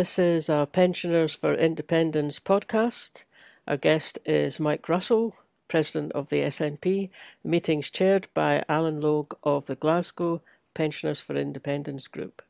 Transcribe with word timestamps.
This 0.00 0.18
is 0.18 0.48
a 0.48 0.66
Pensioners 0.72 1.34
for 1.34 1.52
Independence 1.52 2.38
podcast. 2.38 3.24
Our 3.68 3.76
guest 3.76 4.18
is 4.24 4.58
Mike 4.58 4.88
Russell, 4.88 5.36
President 5.68 6.10
of 6.12 6.30
the 6.30 6.38
SNP. 6.38 7.10
The 7.42 7.48
meeting's 7.48 7.90
chaired 7.90 8.26
by 8.32 8.64
Alan 8.66 9.02
Logue 9.02 9.34
of 9.44 9.66
the 9.66 9.74
Glasgow 9.74 10.40
Pensioners 10.72 11.20
for 11.20 11.36
Independence 11.36 12.08
Group. 12.08 12.40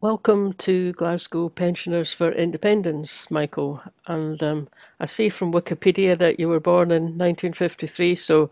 Welcome 0.00 0.54
to 0.54 0.94
Glasgow 0.94 1.50
Pensioners 1.50 2.14
for 2.14 2.32
Independence, 2.32 3.30
Michael. 3.30 3.82
And 4.06 4.42
um, 4.42 4.68
I 4.98 5.04
see 5.04 5.28
from 5.28 5.52
Wikipedia 5.52 6.18
that 6.18 6.40
you 6.40 6.48
were 6.48 6.58
born 6.58 6.90
in 6.90 7.18
1953, 7.18 8.14
so 8.14 8.48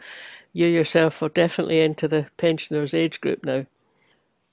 you 0.52 0.66
yourself 0.66 1.22
are 1.22 1.30
definitely 1.30 1.80
into 1.80 2.06
the 2.06 2.26
pensioners' 2.36 2.92
age 2.92 3.22
group 3.22 3.42
now. 3.46 3.64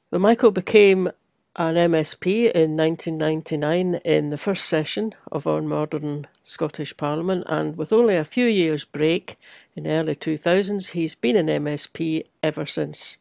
Well, 0.10 0.22
Michael 0.22 0.52
became 0.52 1.12
an 1.58 1.76
MSP 1.76 2.50
in 2.54 2.78
1999 2.78 3.96
in 4.06 4.30
the 4.30 4.38
first 4.38 4.66
session 4.66 5.14
of 5.34 5.46
our 5.46 5.62
modern 5.62 6.26
Scottish 6.46 6.96
Parliament, 6.96 7.44
and 7.48 7.76
with 7.76 7.92
only 7.92 8.16
a 8.16 8.24
few 8.24 8.46
years' 8.46 8.86
break 8.86 9.38
in 9.76 9.84
the 9.84 9.90
early 9.90 10.16
2000s, 10.16 10.92
he's 10.92 11.14
been 11.14 11.36
an 11.36 11.48
MSP 11.48 12.26
ever 12.42 12.66
since. 12.66 13.18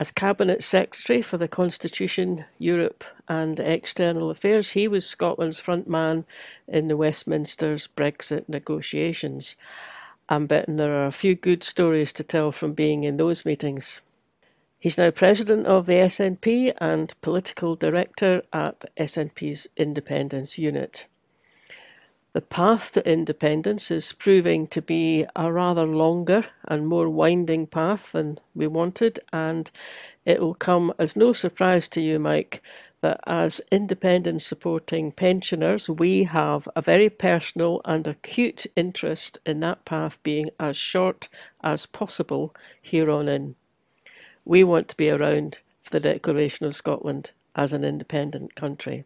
As 0.00 0.10
Cabinet 0.10 0.64
Secretary 0.64 1.20
for 1.20 1.36
the 1.36 1.48
Constitution, 1.48 2.46
Europe 2.58 3.04
and 3.28 3.60
External 3.60 4.30
Affairs, 4.30 4.70
he 4.70 4.88
was 4.88 5.04
Scotland's 5.04 5.60
front 5.60 5.86
man 5.86 6.24
in 6.66 6.88
the 6.88 6.96
Westminster's 6.96 7.86
Brexit 7.86 8.48
negotiations. 8.48 9.56
I'm 10.30 10.46
betting 10.46 10.76
there 10.76 10.94
are 10.94 11.06
a 11.06 11.12
few 11.12 11.34
good 11.34 11.62
stories 11.62 12.14
to 12.14 12.24
tell 12.24 12.50
from 12.50 12.72
being 12.72 13.04
in 13.04 13.18
those 13.18 13.44
meetings. 13.44 14.00
He's 14.80 14.96
now 14.96 15.10
president 15.10 15.66
of 15.66 15.86
the 15.86 15.94
SNP 15.94 16.72
and 16.80 17.12
political 17.20 17.74
director 17.74 18.42
at 18.52 18.84
SNP's 18.96 19.66
Independence 19.76 20.56
Unit. 20.56 21.06
The 22.32 22.42
path 22.42 22.92
to 22.92 23.04
independence 23.04 23.90
is 23.90 24.12
proving 24.12 24.68
to 24.68 24.80
be 24.80 25.26
a 25.34 25.52
rather 25.52 25.84
longer 25.84 26.46
and 26.68 26.86
more 26.86 27.08
winding 27.08 27.66
path 27.66 28.12
than 28.12 28.38
we 28.54 28.68
wanted, 28.68 29.18
and 29.32 29.68
it 30.24 30.40
will 30.40 30.54
come 30.54 30.94
as 30.96 31.16
no 31.16 31.32
surprise 31.32 31.88
to 31.88 32.00
you, 32.00 32.20
Mike, 32.20 32.62
that 33.00 33.18
as 33.26 33.60
independence 33.72 34.46
supporting 34.46 35.10
pensioners, 35.10 35.88
we 35.88 36.22
have 36.22 36.68
a 36.76 36.82
very 36.82 37.10
personal 37.10 37.80
and 37.84 38.06
acute 38.06 38.64
interest 38.76 39.38
in 39.44 39.58
that 39.58 39.84
path 39.84 40.22
being 40.22 40.50
as 40.60 40.76
short 40.76 41.28
as 41.64 41.86
possible 41.86 42.54
here 42.80 43.10
on 43.10 43.28
in. 43.28 43.56
We 44.48 44.64
want 44.64 44.88
to 44.88 44.96
be 44.96 45.10
around 45.10 45.58
for 45.82 45.90
the 45.90 46.00
Declaration 46.00 46.64
of 46.64 46.74
Scotland 46.74 47.32
as 47.54 47.74
an 47.74 47.84
independent 47.84 48.54
country. 48.56 49.04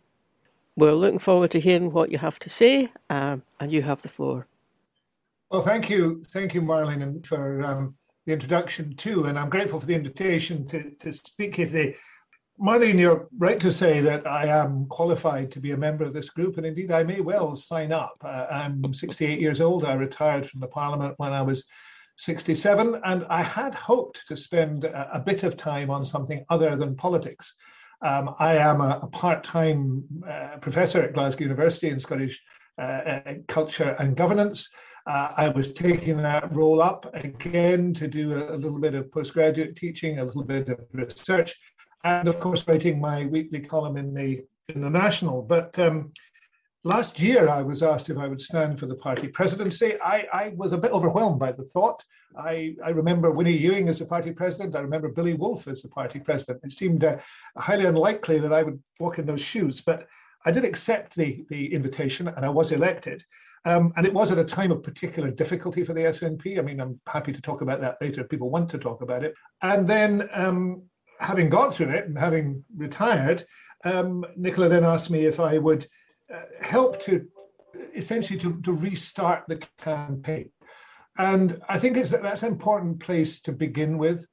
We're 0.77 0.93
looking 0.93 1.19
forward 1.19 1.51
to 1.51 1.61
hearing 1.61 1.91
what 1.91 2.13
you 2.13 2.19
have 2.19 2.39
to 2.39 2.49
say, 2.49 2.93
um, 3.11 3.43
and 3.59 3.73
you 3.73 3.83
have 3.83 4.03
the 4.03 4.09
floor. 4.09 4.47
Well, 5.51 5.63
thank 5.63 5.91
you, 5.91 6.23
thank 6.33 6.55
you, 6.55 6.63
Marlene, 6.63 7.27
for 7.27 7.61
um, 7.65 7.97
the 8.25 8.33
introduction 8.33 8.95
too, 8.95 9.25
and 9.25 9.37
I'm 9.37 9.51
grateful 9.51 9.81
for 9.81 9.87
the 9.87 9.97
invitation 9.97 10.65
to, 10.69 10.93
to 11.01 11.13
speak 11.13 11.57
here 11.57 11.67
today. 11.67 11.97
Marlene, 12.61 13.01
you're 13.01 13.27
right 13.37 13.59
to 13.59 13.73
say 13.73 14.01
that 14.01 14.25
I 14.29 14.47
am 14.47 14.87
qualified 14.87 15.51
to 15.51 15.61
be 15.61 15.73
a 15.73 15.77
member 15.77 16.05
of 16.05 16.13
this 16.13 16.31
group, 16.31 16.57
and 16.57 16.65
indeed 16.65 16.93
I 16.93 17.03
may 17.03 17.21
well 17.21 17.57
sign 17.57 17.91
up. 17.91 18.15
Uh, 18.25 18.47
I'm 18.49 18.95
68 18.95 19.41
years 19.41 19.61
old. 19.61 19.85
I 19.85 19.95
retired 19.95 20.47
from 20.47 20.61
the 20.61 20.69
Parliament 20.69 21.15
when 21.17 21.33
I 21.33 21.43
was 21.43 21.65
67, 22.17 23.01
and 23.05 23.25
I 23.29 23.43
had 23.43 23.75
hoped 23.75 24.23
to 24.29 24.37
spend 24.37 24.85
a, 24.85 25.17
a 25.17 25.21
bit 25.21 25.43
of 25.43 25.57
time 25.57 25.91
on 25.91 26.05
something 26.05 26.45
other 26.51 26.77
than 26.77 26.97
politics. 26.97 27.55
Um, 28.03 28.35
I 28.39 28.57
am 28.57 28.81
a, 28.81 29.01
a 29.03 29.07
part 29.07 29.45
time 29.45 30.05
uh, 30.29 30.57
professor 30.61 31.03
at 31.03 31.15
Glasgow 31.15 31.45
University 31.45 31.89
in 31.89 32.01
Scottish 32.01 32.43
uh, 32.79 32.83
uh, 32.83 33.35
Culture 33.49 33.97
and 33.99 34.17
Governance. 34.17 34.69
Uh, 35.07 35.33
I 35.37 35.49
was 35.49 35.73
taking 35.73 36.17
that 36.19 36.53
role 36.53 36.81
up 36.81 37.11
again 37.15 37.93
to 37.95 38.07
do 38.07 38.33
a, 38.33 38.55
a, 38.55 38.57
little 38.57 38.79
bit 38.79 38.95
of 38.95 39.11
postgraduate 39.11 39.77
teaching, 39.77 40.19
a 40.19 40.25
little 40.25 40.45
bit 40.45 40.69
of 40.69 40.79
research, 40.93 41.55
and 42.05 42.29
of 42.29 42.39
course, 42.39 42.67
writing 42.67 43.01
my 43.01 43.27
weekly 43.27 43.61
column 43.61 43.97
in 43.97 44.15
the 44.15 44.43
in 44.69 44.81
the 44.81 44.91
National. 44.91 45.43
But 45.43 45.77
um, 45.79 46.13
Last 46.85 47.21
year, 47.21 47.49
I 47.49 47.63
was 47.63 47.81
asked 47.81 48.11
if 48.11 48.19
I 48.19 48.27
would 48.27 48.41
stand 48.41 48.81
for 48.81 48.87
the 48.87 48.97
party 48.97 49.29
presidency. 49.29 49.95
I, 50.03 50.27
I 50.33 50.49
was 50.57 50.73
a 50.73 50.79
bit 50.79 50.91
overwhelmed 50.91 51.39
by 51.39 51.53
the 51.53 51.63
thought. 51.63 52.05
I, 52.37 52.75
I, 52.85 52.89
remember 52.89 53.31
Winnie 53.31 53.57
Ewing 53.57 53.89
as 53.89 54.01
the 54.01 54.05
party 54.05 54.33
president. 54.33 54.75
I 54.75 54.81
remember 54.81 55.09
Billy 55.09 55.35
Wolfe 55.35 55.69
as 55.69 55.83
the 55.83 55.89
party 55.89 56.19
president. 56.19 56.59
It 56.65 56.73
seemed 56.73 57.05
uh, 57.05 57.19
highly 57.57 57.85
unlikely 57.85 58.41
that 58.41 58.53
I 58.53 58.65
would 58.65 58.83
walk 58.99 59.21
in 59.21 59.27
those 59.27 59.41
shoes, 59.41 59.81
but 59.81 60.09
I 60.45 60.51
did 60.51 60.65
accept 60.65 61.15
the, 61.15 61.45
the 61.51 61.73
invitation 61.73 62.27
and 62.27 62.45
I 62.45 62.49
was 62.49 62.73
elected. 62.73 63.23
Um, 63.65 63.93
and 63.97 64.05
it 64.05 64.13
was 64.13 64.33
at 64.33 64.39
a 64.39 64.45
time 64.45 64.73
of 64.73 64.83
particular 64.83 65.31
difficulty 65.31 65.85
for 65.85 65.93
the 65.93 66.01
SNP. 66.01 66.59
I 66.59 66.63
mean, 66.63 66.81
I'm 66.81 66.99
happy 67.07 67.33
to 67.33 67.41
talk 67.41 67.61
about 67.61 67.81
that 67.83 67.99
later 68.01 68.23
if 68.23 68.29
people 68.29 68.51
want 68.51 68.69
to 68.71 68.79
talk 68.79 69.03
about 69.03 69.23
it. 69.23 69.35
And 69.61 69.87
then, 69.87 70.29
um, 70.35 70.83
having 71.21 71.49
gone 71.49 71.71
through 71.71 71.91
it 71.91 72.09
and 72.09 72.19
having 72.19 72.65
retired, 72.77 73.45
um, 73.85 74.25
Nicola 74.37 74.69
then 74.69 74.83
asked 74.83 75.11
me 75.11 75.27
if 75.27 75.39
I 75.39 75.59
would 75.59 75.87
help 76.61 77.03
to 77.05 77.27
essentially 77.95 78.39
to, 78.39 78.61
to 78.63 78.73
restart 78.73 79.45
the 79.49 79.61
campaign. 79.79 80.51
And 81.19 81.61
I 81.69 81.79
think 81.79 81.97
it's 81.97 82.11
that's 82.11 82.43
an 82.43 82.53
important 82.53 83.01
place 83.01 83.41
to 83.43 83.53
begin 83.53 83.99
with. 83.99 84.27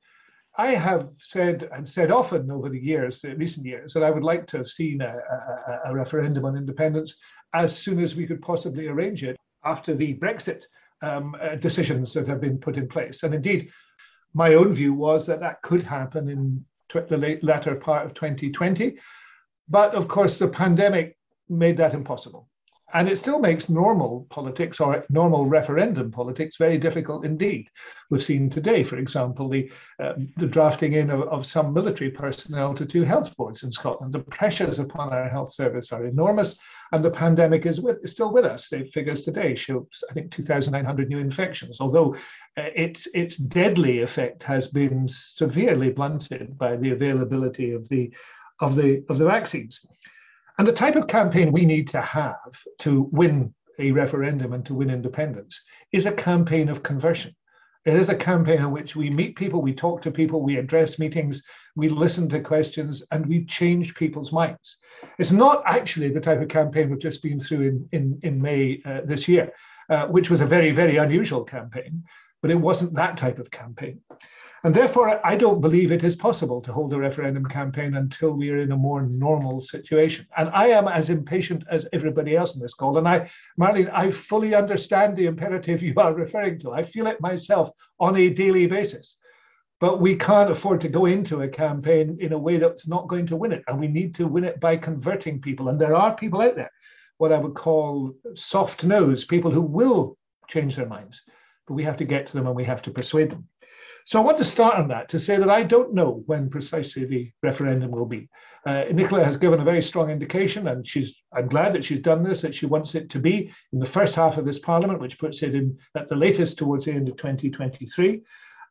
I 0.57 0.75
have 0.75 1.09
said 1.21 1.69
and 1.73 1.87
said 1.87 2.11
often 2.11 2.51
over 2.51 2.69
the 2.69 2.79
years, 2.79 3.23
recent 3.37 3.65
years, 3.65 3.93
that 3.93 4.03
I 4.03 4.11
would 4.11 4.23
like 4.23 4.47
to 4.47 4.57
have 4.57 4.67
seen 4.67 5.01
a, 5.01 5.07
a, 5.07 5.79
a 5.85 5.93
referendum 5.93 6.45
on 6.45 6.57
independence 6.57 7.17
as 7.53 7.77
soon 7.77 7.99
as 7.99 8.15
we 8.15 8.27
could 8.27 8.41
possibly 8.41 8.87
arrange 8.87 9.23
it 9.23 9.37
after 9.63 9.95
the 9.95 10.15
Brexit 10.15 10.63
um, 11.01 11.35
uh, 11.41 11.55
decisions 11.55 12.13
that 12.13 12.27
have 12.27 12.41
been 12.41 12.57
put 12.57 12.77
in 12.77 12.87
place. 12.87 13.23
And 13.23 13.33
indeed, 13.33 13.71
my 14.33 14.53
own 14.53 14.73
view 14.73 14.93
was 14.93 15.25
that 15.25 15.39
that 15.39 15.61
could 15.61 15.83
happen 15.83 16.29
in 16.29 16.65
the 16.93 17.17
late, 17.17 17.43
latter 17.43 17.75
part 17.75 18.05
of 18.05 18.13
2020. 18.13 18.97
But 19.67 19.93
of 19.93 20.07
course, 20.07 20.39
the 20.39 20.47
pandemic 20.47 21.17
made 21.49 21.77
that 21.77 21.93
impossible. 21.93 22.47
And 22.93 23.07
it 23.07 23.17
still 23.17 23.39
makes 23.39 23.69
normal 23.69 24.25
politics 24.29 24.79
or 24.79 25.05
normal 25.09 25.45
referendum 25.45 26.11
politics 26.11 26.57
very 26.57 26.77
difficult 26.77 27.23
indeed. 27.23 27.69
We've 28.09 28.23
seen 28.23 28.49
today, 28.49 28.83
for 28.83 28.97
example, 28.97 29.47
the, 29.47 29.71
uh, 30.03 30.13
the 30.37 30.47
drafting 30.47 30.93
in 30.93 31.11
of, 31.11 31.21
of, 31.23 31.45
some 31.45 31.71
military 31.71 32.09
personnel 32.09 32.73
to 32.73 32.85
two 32.85 33.03
health 33.03 33.35
boards 33.37 33.61
in 33.61 33.71
Scotland. 33.71 34.13
The 34.13 34.19
pressures 34.19 34.79
upon 34.79 35.13
our 35.13 35.29
health 35.29 35.51
service 35.51 35.91
are 35.91 36.05
enormous, 36.05 36.57
and 36.91 37.05
the 37.05 37.11
pandemic 37.11 37.67
is, 37.67 37.79
with, 37.79 37.97
is 38.03 38.11
still 38.11 38.33
with 38.33 38.45
us. 38.45 38.69
The 38.69 38.85
figures 38.85 39.21
today 39.21 39.53
show, 39.53 39.87
I 40.09 40.13
think, 40.13 40.31
2,900 40.31 41.09
new 41.09 41.19
infections, 41.19 41.79
although 41.79 42.15
uh, 42.57 42.69
its, 42.75 43.07
its 43.13 43.37
deadly 43.37 44.01
effect 44.01 44.41
has 44.43 44.67
been 44.67 45.07
severely 45.07 45.91
blunted 45.91 46.57
by 46.57 46.75
the 46.75 46.89
availability 46.89 47.71
of 47.71 47.87
the, 47.89 48.11
of 48.59 48.75
the, 48.75 49.03
of 49.09 49.19
the 49.19 49.25
vaccines. 49.25 49.85
And 50.59 50.67
the 50.67 50.73
type 50.73 50.97
of 50.97 51.07
campaign 51.07 51.53
we 51.53 51.65
need 51.65 51.87
to 51.87 52.01
have 52.01 52.61
to 52.79 53.07
win 53.13 53.53
a 53.79 53.93
referendum 53.93 54.51
and 54.51 54.65
to 54.65 54.73
win 54.73 54.89
independence 54.89 55.61
is 55.93 56.05
a 56.05 56.11
campaign 56.11 56.67
of 56.67 56.83
conversion. 56.83 57.33
It 57.85 57.95
is 57.95 58.09
a 58.09 58.15
campaign 58.15 58.59
in 58.59 58.71
which 58.71 58.93
we 58.93 59.09
meet 59.09 59.37
people, 59.37 59.61
we 59.61 59.73
talk 59.73 60.01
to 60.01 60.11
people, 60.11 60.41
we 60.41 60.57
address 60.57 60.99
meetings, 60.99 61.43
we 61.77 61.87
listen 61.87 62.27
to 62.27 62.41
questions, 62.41 63.01
and 63.11 63.25
we 63.25 63.45
change 63.45 63.95
people's 63.95 64.33
minds. 64.33 64.79
It's 65.17 65.31
not 65.31 65.63
actually 65.65 66.09
the 66.09 66.19
type 66.19 66.41
of 66.41 66.49
campaign 66.49 66.89
we've 66.89 66.99
just 66.99 67.23
been 67.23 67.39
through 67.39 67.61
in, 67.61 67.89
in, 67.93 68.19
in 68.23 68.41
May 68.41 68.81
uh, 68.83 68.99
this 69.05 69.29
year, 69.29 69.53
uh, 69.89 70.07
which 70.07 70.29
was 70.29 70.41
a 70.41 70.45
very, 70.45 70.71
very 70.71 70.97
unusual 70.97 71.45
campaign, 71.45 72.03
but 72.41 72.51
it 72.51 72.59
wasn't 72.59 72.95
that 72.95 73.15
type 73.15 73.39
of 73.39 73.49
campaign. 73.49 74.01
And 74.63 74.75
therefore, 74.75 75.25
I 75.25 75.35
don't 75.37 75.61
believe 75.61 75.91
it 75.91 76.03
is 76.03 76.15
possible 76.17 76.61
to 76.61 76.73
hold 76.73 76.93
a 76.93 76.97
referendum 76.97 77.45
campaign 77.45 77.95
until 77.95 78.31
we 78.31 78.49
are 78.49 78.57
in 78.57 78.73
a 78.73 78.77
more 78.77 79.03
normal 79.03 79.61
situation. 79.61 80.27
And 80.35 80.49
I 80.49 80.67
am 80.67 80.87
as 80.87 81.09
impatient 81.09 81.63
as 81.71 81.87
everybody 81.93 82.35
else 82.35 82.55
in 82.55 82.61
this 82.61 82.73
call. 82.73 82.97
And 82.97 83.07
I, 83.07 83.29
Marlene, 83.57 83.89
I 83.93 84.09
fully 84.09 84.53
understand 84.53 85.15
the 85.15 85.27
imperative 85.27 85.81
you 85.83 85.93
are 85.95 86.13
referring 86.13 86.59
to. 86.59 86.73
I 86.73 86.83
feel 86.83 87.07
it 87.07 87.21
myself 87.21 87.71
on 87.99 88.17
a 88.17 88.29
daily 88.29 88.67
basis. 88.67 89.17
But 89.79 90.01
we 90.01 90.17
can't 90.17 90.51
afford 90.51 90.81
to 90.81 90.89
go 90.89 91.05
into 91.05 91.41
a 91.41 91.47
campaign 91.47 92.17
in 92.19 92.33
a 92.33 92.37
way 92.37 92.57
that's 92.57 92.85
not 92.85 93.07
going 93.07 93.25
to 93.27 93.37
win 93.37 93.53
it. 93.53 93.63
And 93.67 93.79
we 93.79 93.87
need 93.87 94.13
to 94.15 94.27
win 94.27 94.43
it 94.43 94.59
by 94.59 94.75
converting 94.75 95.39
people. 95.39 95.69
And 95.69 95.79
there 95.79 95.95
are 95.95 96.13
people 96.13 96.41
out 96.41 96.55
there, 96.55 96.71
what 97.17 97.31
I 97.31 97.39
would 97.39 97.53
call 97.53 98.13
soft 98.35 98.83
noes, 98.83 99.23
people 99.23 99.51
who 99.51 99.61
will 99.61 100.17
change 100.49 100.75
their 100.75 100.85
minds. 100.85 101.21
But 101.65 101.75
we 101.75 101.85
have 101.85 101.95
to 101.97 102.03
get 102.03 102.27
to 102.27 102.33
them 102.33 102.47
and 102.47 102.55
we 102.57 102.65
have 102.65 102.81
to 102.81 102.91
persuade 102.91 103.29
them. 103.29 103.47
So 104.09 104.19
I 104.19 104.23
want 104.23 104.39
to 104.39 104.43
start 104.43 104.73
on 104.73 104.87
that 104.87 105.07
to 105.09 105.19
say 105.19 105.37
that 105.37 105.51
I 105.51 105.61
don't 105.61 105.93
know 105.93 106.23
when 106.25 106.49
precisely 106.49 107.05
the 107.05 107.31
referendum 107.43 107.91
will 107.91 108.07
be. 108.07 108.27
Uh, 108.65 108.85
Nicola 108.91 109.23
has 109.23 109.37
given 109.37 109.59
a 109.59 109.63
very 109.63 109.83
strong 109.83 110.09
indication, 110.09 110.69
and 110.69 110.87
she's 110.87 111.13
I'm 111.31 111.47
glad 111.47 111.73
that 111.73 111.83
she's 111.83 111.99
done 111.99 112.23
this, 112.23 112.41
that 112.41 112.55
she 112.55 112.65
wants 112.65 112.95
it 112.95 113.11
to 113.11 113.19
be 113.19 113.53
in 113.71 113.77
the 113.77 113.85
first 113.85 114.15
half 114.15 114.39
of 114.39 114.45
this 114.45 114.57
parliament, 114.57 114.99
which 114.99 115.19
puts 115.19 115.43
it 115.43 115.53
in 115.53 115.77
at 115.95 116.09
the 116.09 116.15
latest 116.15 116.57
towards 116.57 116.85
the 116.85 116.91
end 116.93 117.07
of 117.07 117.17
2023. 117.17 118.21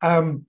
Um, 0.02 0.44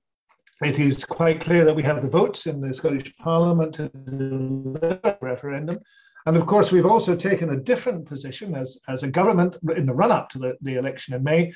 it 0.64 0.80
is 0.80 1.06
quite 1.06 1.40
clear 1.40 1.66
that 1.66 1.76
we 1.76 1.84
have 1.84 2.02
the 2.02 2.10
votes 2.10 2.48
in 2.48 2.60
the 2.60 2.74
Scottish 2.74 3.16
Parliament 3.18 3.76
to 3.76 3.92
the 3.94 5.20
referendum. 5.22 5.78
And 6.26 6.36
of 6.36 6.48
course, 6.48 6.72
we've 6.72 6.88
also 6.88 7.16
taken 7.16 7.52
a 7.52 7.58
different 7.58 8.08
position 8.08 8.56
as, 8.56 8.80
as 8.88 9.04
a 9.04 9.08
government 9.08 9.56
in 9.78 9.86
the 9.86 9.94
run 9.94 10.12
up 10.12 10.30
to 10.30 10.40
the, 10.40 10.58
the 10.62 10.78
election 10.78 11.14
in 11.14 11.22
May, 11.22 11.54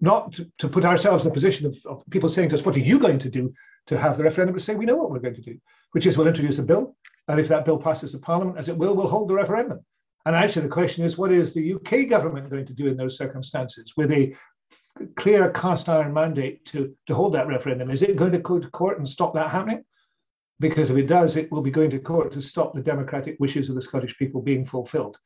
not 0.00 0.32
to, 0.34 0.50
to 0.58 0.68
put 0.68 0.84
ourselves 0.84 1.24
in 1.24 1.30
a 1.30 1.34
position 1.34 1.66
of, 1.66 1.76
of 1.86 2.02
people 2.10 2.28
saying 2.28 2.50
to 2.50 2.56
us, 2.56 2.64
What 2.64 2.76
are 2.76 2.80
you 2.80 2.98
going 2.98 3.18
to 3.20 3.30
do 3.30 3.52
to 3.86 3.98
have 3.98 4.16
the 4.16 4.24
referendum? 4.24 4.54
But 4.54 4.62
say, 4.62 4.74
We 4.74 4.86
know 4.86 4.96
what 4.96 5.10
we're 5.10 5.18
going 5.18 5.34
to 5.34 5.42
do, 5.42 5.58
which 5.92 6.06
is 6.06 6.16
we'll 6.16 6.26
introduce 6.26 6.58
a 6.58 6.62
bill. 6.62 6.96
And 7.28 7.40
if 7.40 7.48
that 7.48 7.64
bill 7.64 7.78
passes 7.78 8.12
the 8.12 8.18
Parliament, 8.18 8.58
as 8.58 8.68
it 8.68 8.76
will, 8.76 8.94
we'll 8.94 9.08
hold 9.08 9.28
the 9.28 9.34
referendum. 9.34 9.80
And 10.26 10.34
actually, 10.34 10.62
the 10.62 10.72
question 10.72 11.04
is, 11.04 11.18
what 11.18 11.32
is 11.32 11.52
the 11.52 11.74
UK 11.74 12.08
government 12.08 12.50
going 12.50 12.66
to 12.66 12.72
do 12.72 12.86
in 12.86 12.96
those 12.96 13.16
circumstances 13.16 13.92
with 13.96 14.10
a 14.10 14.34
clear 15.16 15.50
cast 15.50 15.88
iron 15.88 16.12
mandate 16.12 16.64
to, 16.66 16.94
to 17.06 17.14
hold 17.14 17.34
that 17.34 17.46
referendum? 17.46 17.90
Is 17.90 18.02
it 18.02 18.16
going 18.16 18.32
to 18.32 18.38
go 18.38 18.58
to 18.58 18.70
court 18.70 18.98
and 18.98 19.08
stop 19.08 19.34
that 19.34 19.50
happening? 19.50 19.84
Because 20.60 20.90
if 20.90 20.96
it 20.96 21.08
does, 21.08 21.36
it 21.36 21.50
will 21.50 21.62
be 21.62 21.70
going 21.70 21.90
to 21.90 21.98
court 21.98 22.32
to 22.32 22.42
stop 22.42 22.74
the 22.74 22.80
democratic 22.80 23.36
wishes 23.38 23.68
of 23.68 23.74
the 23.74 23.82
Scottish 23.82 24.16
people 24.16 24.40
being 24.40 24.64
fulfilled. 24.64 25.18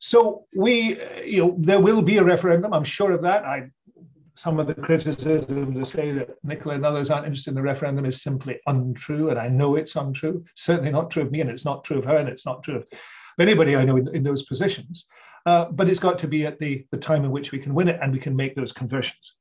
So 0.00 0.44
we, 0.54 1.00
you 1.24 1.40
know, 1.40 1.56
there 1.58 1.80
will 1.80 2.02
be 2.02 2.18
a 2.18 2.24
referendum. 2.24 2.74
I'm 2.74 2.84
sure 2.84 3.12
of 3.12 3.22
that. 3.22 3.44
I, 3.44 3.70
some 4.36 4.58
of 4.58 4.66
the 4.66 4.74
criticism 4.74 5.74
to 5.74 5.86
say 5.86 6.12
that 6.12 6.30
Nicola 6.42 6.74
and 6.74 6.84
others 6.84 7.10
aren't 7.10 7.26
interested 7.26 7.50
in 7.50 7.54
the 7.54 7.62
referendum 7.62 8.04
is 8.04 8.22
simply 8.22 8.60
untrue, 8.66 9.30
and 9.30 9.38
I 9.38 9.48
know 9.48 9.76
it's 9.76 9.96
untrue. 9.96 10.44
Certainly 10.54 10.90
not 10.90 11.10
true 11.10 11.22
of 11.22 11.30
me, 11.30 11.40
and 11.40 11.50
it's 11.50 11.64
not 11.64 11.84
true 11.84 11.98
of 11.98 12.04
her, 12.04 12.18
and 12.18 12.28
it's 12.28 12.44
not 12.44 12.62
true 12.62 12.76
of 12.76 12.86
anybody 13.38 13.76
I 13.76 13.84
know 13.84 13.96
in, 13.96 14.14
in 14.14 14.22
those 14.22 14.42
positions. 14.42 15.06
Uh, 15.46 15.66
but 15.70 15.88
it's 15.88 16.00
got 16.00 16.18
to 16.18 16.28
be 16.28 16.46
at 16.46 16.58
the, 16.58 16.86
the 16.90 16.96
time 16.96 17.24
in 17.24 17.30
which 17.30 17.52
we 17.52 17.58
can 17.58 17.74
win 17.74 17.88
it 17.88 17.98
and 18.00 18.12
we 18.12 18.18
can 18.18 18.34
make 18.34 18.54
those 18.54 18.72
conversions. 18.72 19.34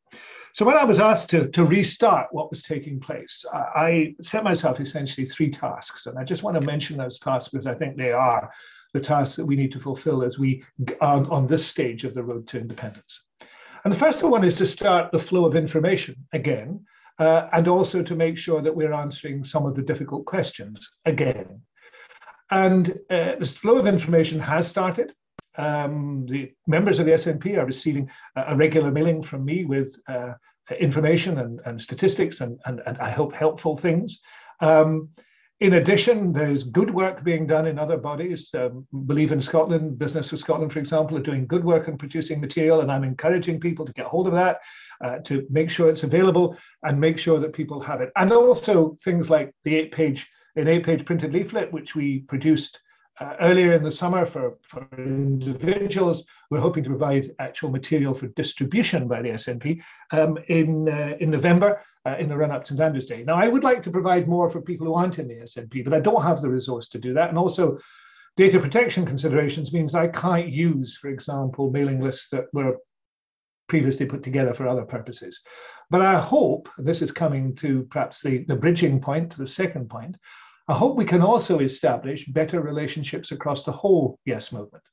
So 0.54 0.66
when 0.66 0.78
I 0.78 0.84
was 0.84 1.00
asked 1.00 1.30
to, 1.32 1.48
to 1.50 1.66
restart 1.66 2.28
what 2.32 2.50
was 2.50 2.62
taking 2.62 3.00
place, 3.00 3.46
I, 3.54 3.58
I 3.58 4.16
set 4.22 4.44
myself 4.44 4.80
essentially 4.80 5.26
three 5.26 5.50
tasks. 5.50 6.06
And 6.06 6.20
I 6.20 6.24
just 6.24 6.44
want 6.44 6.56
to 6.56 6.62
mention 6.62 6.98
those 6.98 7.20
tasks 7.20 7.50
because 7.50 7.66
I 7.66 7.74
think 7.74 7.98
they 7.98 8.12
are 8.12 8.52
the 8.94 9.00
tasks 9.00 9.36
that 9.38 9.46
we 9.46 9.56
need 9.56 9.72
to 9.72 9.80
fulfill 9.80 10.24
as 10.24 10.38
we 10.38 10.64
are 11.02 11.26
on 11.32 11.48
this 11.48 11.66
stage 11.66 12.04
of 12.04 12.14
the 12.14 12.24
road 12.24 12.48
to 12.50 12.60
independence. 12.60 13.24
And 13.84 13.94
the 13.94 14.00
first 14.00 14.24
one 14.24 14.44
is 14.44 14.56
to 14.56 14.66
start 14.66 15.12
the 15.12 15.20
flow 15.20 15.46
of 15.46 15.56
information 15.56 16.16
again, 16.32 16.86
uh, 17.20 17.48
and 17.52 17.68
also 17.68 18.02
to 18.02 18.16
make 18.16 18.38
sure 18.38 18.62
that 18.62 18.76
we're 18.76 18.94
answering 18.94 19.44
some 19.44 19.66
of 19.66 19.76
the 19.76 19.82
difficult 19.82 20.26
questions 20.26 20.90
again. 21.06 21.62
And 22.50 23.00
uh, 23.10 23.36
this 23.40 23.54
flow 23.54 23.78
of 23.78 23.88
information 23.88 24.40
has 24.40 24.68
started. 24.68 25.14
Um, 25.58 26.26
the 26.28 26.52
members 26.66 27.00
of 27.00 27.06
the 27.06 27.12
SNP 27.12 27.58
are 27.58 27.66
receiving 27.66 28.10
a, 28.36 28.56
regular 28.56 28.92
mailing 28.92 29.22
from 29.22 29.46
me 29.46 29.66
with 29.66 30.00
uh, 30.08 30.34
information 30.80 31.40
and, 31.40 31.60
and 31.66 31.82
statistics 31.82 32.42
and, 32.42 32.60
and, 32.66 32.82
and, 32.86 32.98
I 32.98 33.10
hope 33.12 33.34
helpful 33.34 33.76
things. 33.76 34.20
Um, 34.62 35.10
in 35.64 35.74
addition, 35.74 36.34
there's 36.34 36.66
good 36.66 36.94
work 36.94 37.24
being 37.24 37.48
done 37.48 37.68
in 37.68 37.80
other 37.80 37.98
bodies. 37.98 38.50
Um, 38.54 38.86
Believe 39.06 39.32
in 39.32 39.40
Scotland, 39.40 39.98
Business 39.98 40.34
of 40.34 40.40
Scotland, 40.40 40.74
for 40.74 40.80
example, 40.80 41.16
are 41.16 41.22
doing 41.22 41.48
good 41.48 41.64
work 41.64 41.88
in 41.88 41.98
producing 41.98 42.42
material, 42.42 42.82
and 42.82 42.92
I'm 42.92 43.06
encouraging 43.06 43.62
people 43.62 43.86
to 43.86 43.94
get 43.94 44.06
hold 44.06 44.28
of 44.28 44.34
that, 44.34 44.60
uh, 45.02 45.20
to 45.20 45.48
make 45.50 45.70
sure 45.70 45.90
it's 45.90 46.04
available 46.04 46.58
and 46.84 47.00
make 47.00 47.18
sure 47.18 47.40
that 47.40 47.54
people 47.54 47.80
have 47.82 48.02
it. 48.02 48.12
And 48.18 48.34
also 48.34 48.98
things 49.06 49.30
like 49.30 49.56
the 49.64 49.76
eight 49.76 49.94
page 49.94 50.30
an 50.56 50.68
eight-page 50.68 51.06
printed 51.06 51.34
leaflet, 51.34 51.72
which 51.72 51.96
we 51.96 52.20
produced 52.20 52.80
uh, 53.20 53.36
earlier 53.42 53.74
in 53.74 53.84
the 53.84 53.92
summer 53.92 54.26
for, 54.26 54.58
for 54.62 54.88
individuals. 54.98 56.24
We're 56.52 56.60
hoping 56.60 56.84
to 56.84 56.90
provide 56.90 57.32
actual 57.40 57.70
material 57.70 58.14
for 58.14 58.28
distribution 58.28 59.08
by 59.08 59.22
the 59.22 59.30
SNP 59.30 59.82
um, 60.12 60.38
in, 60.48 60.90
uh, 60.90 61.16
in 61.20 61.32
November 61.32 61.82
uh, 62.06 62.16
in 62.20 62.30
the 62.30 62.38
run-up 62.38 62.64
to 62.64 62.70
St 62.70 62.80
Andrew's 62.80 63.06
Day. 63.06 63.24
Now, 63.24 63.36
I 63.36 63.48
would 63.48 63.64
like 63.64 63.84
to 63.84 63.92
provide 63.92 64.28
more 64.28 64.50
for 64.50 64.62
people 64.62 64.88
who 64.88 64.94
aren't 64.94 65.20
in 65.20 65.28
the 65.28 65.36
SNP, 65.36 65.84
but 65.84 65.94
I 65.94 66.00
don't 66.00 66.24
have 66.24 66.42
the 66.42 66.50
resource 66.50 66.90
to 66.90 67.00
do 67.00 67.14
that. 67.14 67.30
And 67.30 67.38
also, 67.38 67.78
data 68.36 68.60
protection 68.60 69.06
considerations 69.06 69.74
means 69.74 69.96
I 69.96 70.08
can't 70.08 70.50
use, 70.50 70.98
for 70.98 71.10
example, 71.10 71.72
mailing 71.72 72.02
lists 72.02 72.30
that 72.30 72.46
were 72.54 72.78
previously 73.70 74.06
put 74.06 74.24
together 74.24 74.54
for 74.54 74.68
other 74.68 74.86
purposes. 74.86 75.42
But 75.90 76.02
I 76.02 76.20
hope, 76.20 76.68
this 76.78 77.02
is 77.02 77.12
coming 77.12 77.56
to 77.58 77.88
perhaps 77.90 78.22
the, 78.22 78.44
the 78.48 78.56
bridging 78.56 79.00
point 79.00 79.32
to 79.32 79.38
the 79.38 79.48
second 79.48 79.90
point, 79.90 80.18
I 80.68 80.74
hope 80.74 80.96
we 80.96 81.06
can 81.06 81.22
also 81.22 81.60
establish 81.60 82.26
better 82.26 82.62
relationships 82.62 83.32
across 83.32 83.64
the 83.64 83.72
whole 83.72 84.20
Yes 84.26 84.52
movement. 84.52 84.84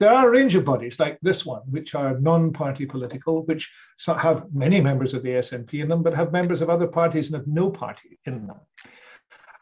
There 0.00 0.10
are 0.10 0.28
a 0.28 0.30
range 0.30 0.54
of 0.54 0.64
bodies 0.64 0.98
like 0.98 1.18
this 1.22 1.46
one, 1.46 1.62
which 1.70 1.94
are 1.94 2.18
non 2.18 2.52
party 2.52 2.84
political, 2.86 3.44
which 3.44 3.72
have 4.06 4.52
many 4.52 4.80
members 4.80 5.14
of 5.14 5.22
the 5.22 5.30
SNP 5.30 5.74
in 5.74 5.88
them, 5.88 6.02
but 6.02 6.14
have 6.14 6.32
members 6.32 6.60
of 6.60 6.70
other 6.70 6.86
parties 6.86 7.28
and 7.28 7.36
have 7.36 7.46
no 7.46 7.70
party 7.70 8.18
in 8.26 8.46
them. 8.46 8.60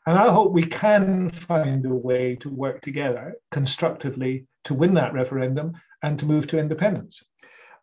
And 0.06 0.18
I 0.18 0.32
hope 0.32 0.52
we 0.52 0.66
can 0.66 1.28
find 1.28 1.86
a 1.86 1.94
way 1.94 2.36
to 2.36 2.48
work 2.48 2.80
together 2.80 3.36
constructively 3.50 4.46
to 4.64 4.74
win 4.74 4.94
that 4.94 5.12
referendum 5.12 5.74
and 6.02 6.18
to 6.18 6.26
move 6.26 6.46
to 6.48 6.58
independence. 6.58 7.22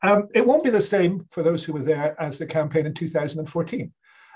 Um, 0.01 0.27
it 0.33 0.45
won't 0.45 0.63
be 0.63 0.69
the 0.69 0.81
same 0.81 1.27
for 1.31 1.43
those 1.43 1.63
who 1.63 1.73
were 1.73 1.83
there 1.83 2.19
as 2.21 2.37
the 2.37 2.45
campaign 2.45 2.85
in 2.85 2.93
2014. 2.93 3.93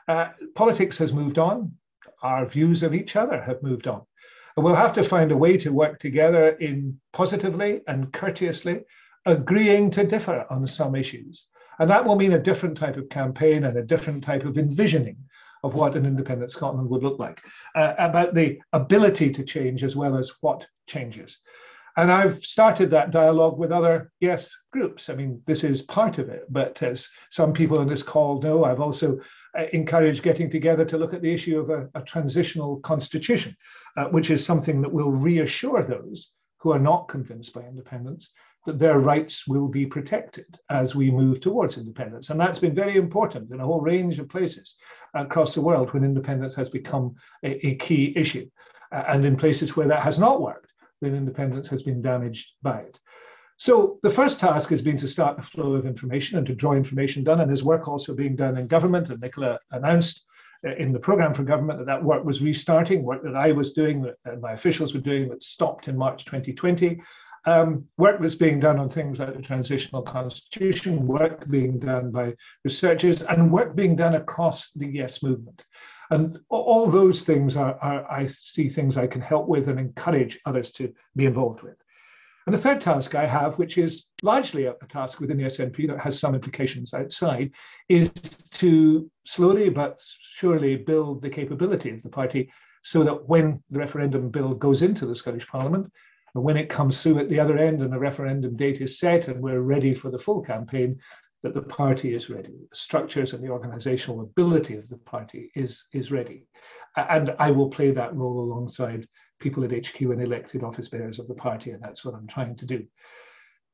Uh, 0.07 0.30
politics 0.56 0.98
has 0.98 1.13
moved 1.13 1.39
on 1.39 1.74
our 2.24 2.45
views 2.45 2.81
of 2.83 2.95
each 2.95 3.16
other 3.16 3.42
have 3.42 3.62
moved 3.62 3.88
on. 3.88 4.01
And 4.56 4.64
we'll 4.64 4.76
have 4.76 4.94
to 4.94 5.04
find 5.04 5.32
a 5.32 5.38
way 5.38 5.58
to 5.58 5.72
work 5.72 6.00
together 6.00 6.50
in 6.50 7.00
positively 7.12 7.82
and 7.88 8.12
courteously, 8.14 8.82
agreeing 9.26 9.90
to 9.92 10.04
differ 10.06 10.46
on 10.50 10.68
some 10.68 10.96
issues. 10.96 11.48
And 11.80 11.90
that 11.90 12.06
will 12.06 12.16
mean 12.16 12.34
a 12.34 12.40
different 12.40 12.78
type 12.78 12.98
of 12.98 13.10
campaign 13.10 13.64
and 13.64 13.78
a 13.78 13.84
different 13.84 14.24
type 14.24 14.46
of 14.46 14.58
envisioning 14.58 15.18
of 15.64 15.74
what 15.74 15.96
an 15.96 16.06
independent 16.06 16.52
Scotland 16.52 16.90
would 16.90 17.04
look 17.04 17.20
like, 17.20 17.42
uh, 17.76 17.94
about 17.98 18.34
the 18.36 18.60
ability 18.74 19.32
to 19.32 19.44
change 19.44 19.84
as 19.84 19.96
well 19.96 20.18
as 20.18 20.32
what 20.42 20.68
changes. 20.88 21.40
And 21.96 22.12
I've 22.12 22.40
started 22.40 22.90
that 22.90 23.12
dialogue 23.12 23.60
with 23.60 23.72
other 23.72 24.12
yes 24.20 24.52
groups. 24.72 25.10
I 25.10 25.16
mean, 25.16 25.42
this 25.46 25.64
is 25.64 25.84
part 25.84 26.18
of 26.18 26.28
it, 26.28 26.46
but 26.50 26.82
as 26.82 27.08
some 27.30 27.54
people 27.54 27.80
on 27.80 27.88
this 27.88 28.02
call 28.02 28.42
know, 28.42 28.66
I've 28.66 28.82
also 28.82 29.20
uh, 29.58 29.66
encouraged 29.74 30.24
getting 30.24 30.50
together 30.50 30.86
to 30.86 30.98
look 30.98 31.14
at 31.14 31.22
the 31.22 31.32
issue 31.32 31.60
of 31.60 31.70
a, 31.70 31.88
a 31.94 32.02
transitional 32.02 32.78
constitution, 32.80 33.56
uh, 33.98 34.06
which 34.06 34.30
is 34.30 34.45
something 34.45 34.81
that 34.81 34.92
will 34.92 35.12
reassure 35.12 35.84
those 35.84 36.31
who 36.60 36.72
are 36.72 36.80
not 36.80 37.07
convinced 37.07 37.54
by 37.54 37.62
independence 37.62 38.31
that 38.66 38.80
their 38.80 39.00
rights 39.00 39.45
will 39.48 39.68
be 39.68 39.86
protected 39.86 40.57
as 40.69 40.95
we 40.95 41.12
move 41.12 41.42
towards 41.42 41.78
independence. 41.78 42.30
And 42.30 42.40
that's 42.40 42.60
been 42.60 42.74
very 42.74 42.95
important 42.95 43.51
in 43.51 43.60
a 43.60 43.66
whole 43.66 43.81
range 43.81 44.19
of 44.19 44.30
places 44.30 44.75
across 45.13 45.54
the 45.54 45.62
world 45.62 45.94
when 45.94 46.06
independence 46.06 46.56
has 46.56 46.69
become 46.69 47.16
a, 47.44 47.68
a 47.68 47.75
key 47.75 48.13
issue. 48.16 48.50
Uh, 48.92 49.04
and 49.10 49.25
in 49.25 49.36
places 49.36 49.75
where 49.75 49.88
that 49.88 50.04
has 50.04 50.18
not 50.18 50.42
worked, 50.42 50.72
then 51.01 51.16
independence 51.16 51.68
has 51.68 51.84
been 51.84 52.01
damaged 52.01 52.51
by 52.62 52.80
it. 52.80 52.98
So 53.57 54.00
the 54.01 54.10
first 54.10 54.40
task 54.40 54.69
has 54.69 54.81
been 54.81 54.97
to 54.97 55.07
start 55.07 55.38
the 55.38 55.44
flow 55.44 55.73
of 55.73 55.85
information 55.85 56.38
and 56.38 56.47
to 56.47 56.56
draw 56.56 56.73
information 56.73 57.23
done, 57.23 57.42
and 57.42 57.50
there's 57.50 57.64
work 57.64 57.88
also 57.88 58.16
being 58.16 58.35
done 58.35 58.57
in 58.57 58.68
government. 58.68 59.09
And 59.09 59.21
Nicola 59.21 59.59
announced 59.71 60.26
in 60.64 60.94
the 60.94 61.00
program 61.00 61.34
for 61.34 61.44
government 61.44 61.80
that 61.80 61.86
that 61.86 62.04
work 62.04 62.24
was 62.24 62.42
restarting, 62.42 63.04
work 63.04 63.24
that 63.24 63.36
I 63.36 63.52
was 63.52 63.74
doing, 63.74 64.02
that 64.02 64.42
my 64.42 64.54
officials 64.54 64.94
were 64.94 65.02
doing, 65.02 65.30
that 65.30 65.44
stopped 65.44 65.88
in 65.88 65.98
March 65.98 66.26
2020. 66.26 67.02
Um, 67.46 67.86
work 67.98 68.22
was 68.22 68.36
being 68.36 68.60
done 68.60 68.80
on 68.80 68.88
things 68.88 69.20
like 69.20 69.36
the 69.36 69.42
transitional 69.42 70.02
constitution, 70.02 71.06
work 71.06 71.50
being 71.50 71.78
done 71.80 72.12
by 72.12 72.36
researchers, 72.64 73.22
and 73.22 73.52
work 73.52 73.76
being 73.76 73.98
done 73.98 74.16
across 74.16 74.72
the 74.72 74.88
Yes 74.88 75.22
movement. 75.22 75.62
And 76.10 76.40
all 76.50 76.88
those 76.90 77.26
things 77.26 77.58
are, 77.58 77.78
are, 77.82 78.10
I 78.10 78.28
see 78.28 78.70
things 78.70 78.98
I 78.98 79.08
can 79.08 79.22
help 79.22 79.48
with 79.48 79.68
and 79.68 79.80
encourage 79.80 80.40
others 80.46 80.72
to 80.74 80.94
be 81.16 81.26
involved 81.26 81.64
with. 81.64 81.76
And 82.45 82.54
the 82.54 82.59
third 82.59 82.81
task 82.81 83.16
I 83.16 83.26
have, 83.26 83.57
which 83.57 83.78
is 83.78 84.09
largely 84.21 84.66
a, 84.66 84.76
task 84.90 85.19
within 85.19 85.38
the 85.38 85.45
SNP 85.45 85.88
that 85.88 86.02
has 86.02 86.19
some 86.19 86.35
implications 86.35 86.94
outside, 86.94 87.52
is 87.88 88.09
to 88.54 89.09
slowly 89.26 89.69
but 89.69 90.02
surely 90.35 90.76
build 90.76 91.21
the 91.21 91.30
capability 91.30 91.90
of 91.92 92.04
the 92.04 92.09
party 92.09 92.52
so 92.83 93.04
that 93.04 93.30
when 93.30 93.64
the 93.69 93.80
referendum 93.80 94.30
bill 94.30 94.54
goes 94.54 94.81
into 94.81 95.06
the 95.06 95.16
Scottish 95.16 95.47
Parliament, 95.47 95.90
and 96.35 96.44
when 96.44 96.57
it 96.57 96.69
comes 96.69 97.02
through 97.02 97.19
at 97.19 97.30
the 97.30 97.40
other 97.40 97.57
end 97.57 97.81
and 97.81 97.94
the 97.94 98.00
referendum 98.00 98.57
date 98.57 98.81
is 98.81 99.00
set 99.00 99.28
and 99.28 99.42
we're 99.42 99.62
ready 99.62 99.94
for 99.94 100.09
the 100.09 100.19
full 100.19 100.42
campaign, 100.42 101.00
that 101.44 101.54
the 101.54 101.62
party 101.62 102.14
is 102.14 102.30
ready, 102.30 102.54
the 102.69 102.76
structures 102.76 103.33
and 103.33 103.44
the 103.44 103.50
organizational 103.50 104.21
ability 104.21 104.76
of 104.76 104.88
the 104.90 104.97
party 104.97 105.52
is, 105.56 105.85
is 105.94 106.12
ready. 106.12 106.45
And 106.95 107.35
I 107.40 107.52
will 107.52 107.69
play 107.69 107.92
that 107.92 108.16
role 108.16 108.40
alongside 108.40 109.07
people 109.44 109.64
at 109.64 109.85
HQ 109.85 110.00
and 110.02 110.21
elected 110.23 110.64
office 110.64 110.88
bearers 110.88 111.19
of 111.19 111.28
the 111.28 111.35
party, 111.35 111.71
and 111.71 111.83
that's 111.83 112.04
what 112.04 112.16
I'm 112.16 112.28
trying 112.28 112.56
to 112.56 112.66
do. 112.66 112.85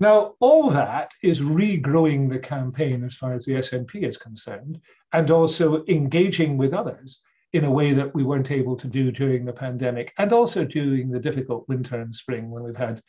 Now, 0.01 0.33
all 0.39 0.69
that 0.71 1.11
is 1.21 1.41
regrowing 1.41 2.29
the 2.29 2.39
campaign 2.39 3.03
as 3.03 3.15
far 3.15 3.33
as 3.33 3.45
the 3.45 3.53
SNP 3.53 4.07
is 4.07 4.17
concerned, 4.17 4.79
and 5.13 5.29
also 5.29 5.83
engaging 5.87 6.57
with 6.57 6.73
others 6.73 7.19
in 7.53 7.65
a 7.65 7.71
way 7.71 7.93
that 7.93 8.13
we 8.13 8.23
weren't 8.23 8.51
able 8.51 8.75
to 8.77 8.87
do 8.87 9.11
during 9.11 9.45
the 9.45 9.53
pandemic, 9.53 10.13
and 10.17 10.33
also 10.33 10.65
during 10.65 11.09
the 11.09 11.19
difficult 11.19 11.67
winter 11.67 12.01
and 12.01 12.15
spring 12.15 12.49
when 12.49 12.63
we've 12.63 12.75
had 12.75 13.01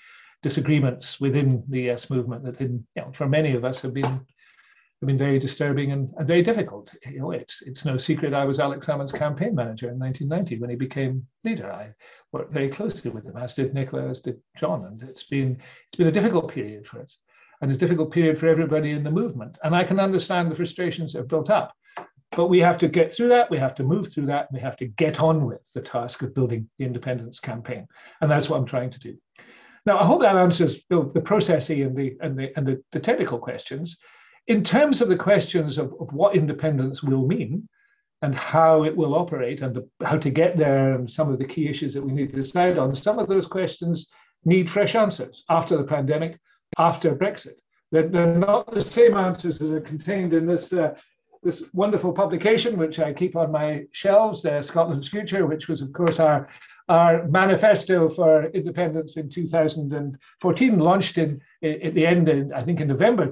disagreements 0.42 1.20
within 1.20 1.62
the 1.68 1.82
Yes 1.82 2.10
movement 2.10 2.44
that, 2.44 2.60
in, 2.60 2.86
you 2.96 3.02
know, 3.02 3.12
for 3.12 3.28
many 3.28 3.54
of 3.54 3.64
us, 3.64 3.80
have 3.82 3.94
been 3.94 4.20
I 5.02 5.06
been 5.06 5.18
very 5.18 5.38
disturbing 5.38 5.92
and, 5.92 6.12
and 6.18 6.26
very 6.26 6.42
difficult. 6.42 6.90
You 7.06 7.20
know, 7.20 7.30
it's 7.30 7.62
it's 7.62 7.86
no 7.86 7.96
secret 7.96 8.34
I 8.34 8.44
was 8.44 8.60
Alex 8.60 8.86
Salmond's 8.86 9.12
campaign 9.12 9.54
manager 9.54 9.88
in 9.88 9.98
1990 9.98 10.58
when 10.60 10.68
he 10.68 10.76
became 10.76 11.26
leader. 11.42 11.72
I 11.72 11.94
worked 12.32 12.52
very 12.52 12.68
closely 12.68 13.10
with 13.10 13.24
him, 13.24 13.36
as 13.36 13.54
did 13.54 13.72
Nicola, 13.72 14.08
as 14.08 14.20
did 14.20 14.38
John, 14.58 14.84
and 14.84 15.02
it's 15.02 15.22
been 15.22 15.52
it's 15.88 15.96
been 15.96 16.08
a 16.08 16.12
difficult 16.12 16.52
period 16.52 16.86
for 16.86 17.00
us, 17.00 17.18
and 17.62 17.72
a 17.72 17.76
difficult 17.76 18.12
period 18.12 18.38
for 18.38 18.46
everybody 18.46 18.90
in 18.90 19.02
the 19.02 19.10
movement. 19.10 19.56
And 19.64 19.74
I 19.74 19.84
can 19.84 19.98
understand 19.98 20.50
the 20.50 20.56
frustrations 20.56 21.12
that 21.12 21.20
have 21.20 21.28
built 21.28 21.48
up, 21.48 21.74
but 22.32 22.48
we 22.48 22.60
have 22.60 22.76
to 22.78 22.88
get 22.88 23.10
through 23.10 23.28
that. 23.28 23.50
We 23.50 23.56
have 23.56 23.74
to 23.76 23.82
move 23.82 24.12
through 24.12 24.26
that. 24.26 24.48
we 24.52 24.60
have 24.60 24.76
to 24.78 24.86
get 24.86 25.20
on 25.20 25.46
with 25.46 25.66
the 25.72 25.80
task 25.80 26.20
of 26.20 26.34
building 26.34 26.68
the 26.78 26.84
independence 26.84 27.40
campaign, 27.40 27.86
and 28.20 28.30
that's 28.30 28.50
what 28.50 28.58
I'm 28.58 28.66
trying 28.66 28.90
to 28.90 28.98
do. 28.98 29.16
Now, 29.86 29.98
I 29.98 30.04
hope 30.04 30.20
that 30.20 30.36
answers 30.36 30.84
the 30.90 31.00
processy 31.00 31.86
and 31.86 31.96
the 31.96 32.18
and 32.20 32.38
the 32.38 32.52
and 32.54 32.66
the, 32.66 32.82
the 32.92 33.00
technical 33.00 33.38
questions. 33.38 33.96
In 34.50 34.64
terms 34.64 35.00
of 35.00 35.08
the 35.08 35.14
questions 35.14 35.78
of, 35.78 35.94
of 36.00 36.12
what 36.12 36.34
independence 36.34 37.04
will 37.04 37.24
mean 37.24 37.68
and 38.20 38.34
how 38.34 38.82
it 38.82 38.96
will 38.96 39.14
operate 39.14 39.62
and 39.62 39.72
the, 39.72 39.88
how 40.04 40.18
to 40.18 40.28
get 40.28 40.56
there 40.56 40.96
and 40.96 41.08
some 41.08 41.30
of 41.30 41.38
the 41.38 41.44
key 41.44 41.68
issues 41.68 41.94
that 41.94 42.02
we 42.02 42.10
need 42.10 42.32
to 42.32 42.42
decide 42.42 42.76
on, 42.76 42.92
some 42.92 43.20
of 43.20 43.28
those 43.28 43.46
questions 43.46 44.10
need 44.44 44.68
fresh 44.68 44.96
answers 44.96 45.44
after 45.50 45.76
the 45.76 45.84
pandemic, 45.84 46.40
after 46.78 47.14
Brexit. 47.14 47.60
They're, 47.92 48.08
they're 48.08 48.34
not 48.34 48.74
the 48.74 48.84
same 48.84 49.16
answers 49.16 49.56
that 49.60 49.72
are 49.72 49.80
contained 49.80 50.34
in 50.34 50.46
this 50.46 50.72
uh, 50.72 50.94
this 51.42 51.62
wonderful 51.72 52.12
publication, 52.12 52.76
which 52.76 52.98
I 52.98 53.14
keep 53.14 53.34
on 53.34 53.50
my 53.50 53.84
shelves, 53.92 54.44
uh, 54.44 54.60
Scotland's 54.62 55.08
Future, 55.08 55.46
which 55.46 55.68
was, 55.68 55.80
of 55.80 55.92
course, 55.92 56.18
our 56.20 56.48
our 56.90 57.26
manifesto 57.28 58.08
for 58.08 58.46
independence 58.46 59.16
in 59.16 59.30
2014, 59.30 60.78
launched 60.78 61.18
in 61.18 61.40
at 61.62 61.94
the 61.94 62.04
end, 62.04 62.28
in, 62.28 62.52
I 62.52 62.62
think, 62.64 62.80
in 62.80 62.88
November 62.88 63.26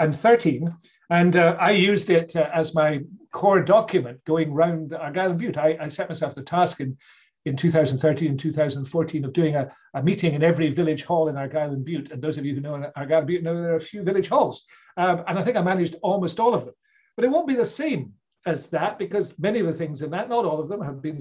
2013. 0.00 0.74
And 1.10 1.36
uh, 1.36 1.56
I 1.60 1.70
used 1.70 2.10
it 2.10 2.34
uh, 2.34 2.48
as 2.52 2.74
my 2.74 3.00
core 3.32 3.62
document 3.62 4.24
going 4.24 4.52
round 4.52 4.94
Argyll 4.94 5.30
and 5.30 5.38
Bute. 5.38 5.58
I, 5.58 5.76
I, 5.80 5.88
set 5.88 6.08
myself 6.08 6.34
the 6.34 6.42
task 6.42 6.80
in, 6.80 6.96
in 7.44 7.56
2013 7.56 8.30
and 8.30 8.40
2014 8.40 9.24
of 9.24 9.32
doing 9.32 9.54
a, 9.54 9.70
a 9.94 10.02
meeting 10.02 10.34
in 10.34 10.42
every 10.42 10.70
village 10.70 11.04
hall 11.04 11.28
in 11.28 11.36
Argyll 11.36 11.72
and 11.72 11.84
Bute. 11.84 12.10
And 12.10 12.20
those 12.20 12.38
of 12.38 12.44
you 12.44 12.54
who 12.54 12.60
know 12.60 12.90
Argyll 12.96 13.18
and 13.18 13.26
Bute 13.26 13.42
know 13.42 13.54
there 13.54 13.72
are 13.72 13.76
a 13.76 13.80
few 13.80 14.02
village 14.02 14.28
halls. 14.28 14.64
Um, 14.96 15.22
and 15.28 15.38
I 15.38 15.42
think 15.42 15.56
I 15.56 15.62
managed 15.62 15.96
almost 16.02 16.40
all 16.40 16.54
of 16.54 16.64
them. 16.64 16.74
But 17.14 17.24
it 17.24 17.30
won't 17.30 17.46
be 17.46 17.54
the 17.54 17.66
same 17.66 18.12
as 18.46 18.66
that 18.68 18.98
because 18.98 19.38
many 19.38 19.60
of 19.60 19.66
the 19.66 19.72
things 19.72 20.02
in 20.02 20.10
that, 20.10 20.28
not 20.28 20.44
all 20.44 20.60
of 20.60 20.68
them, 20.68 20.80
have 20.80 21.02
been 21.02 21.20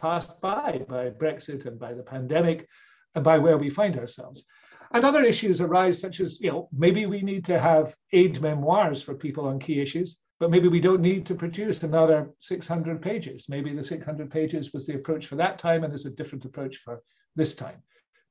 passed 0.00 0.40
by 0.40 0.82
by 0.88 1.10
Brexit 1.10 1.66
and 1.66 1.78
by 1.78 1.94
the 1.94 2.02
pandemic 2.02 2.68
and 3.14 3.24
by 3.24 3.38
where 3.38 3.58
we 3.58 3.70
find 3.70 3.98
ourselves. 3.98 4.44
And 4.92 5.04
other 5.04 5.24
issues 5.24 5.60
arise, 5.60 6.00
such 6.00 6.20
as, 6.20 6.40
you 6.40 6.50
know, 6.50 6.68
maybe 6.72 7.06
we 7.06 7.22
need 7.22 7.44
to 7.44 7.60
have 7.60 7.94
aid 8.12 8.40
memoirs 8.40 9.02
for 9.02 9.14
people 9.14 9.46
on 9.46 9.60
key 9.60 9.80
issues, 9.80 10.16
but 10.40 10.50
maybe 10.50 10.68
we 10.68 10.80
don't 10.80 11.00
need 11.00 11.24
to 11.26 11.34
produce 11.34 11.82
another 11.82 12.30
600 12.40 13.00
pages. 13.00 13.46
Maybe 13.48 13.72
the 13.72 13.84
600 13.84 14.30
pages 14.30 14.72
was 14.72 14.86
the 14.86 14.96
approach 14.96 15.26
for 15.26 15.36
that 15.36 15.58
time 15.58 15.84
and 15.84 15.94
is 15.94 16.06
a 16.06 16.10
different 16.10 16.44
approach 16.44 16.78
for 16.78 17.02
this 17.36 17.54
time. 17.54 17.82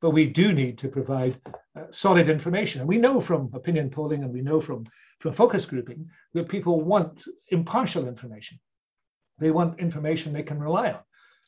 But 0.02 0.12
we 0.12 0.26
do 0.26 0.52
need 0.52 0.78
to 0.80 0.90
provide 0.90 1.40
uh, 1.78 1.84
solid 1.92 2.30
information. 2.30 2.82
And 2.82 2.90
we 2.90 2.98
know 2.98 3.22
from 3.22 3.50
opinion 3.54 3.90
polling 3.90 4.24
and 4.24 4.34
we 4.34 4.42
know 4.42 4.60
from, 4.60 4.86
from 5.20 5.34
focus 5.34 5.66
grouping 5.66 6.10
that 6.34 6.50
people 6.50 6.82
want 6.82 7.24
impartial 7.50 8.08
information. 8.08 8.60
They 9.38 9.52
want 9.52 9.80
information 9.80 10.34
they 10.34 10.44
can 10.44 10.60
rely 10.60 10.92
on. 10.92 11.00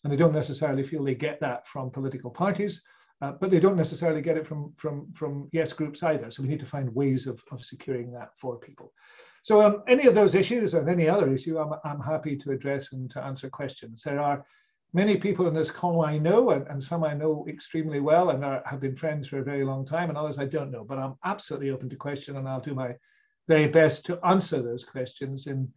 And 0.04 0.12
they 0.12 0.18
don't 0.18 0.34
necessarily 0.34 0.84
feel 0.84 1.04
they 1.04 1.16
get 1.16 1.40
that 1.42 1.68
from 1.68 1.92
political 1.92 2.32
parties, 2.32 2.82
uh, 3.22 3.34
but 3.40 3.52
they 3.52 3.60
don't 3.60 3.78
necessarily 3.78 4.22
get 4.22 4.38
it 4.38 4.48
from, 4.48 4.74
from, 4.78 5.12
from 5.14 5.50
yes 5.52 5.74
groups 5.74 6.02
either. 6.04 6.32
So 6.32 6.42
we 6.42 6.50
need 6.50 6.60
to 6.60 6.66
find 6.66 6.94
ways 6.96 7.28
of, 7.28 7.44
of 7.52 7.64
securing 7.64 8.12
that 8.14 8.38
for 8.38 8.58
people. 8.58 8.94
So 9.44 9.62
um, 9.62 9.84
any 9.88 10.06
of 10.08 10.14
those 10.14 10.36
issues 10.36 10.74
and 10.74 10.88
any 10.90 11.08
other 11.08 11.34
issue, 11.34 11.58
I'm, 11.58 11.74
I'm 11.84 12.00
happy 12.00 12.36
to 12.38 12.52
address 12.52 12.94
and 12.94 13.10
to 13.12 13.24
answer 13.24 13.50
questions. 13.50 14.04
There 14.04 14.20
are 14.20 14.46
many 14.94 15.18
people 15.18 15.48
in 15.48 15.54
this 15.54 15.72
call 15.72 16.06
I 16.06 16.18
know, 16.18 16.52
and, 16.52 16.68
and 16.68 16.84
some 16.84 17.04
I 17.04 17.14
know 17.14 17.46
extremely 17.48 18.00
well 18.00 18.32
and 18.32 18.44
are, 18.44 18.62
have 18.66 18.82
been 18.82 18.96
friends 18.96 19.28
for 19.28 19.40
a 19.40 19.44
very 19.44 19.64
long 19.64 19.86
time, 19.86 20.10
and 20.10 20.18
others 20.18 20.38
I 20.38 20.46
don't 20.46 20.72
know. 20.72 20.84
But 20.84 21.00
I'm 21.00 21.16
absolutely 21.24 21.72
open 21.72 21.90
to 21.90 21.96
question, 21.96 22.38
and 22.38 22.48
I'll 22.48 22.60
do 22.60 22.76
my 22.76 22.96
very 23.48 23.68
best 23.68 24.06
to 24.06 24.20
answer 24.26 24.62
those 24.62 24.84
questions 24.84 25.48
in 25.48 25.68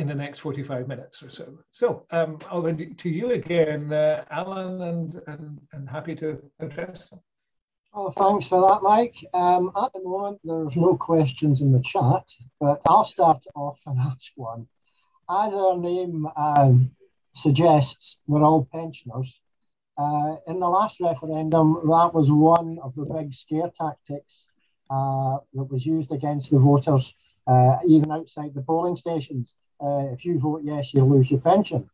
in 0.00 0.08
the 0.08 0.14
next 0.14 0.38
45 0.38 0.88
minutes 0.88 1.22
or 1.22 1.28
so. 1.28 1.58
So 1.72 2.06
um, 2.10 2.38
over 2.50 2.72
to 2.72 3.08
you 3.08 3.32
again, 3.32 3.92
uh, 3.92 4.24
Alan, 4.30 4.80
and, 4.80 5.20
and, 5.26 5.60
and 5.72 5.88
happy 5.90 6.14
to 6.16 6.42
address 6.58 7.10
them. 7.10 7.20
Oh, 7.92 8.10
thanks 8.10 8.48
for 8.48 8.66
that, 8.66 8.82
Mike. 8.82 9.16
Um, 9.34 9.70
at 9.76 9.92
the 9.92 10.02
moment, 10.02 10.40
there's 10.42 10.74
no 10.74 10.96
questions 10.96 11.60
in 11.60 11.70
the 11.70 11.82
chat, 11.82 12.24
but 12.58 12.80
I'll 12.88 13.04
start 13.04 13.44
off 13.54 13.78
and 13.84 13.98
ask 14.10 14.32
one. 14.36 14.66
As 15.28 15.52
our 15.52 15.76
name 15.76 16.26
um, 16.34 16.90
suggests, 17.34 18.20
we're 18.26 18.42
all 18.42 18.66
pensioners. 18.72 19.38
Uh, 19.98 20.36
in 20.46 20.60
the 20.60 20.68
last 20.68 20.98
referendum, 21.00 21.74
that 21.74 22.14
was 22.14 22.30
one 22.30 22.78
of 22.82 22.94
the 22.94 23.04
big 23.04 23.34
scare 23.34 23.70
tactics 23.78 24.46
uh, 24.88 25.36
that 25.52 25.70
was 25.70 25.84
used 25.84 26.10
against 26.10 26.50
the 26.50 26.58
voters, 26.58 27.14
uh, 27.46 27.76
even 27.86 28.10
outside 28.10 28.54
the 28.54 28.62
polling 28.62 28.96
stations 28.96 29.56
uh, 29.82 30.12
if 30.12 30.24
you 30.24 30.38
vote 30.38 30.62
yes, 30.64 30.92
you'll 30.94 31.08
lose 31.08 31.30
your 31.30 31.40
pension. 31.40 31.88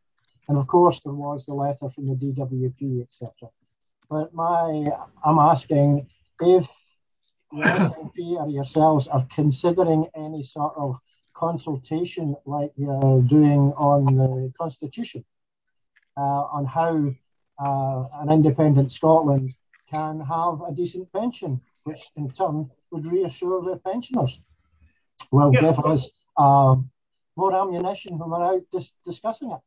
And 0.48 0.58
of 0.58 0.66
course, 0.66 1.00
there 1.04 1.12
was 1.12 1.44
the 1.44 1.54
letter 1.54 1.90
from 1.90 2.08
the 2.08 2.14
DWP, 2.14 3.02
etc. 3.02 3.32
But 4.08 4.32
my, 4.32 4.86
I'm 5.24 5.38
asking 5.38 6.08
if 6.40 6.68
the 7.50 7.62
SNP 7.62 8.40
or 8.40 8.48
yourselves 8.48 9.08
are 9.08 9.26
considering 9.34 10.06
any 10.14 10.42
sort 10.42 10.74
of 10.76 10.96
consultation 11.34 12.34
like 12.44 12.72
you're 12.76 13.22
doing 13.22 13.72
on 13.76 14.04
the 14.16 14.52
Constitution 14.58 15.24
uh, 16.16 16.20
on 16.20 16.64
how 16.64 17.12
uh, 17.58 18.04
an 18.20 18.30
independent 18.30 18.92
Scotland 18.92 19.54
can 19.92 20.20
have 20.20 20.60
a 20.66 20.72
decent 20.74 21.12
pension, 21.12 21.60
which 21.84 22.10
in 22.16 22.30
turn 22.30 22.70
would 22.90 23.06
reassure 23.06 23.62
the 23.62 23.76
pensioners. 23.78 24.40
Will 25.30 25.52
yeah. 25.52 25.60
give 25.60 25.78
us 25.84 26.08
um, 26.36 26.90
more 27.36 27.54
ammunition 27.54 28.18
when 28.18 28.30
we're 28.30 28.44
out 28.44 28.62
dis- 28.72 28.92
discussing 29.04 29.50
it. 29.52 29.60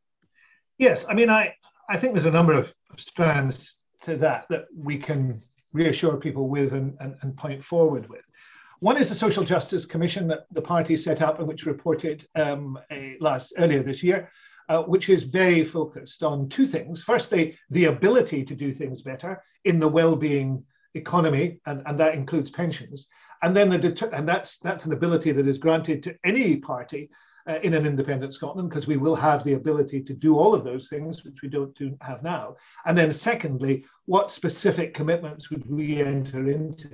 Yes, 0.78 1.04
I 1.08 1.14
mean, 1.14 1.30
I, 1.30 1.54
I 1.88 1.96
think 1.96 2.14
there's 2.14 2.24
a 2.24 2.30
number 2.30 2.54
of 2.54 2.72
strands 2.96 3.76
to 4.02 4.16
that 4.16 4.46
that 4.48 4.66
we 4.76 4.98
can 4.98 5.42
reassure 5.72 6.16
people 6.16 6.48
with 6.48 6.72
and, 6.72 6.96
and, 7.00 7.14
and 7.22 7.36
point 7.36 7.64
forward 7.64 8.08
with. 8.08 8.24
One 8.80 8.96
is 8.96 9.10
the 9.10 9.14
Social 9.14 9.44
Justice 9.44 9.84
Commission 9.84 10.26
that 10.28 10.46
the 10.50 10.62
party 10.62 10.96
set 10.96 11.20
up 11.20 11.38
and 11.38 11.46
which 11.46 11.66
reported 11.66 12.26
um, 12.34 12.78
last 13.20 13.52
earlier 13.58 13.82
this 13.82 14.02
year, 14.02 14.30
uh, 14.70 14.82
which 14.82 15.10
is 15.10 15.24
very 15.24 15.62
focused 15.64 16.22
on 16.22 16.48
two 16.48 16.66
things. 16.66 17.02
Firstly, 17.02 17.58
the 17.68 17.84
ability 17.84 18.42
to 18.44 18.54
do 18.54 18.72
things 18.72 19.02
better 19.02 19.42
in 19.66 19.78
the 19.78 19.88
well-being 19.88 20.64
economy, 20.94 21.60
and, 21.66 21.82
and 21.86 22.00
that 22.00 22.14
includes 22.14 22.50
pensions. 22.50 23.06
And 23.42 23.54
then 23.54 23.68
the 23.68 24.10
and 24.12 24.26
that's 24.28 24.58
that's 24.58 24.84
an 24.84 24.92
ability 24.92 25.32
that 25.32 25.46
is 25.46 25.58
granted 25.58 26.02
to 26.02 26.14
any 26.24 26.56
party 26.56 27.10
uh, 27.48 27.58
in 27.62 27.74
an 27.74 27.86
independent 27.86 28.34
Scotland 28.34 28.68
because 28.68 28.86
we 28.86 28.96
will 28.96 29.16
have 29.16 29.44
the 29.44 29.54
ability 29.54 30.02
to 30.02 30.14
do 30.14 30.36
all 30.36 30.54
of 30.54 30.64
those 30.64 30.88
things, 30.88 31.24
which 31.24 31.42
we 31.42 31.48
don't 31.48 31.74
do, 31.76 31.96
have 32.00 32.22
now. 32.22 32.56
And 32.86 32.96
then, 32.96 33.12
secondly, 33.12 33.84
what 34.06 34.30
specific 34.30 34.94
commitments 34.94 35.50
would 35.50 35.68
we 35.68 36.02
enter 36.02 36.48
into? 36.48 36.90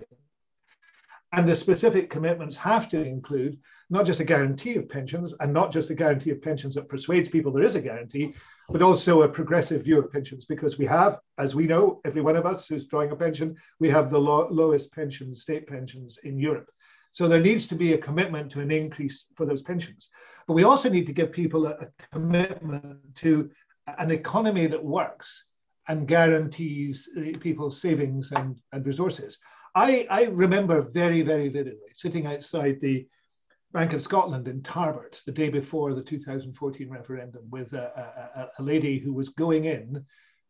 And 1.33 1.49
the 1.49 1.57
specific 1.57 2.09
commitments 2.09 2.57
have 2.57 2.89
to 2.91 3.03
include 3.03 3.59
not 3.91 4.07
just 4.07 4.21
a 4.21 4.25
guarantee 4.25 4.77
of 4.77 4.89
pensions 4.89 5.35
and 5.41 5.53
not 5.53 5.71
just 5.71 5.91
a 5.91 5.95
guarantee 5.95 6.31
of 6.31 6.43
pensions 6.43 6.75
that 6.75 6.89
persuades 6.89 7.29
people 7.29 7.53
there 7.53 7.65
is 7.65 7.75
a 7.75 7.81
guarantee, 7.81 8.35
but 8.69 8.83
also 8.83 9.23
a 9.23 9.29
progressive 9.29 9.85
view 9.85 9.99
of 9.99 10.11
pensions 10.11 10.45
because 10.45 10.79
we 10.79 10.87
have, 10.87 11.19
as 11.39 11.55
we 11.55 11.67
know, 11.67 12.01
every 12.05 12.23
one 12.23 12.37
of 12.37 12.47
us 12.47 12.67
who's 12.67 12.87
drawing 12.87 13.11
a 13.11 13.17
pension, 13.17 13.55
we 13.79 13.91
have 13.91 14.11
the 14.11 14.19
lo- 14.19 14.49
lowest 14.51 14.93
pensions, 14.93 15.43
state 15.43 15.67
pensions 15.67 16.19
in 16.25 16.39
Europe. 16.39 16.71
So 17.17 17.29
there 17.29 17.41
needs 17.41 17.67
to 17.69 17.75
be 17.75 17.95
a 17.95 17.99
commitment 17.99 18.53
to 18.53 18.61
an 18.61 18.71
increase 18.71 19.25
for 19.37 19.47
those 19.47 19.63
pensions. 19.63 20.11
But 20.47 20.53
we 20.53 20.65
also 20.65 20.91
need 20.91 21.07
to 21.07 21.15
give 21.15 21.33
people 21.33 21.67
a, 21.67 21.71
a 21.71 21.87
commitment 22.13 22.99
to 23.23 23.51
an 23.97 24.11
economy 24.11 24.67
that 24.67 24.85
works 24.85 25.47
and 25.89 26.07
guarantees 26.07 27.09
uh, 27.17 27.39
people's 27.39 27.81
savings 27.81 28.33
and, 28.33 28.61
and 28.73 28.85
resources. 28.85 29.39
I, 29.75 30.07
I 30.11 30.25
remember 30.25 30.83
very, 30.83 31.23
very 31.23 31.49
vividly 31.49 31.89
sitting 31.95 32.27
outside 32.27 32.83
the 32.83 33.07
Bank 33.73 33.95
of 33.95 34.03
Scotland 34.03 34.47
in 34.47 34.61
Tarbert 34.61 35.25
the 35.25 35.33
day 35.33 35.49
before 35.49 35.95
the 35.95 36.03
2014 36.03 36.91
referendum 36.91 37.45
with 37.49 37.73
a, 37.73 38.29
a, 38.37 38.49
a 38.59 38.63
lady 38.63 38.99
who 38.99 39.15
was 39.15 39.31
going 39.31 39.65
in 39.65 40.05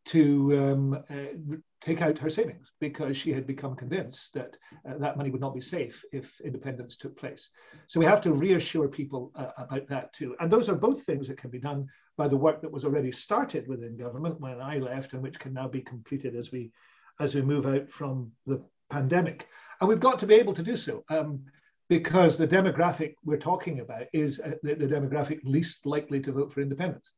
to 0.07 0.59
um, 0.59 1.05
uh, 1.09 1.57
take 1.81 2.03
out 2.03 2.19
her 2.19 2.31
savings 2.31 2.73
because 2.81 3.17
she 3.17 3.33
had 3.33 3.47
become 3.47 3.77
convinced 3.77 4.33
that 4.35 4.57
uh, 4.89 4.97
that 4.99 5.17
money 5.17 5.31
would 5.31 5.41
not 5.41 5.55
be 5.55 5.61
safe 5.61 6.05
if 6.13 6.41
independence 6.41 6.97
took 6.97 7.17
place. 7.17 7.51
So 7.87 8.01
we 8.01 8.07
have 8.07 8.21
to 8.23 8.33
reassure 8.33 8.89
people 8.89 9.31
uh, 9.35 9.51
about 9.59 9.87
that 9.89 10.13
too. 10.13 10.35
And 10.41 10.51
those 10.51 10.69
are 10.69 10.75
both 10.75 11.05
things 11.05 11.29
that 11.29 11.39
can 11.39 11.51
be 11.51 11.59
done 11.59 11.87
by 12.17 12.29
the 12.29 12.37
work 12.37 12.63
that 12.63 12.73
was 12.73 12.85
already 12.85 13.13
started 13.13 13.69
within 13.69 13.97
government 13.97 14.41
when 14.41 14.61
I 14.61 14.79
left 14.79 15.13
and 15.13 15.23
which 15.23 15.39
can 15.39 15.53
now 15.53 15.69
be 15.69 15.83
completed 15.83 16.35
as 16.35 16.51
we 16.51 16.73
as 17.21 17.35
we 17.35 17.43
move 17.43 17.67
out 17.67 17.89
from 17.91 18.31
the 18.47 18.63
pandemic. 18.91 19.47
And 19.81 19.89
we've 19.89 20.01
got 20.01 20.19
to 20.21 20.27
be 20.27 20.35
able 20.35 20.55
to 20.55 20.63
do 20.63 20.77
so. 20.77 21.05
Um, 21.09 21.45
because 21.89 22.37
the 22.37 22.49
demographic 22.49 23.15
we're 23.25 23.37
talking 23.37 23.81
about 23.81 24.07
is 24.13 24.41
uh, 24.41 24.53
the, 24.63 24.75
the, 24.75 24.87
demographic 24.87 25.39
least 25.45 25.87
likely 25.87 26.21
to 26.21 26.33
vote 26.33 26.53
for 26.53 26.61
independence. 26.61 27.13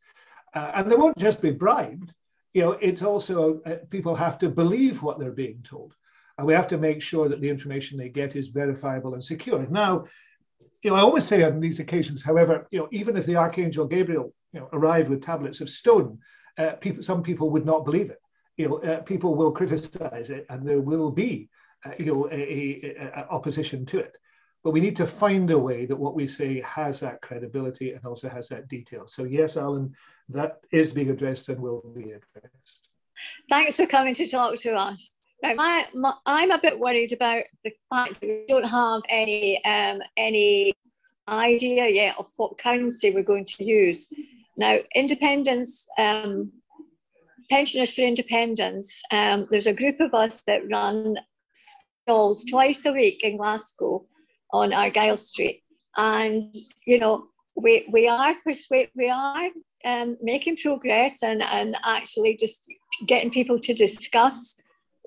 Uh, 0.55 0.73
and 0.75 0.91
they 0.93 0.97
won't 0.97 1.17
just 1.17 1.41
be 1.41 1.51
bribed, 1.51 2.13
you 2.59 2.65
know, 2.65 2.73
it's 2.73 3.03
also 3.03 3.61
uh, 3.67 3.77
people 3.89 4.17
have 4.17 4.37
to 4.39 4.49
believe 4.49 5.01
what 5.01 5.21
they're 5.21 5.31
being 5.45 5.63
told. 5.63 5.95
And 6.37 6.45
we 6.45 6.55
have 6.55 6.67
to 6.69 6.79
make 6.89 7.01
sure 7.01 7.29
that 7.29 7.41
the 7.41 7.49
information 7.49 7.97
they 7.97 8.09
get 8.09 8.35
is 8.35 8.49
verifiable 8.49 9.15
and 9.15 9.23
secure. 9.23 9.65
Now, 9.71 10.07
you 10.83 10.91
know, 10.91 10.97
I 10.97 11.01
always 11.01 11.23
say 11.25 11.45
on 11.45 11.61
these 11.61 11.79
occasions, 11.79 12.21
however, 12.21 12.67
you 12.73 12.81
know, 12.81 12.89
even 12.91 13.17
if 13.17 13.27
the 13.27 13.37
Archangel 13.37 13.87
Gabriel, 13.87 14.35
you 14.53 14.59
know, 14.59 14.69
arrived 14.73 15.09
with 15.09 15.23
tablets 15.23 15.61
of 15.61 15.71
stone, 15.71 16.19
uh, 16.57 16.73
people, 16.85 17.05
some 17.05 17.23
people 17.23 17.49
would 17.51 17.65
not 17.65 17.85
believe 17.85 18.11
it. 18.11 18.21
You 18.57 18.69
know, 18.69 18.77
uh, 18.79 19.03
people 19.03 19.37
will 19.37 19.53
criticize 19.53 20.31
it, 20.31 20.45
and 20.51 20.67
there 20.67 20.81
will 20.81 21.13
be, 21.13 21.49
uh, 21.87 21.93
you 21.97 22.07
know, 22.07 22.29
a, 22.33 22.35
a, 22.35 23.21
a 23.21 23.29
opposition 23.37 23.87
to 23.87 24.01
it. 24.01 24.17
But 24.65 24.73
we 24.73 24.81
need 24.81 24.97
to 24.97 25.07
find 25.07 25.51
a 25.51 25.59
way 25.59 25.87
that 25.87 25.97
what 25.97 26.15
we 26.15 26.27
say 26.27 26.61
has 26.63 27.01
that 27.01 27.23
credibility 27.23 27.93
and 27.93 28.05
also 28.05 28.29
has 28.29 28.49
that 28.49 28.69
detail. 28.69 29.07
So 29.07 29.25
yes, 29.25 29.57
Alan, 29.57 29.95
that 30.29 30.59
is 30.73 30.91
being 30.93 31.11
addressed 31.11 31.49
and 31.49 31.61
will 31.61 31.83
be 31.95 32.11
addressed. 32.11 32.89
Thanks 33.49 33.77
for 33.77 33.87
coming 33.87 34.15
to 34.15 34.27
talk 34.27 34.57
to 34.57 34.75
us. 34.75 35.17
Now, 35.43 35.55
my, 35.55 35.87
my, 35.95 36.15
I'm 36.27 36.51
a 36.51 36.59
bit 36.59 36.79
worried 36.79 37.13
about 37.13 37.45
the 37.65 37.73
fact 37.93 38.21
that 38.21 38.27
we 38.27 38.45
don't 38.49 38.65
have 38.65 39.03
any 39.09 39.65
um, 39.65 40.01
any 40.17 40.75
idea 41.29 41.87
yet 41.89 42.17
of 42.19 42.27
what 42.37 42.59
currency 42.59 43.11
we're 43.11 43.23
going 43.23 43.45
to 43.45 43.65
use. 43.65 44.09
Now, 44.57 44.79
independence, 44.95 45.87
um, 45.99 46.51
pensioners 47.51 47.93
for 47.93 48.01
independence, 48.01 49.03
um, 49.13 49.47
there's 49.51 49.69
a 49.69 49.73
group 49.73 50.01
of 50.01 50.15
us 50.15 50.43
that 50.47 50.69
run 50.71 51.17
stalls 51.53 52.45
twice 52.45 52.85
a 52.87 52.93
week 52.93 53.23
in 53.23 53.37
Glasgow 53.37 54.07
on 54.53 54.73
Argyle 54.73 55.17
Street. 55.17 55.63
And, 55.97 56.55
you 56.87 56.99
know, 56.99 57.27
we, 57.57 57.87
we 57.91 58.09
are 58.09 58.35
persuade, 58.45 58.91
we 58.95 59.11
are 59.11 59.49
um, 59.85 60.17
making 60.23 60.57
progress 60.57 61.23
and, 61.23 61.43
and 61.43 61.77
actually 61.85 62.37
just 62.37 62.67
getting 63.07 63.31
people 63.31 63.59
to 63.61 63.75
discuss 63.75 64.57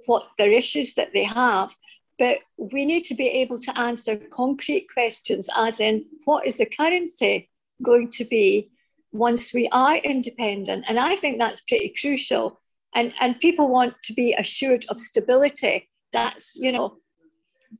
what 0.05 0.27
their 0.37 0.51
issues 0.51 0.93
that 0.95 1.09
they 1.13 1.23
have. 1.23 1.73
But 2.19 2.39
we 2.57 2.85
need 2.85 3.03
to 3.05 3.15
be 3.15 3.27
able 3.27 3.57
to 3.59 3.79
answer 3.79 4.15
concrete 4.17 4.87
questions, 4.93 5.49
as 5.57 5.79
in 5.79 6.05
what 6.25 6.45
is 6.45 6.57
the 6.57 6.65
currency 6.65 7.49
going 7.81 8.09
to 8.11 8.25
be 8.25 8.69
once 9.11 9.53
we 9.53 9.67
are 9.71 9.97
independent? 9.97 10.85
And 10.87 10.99
I 10.99 11.15
think 11.15 11.39
that's 11.39 11.61
pretty 11.61 11.93
crucial. 11.99 12.59
And, 12.93 13.15
and 13.19 13.39
people 13.39 13.69
want 13.69 13.95
to 14.03 14.13
be 14.13 14.33
assured 14.33 14.85
of 14.89 14.99
stability. 14.99 15.89
That's, 16.13 16.55
you 16.55 16.71
know, 16.71 16.97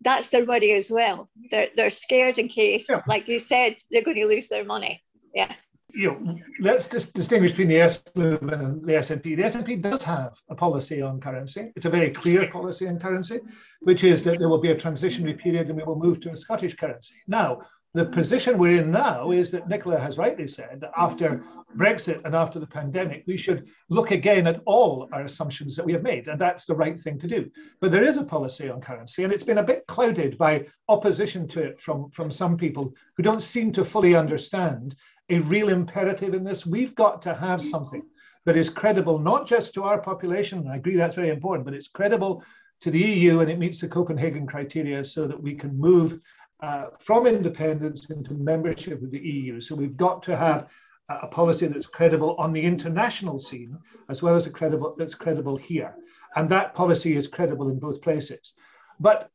that's 0.02 0.30
their 0.30 0.46
worry 0.46 0.72
as 0.72 0.90
well. 0.90 1.30
They're, 1.50 1.70
they're 1.76 1.90
scared 1.90 2.40
in 2.40 2.48
case, 2.48 2.88
yeah. 2.90 3.02
like 3.08 3.28
you 3.28 3.40
said, 3.40 3.76
they're 3.92 4.04
going 4.04 4.18
to 4.18 4.26
lose 4.26 4.48
their 4.48 4.66
money. 4.66 5.04
Yeah 5.34 5.54
you 5.94 6.12
know, 6.12 6.38
let's 6.60 6.88
just 6.88 7.14
distinguish 7.14 7.52
between 7.52 7.70
the 7.70 7.76
Yes 7.76 8.02
movement 8.16 8.62
and 8.62 8.86
the 8.86 8.94
SNP. 8.94 9.24
The 9.24 9.44
SNP 9.44 9.82
does 9.82 10.04
have 10.04 10.34
a 10.50 10.56
policy 10.56 11.02
on 11.02 11.20
currency. 11.20 11.72
It's 11.76 11.86
a 11.86 11.90
very 11.90 12.12
clear 12.12 12.50
policy 12.50 12.88
on 12.88 13.00
currency, 13.00 13.40
which 13.82 14.04
is 14.04 14.24
that 14.24 14.40
there 14.40 14.50
will 14.50 14.62
be 14.62 14.72
a 14.72 14.76
transitionary 14.76 15.38
period 15.38 15.68
and 15.68 15.78
we 15.78 15.84
will 15.84 15.98
move 16.00 16.20
to 16.22 16.32
a 16.32 16.38
Scottish 16.38 16.76
currency. 16.76 17.16
Now, 17.28 17.62
the 17.94 18.06
position 18.06 18.58
we're 18.58 18.82
in 18.82 18.92
now 18.92 19.32
is 19.32 19.52
that 19.52 19.68
Nicola 19.68 20.00
has 20.00 20.18
rightly 20.18 20.48
said 20.48 20.80
that 20.80 20.92
after 20.96 21.44
Brexit 21.76 22.22
and 22.24 22.34
after 22.34 22.58
the 22.58 22.68
pandemic, 22.68 23.24
we 23.28 23.36
should 23.36 23.68
look 23.90 24.12
again 24.12 24.48
at 24.48 24.62
all 24.66 25.10
our 25.12 25.24
assumptions 25.24 25.76
that 25.76 25.86
we 25.86 25.92
have 25.92 26.02
made, 26.02 26.30
and 26.30 26.40
that's 26.40 26.66
the 26.66 26.76
right 26.76 26.98
thing 26.98 27.20
to 27.20 27.28
do. 27.28 27.50
But 27.82 27.92
there 27.92 28.04
is 28.04 28.16
a 28.16 28.24
policy 28.24 28.70
on 28.70 28.80
currency, 28.80 29.24
and 29.24 29.34
it's 29.34 29.44
been 29.44 29.58
a 29.58 29.64
bit 29.64 29.86
clouded 29.88 30.38
by 30.38 30.68
opposition 30.88 31.48
to 31.50 31.62
it 31.62 31.82
from, 31.82 32.10
from 32.12 32.32
some 32.32 32.56
people 32.56 32.94
who 33.18 33.24
don't 33.24 33.42
seem 33.42 33.74
to 33.74 33.84
fully 33.84 34.16
understand 34.16 34.96
a 35.30 35.40
real 35.40 35.68
imperative 35.68 36.34
in 36.34 36.46
this. 36.46 36.66
We've 36.66 36.96
got 36.96 37.22
to 37.24 37.34
have 37.34 37.62
something 37.62 38.04
that 38.46 38.58
is 38.58 38.70
credible, 38.70 39.20
not 39.20 39.48
just 39.48 39.74
to 39.74 39.84
our 39.84 40.00
population. 40.00 40.68
I 40.68 40.78
agree 40.78 40.96
that's 40.96 41.16
very 41.16 41.30
important, 41.30 41.66
but 41.66 41.74
it's 41.74 41.88
credible 41.88 42.44
to 42.82 42.90
the 42.90 43.00
EU 43.00 43.40
and 43.40 43.50
it 43.50 43.60
meets 43.60 43.80
the 43.80 43.88
Copenhagen 43.88 44.48
criteria 44.48 45.04
so 45.06 45.28
that 45.28 45.42
we 45.42 45.54
can 45.54 45.78
move 45.78 46.20
uh, 46.62 46.86
from 47.00 47.26
independence 47.26 48.10
into 48.10 48.34
membership 48.34 49.02
of 49.02 49.12
the 49.12 49.20
EU. 49.20 49.60
So 49.60 49.76
we've 49.76 49.98
got 49.98 50.22
to 50.24 50.36
have 50.36 50.68
a 51.10 51.28
policy 51.28 51.68
that's 51.68 51.88
credible 51.88 52.36
on 52.38 52.54
the 52.54 52.62
international 52.62 53.40
scene 53.40 53.78
as 54.08 54.22
well 54.22 54.36
as 54.36 54.48
a 54.48 54.50
credible 54.50 54.96
that's 54.98 55.16
credible 55.16 55.58
here. 55.58 55.94
And 56.36 56.48
that 56.50 56.74
policy 56.74 57.16
is 57.18 57.28
credible 57.28 57.70
in 57.70 57.80
both 57.80 58.02
places. 58.02 58.54
But 59.00 59.30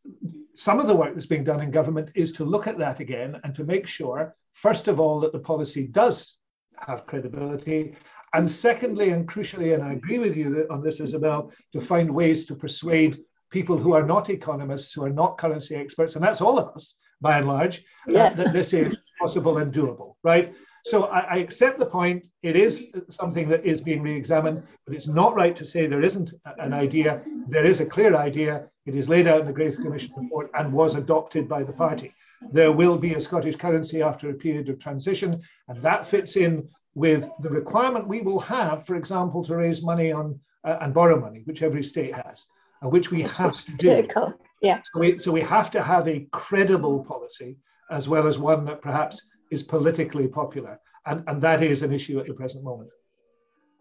some 0.54 0.78
of 0.80 0.86
the 0.86 0.96
work 0.96 1.14
that's 1.14 1.26
being 1.26 1.44
done 1.44 1.60
in 1.60 1.70
government 1.70 2.10
is 2.14 2.32
to 2.32 2.44
look 2.44 2.66
at 2.66 2.78
that 2.78 3.00
again 3.00 3.38
and 3.44 3.54
to 3.56 3.64
make 3.64 3.86
sure 3.86 4.34
first 4.56 4.88
of 4.88 4.98
all, 4.98 5.20
that 5.20 5.32
the 5.32 5.38
policy 5.38 5.86
does 5.86 6.36
have 6.78 7.06
credibility. 7.06 7.94
And 8.32 8.50
secondly, 8.50 9.10
and 9.10 9.28
crucially, 9.28 9.74
and 9.74 9.82
I 9.82 9.92
agree 9.92 10.18
with 10.18 10.36
you 10.36 10.66
on 10.70 10.82
this, 10.82 10.98
Isabel, 10.98 11.52
to 11.72 11.80
find 11.80 12.10
ways 12.10 12.46
to 12.46 12.54
persuade 12.54 13.18
people 13.50 13.78
who 13.78 13.92
are 13.92 14.04
not 14.04 14.30
economists, 14.30 14.92
who 14.92 15.04
are 15.04 15.10
not 15.10 15.38
currency 15.38 15.76
experts, 15.76 16.16
and 16.16 16.24
that's 16.24 16.40
all 16.40 16.58
of 16.58 16.74
us 16.74 16.96
by 17.20 17.38
and 17.38 17.48
large, 17.48 17.84
uh, 18.08 18.12
yeah. 18.12 18.32
that 18.32 18.52
this 18.52 18.72
is 18.72 18.96
possible 19.20 19.58
and 19.58 19.72
doable, 19.72 20.14
right? 20.22 20.54
So 20.84 21.04
I, 21.06 21.18
I, 21.18 21.36
accept 21.38 21.80
the 21.80 21.86
point. 21.86 22.28
It 22.44 22.54
is 22.54 22.92
something 23.10 23.48
that 23.48 23.66
is 23.66 23.80
being 23.80 24.02
re-examined, 24.02 24.62
but 24.86 24.94
it's 24.94 25.08
not 25.08 25.34
right 25.34 25.56
to 25.56 25.64
say 25.64 25.86
there 25.86 26.02
isn't 26.02 26.32
an 26.58 26.72
idea. 26.72 27.22
There 27.48 27.64
is 27.64 27.80
a 27.80 27.86
clear 27.86 28.14
idea. 28.14 28.68
It 28.86 28.94
is 28.94 29.08
laid 29.08 29.26
out 29.26 29.40
in 29.40 29.46
the 29.46 29.52
Growth 29.52 29.76
Commission 29.78 30.12
report 30.16 30.48
and 30.54 30.72
was 30.72 30.94
adopted 30.94 31.48
by 31.48 31.64
the 31.64 31.72
party. 31.72 32.14
There 32.52 32.70
will 32.70 32.98
be 32.98 33.14
a 33.14 33.20
Scottish 33.20 33.56
currency 33.56 34.00
after 34.00 34.30
a 34.30 34.34
period 34.34 34.68
of 34.68 34.78
transition, 34.78 35.42
and 35.66 35.78
that 35.82 36.06
fits 36.06 36.36
in 36.36 36.68
with 36.94 37.28
the 37.40 37.50
requirement 37.50 38.06
we 38.06 38.20
will 38.20 38.38
have, 38.38 38.86
for 38.86 38.94
example, 38.94 39.44
to 39.44 39.56
raise 39.56 39.82
money 39.82 40.12
on 40.12 40.38
uh, 40.62 40.78
and 40.82 40.94
borrow 40.94 41.18
money, 41.20 41.42
which 41.46 41.62
every 41.62 41.82
state 41.82 42.14
has, 42.14 42.46
uh, 42.84 42.88
which 42.88 43.10
we 43.10 43.22
have 43.22 43.52
to 43.52 43.72
do. 43.72 44.08
Yeah. 44.62 44.80
So 44.92 45.00
we, 45.00 45.18
so 45.18 45.32
we 45.32 45.42
have 45.42 45.70
to 45.72 45.82
have 45.82 46.08
a 46.08 46.26
credible 46.32 47.04
policy 47.04 47.56
as 47.90 48.08
well 48.08 48.26
as 48.26 48.38
one 48.38 48.64
that 48.64 48.82
perhaps 48.82 49.20
is 49.50 49.62
politically 49.62 50.26
popular, 50.26 50.80
and, 51.06 51.22
and 51.28 51.40
that 51.42 51.62
is 51.62 51.82
an 51.82 51.92
issue 51.92 52.18
at 52.18 52.26
the 52.26 52.34
present 52.34 52.64
moment. 52.64 52.90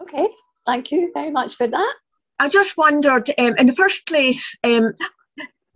Okay, 0.02 0.28
thank 0.66 0.92
you 0.92 1.12
very 1.14 1.32
much 1.32 1.56
for 1.56 1.68
that. 1.68 1.96
I 2.38 2.50
just 2.50 2.78
wondered, 2.78 3.30
um, 3.38 3.56
in 3.58 3.66
the 3.66 3.74
first 3.74 4.06
place, 4.06 4.56
um, 4.64 4.94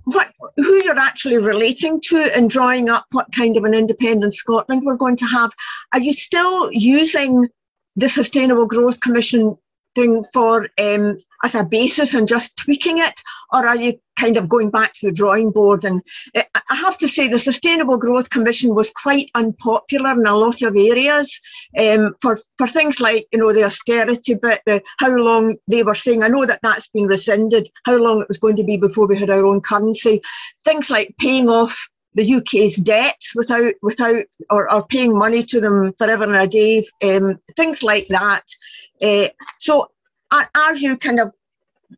what 0.03 0.31
who 0.57 0.83
you're 0.83 0.97
actually 0.97 1.37
relating 1.37 2.01
to 2.01 2.35
and 2.35 2.49
drawing 2.49 2.89
up 2.89 3.05
what 3.11 3.31
kind 3.33 3.57
of 3.57 3.63
an 3.63 3.73
independent 3.73 4.33
Scotland 4.33 4.83
we're 4.83 4.95
going 4.95 5.15
to 5.17 5.25
have. 5.25 5.51
Are 5.93 5.99
you 5.99 6.13
still 6.13 6.69
using 6.71 7.47
the 7.95 8.09
Sustainable 8.09 8.65
Growth 8.65 8.99
Commission 8.99 9.57
thing 9.95 10.23
for 10.33 10.67
um, 10.77 11.17
as 11.43 11.55
a 11.55 11.63
basis 11.63 12.13
and 12.13 12.27
just 12.27 12.57
tweaking 12.57 12.97
it, 12.97 13.19
or 13.51 13.67
are 13.67 13.75
you 13.75 13.99
kind 14.19 14.37
of 14.37 14.49
going 14.49 14.69
back 14.69 14.93
to 14.93 15.07
the 15.07 15.13
drawing 15.13 15.51
board? 15.51 15.85
And 15.85 16.01
uh, 16.35 16.43
I 16.69 16.75
have 16.75 16.97
to 16.97 17.07
say, 17.07 17.27
the 17.27 17.39
Sustainable 17.39 17.97
Growth 17.97 18.29
Commission 18.29 18.75
was 18.75 18.91
quite 18.91 19.31
unpopular 19.35 20.11
in 20.11 20.25
a 20.25 20.35
lot 20.35 20.61
of 20.61 20.75
areas 20.75 21.39
um, 21.77 22.13
for 22.21 22.37
for 22.57 22.67
things 22.67 22.99
like 22.99 23.27
you 23.31 23.39
know 23.39 23.53
the 23.53 23.63
austerity 23.63 24.33
bit, 24.35 24.61
the 24.65 24.81
how 24.99 25.09
long 25.09 25.55
they 25.67 25.83
were 25.83 25.95
saying. 25.95 26.23
I 26.23 26.27
know 26.27 26.45
that 26.45 26.59
that's 26.63 26.87
been 26.89 27.07
rescinded. 27.07 27.69
How 27.85 27.97
long 27.97 28.21
it 28.21 28.27
was 28.27 28.39
going 28.39 28.55
to 28.57 28.63
be 28.63 28.77
before 28.77 29.07
we 29.07 29.19
had 29.19 29.29
our 29.29 29.45
own 29.45 29.61
currency? 29.61 30.21
Things 30.65 30.89
like 30.89 31.15
paying 31.19 31.49
off 31.49 31.89
the 32.15 32.35
UK's 32.35 32.75
debts 32.75 33.35
without 33.35 33.73
without 33.81 34.23
or, 34.49 34.71
or 34.73 34.85
paying 34.85 35.17
money 35.17 35.43
to 35.43 35.61
them 35.61 35.93
forever 35.93 36.23
and 36.23 36.35
a 36.35 36.47
day, 36.47 36.87
um, 37.03 37.39
things 37.55 37.83
like 37.83 38.07
that. 38.09 38.43
Uh, 39.01 39.27
so 39.59 39.89
are 40.31 40.75
you 40.75 40.97
kind 40.97 41.19
of 41.19 41.31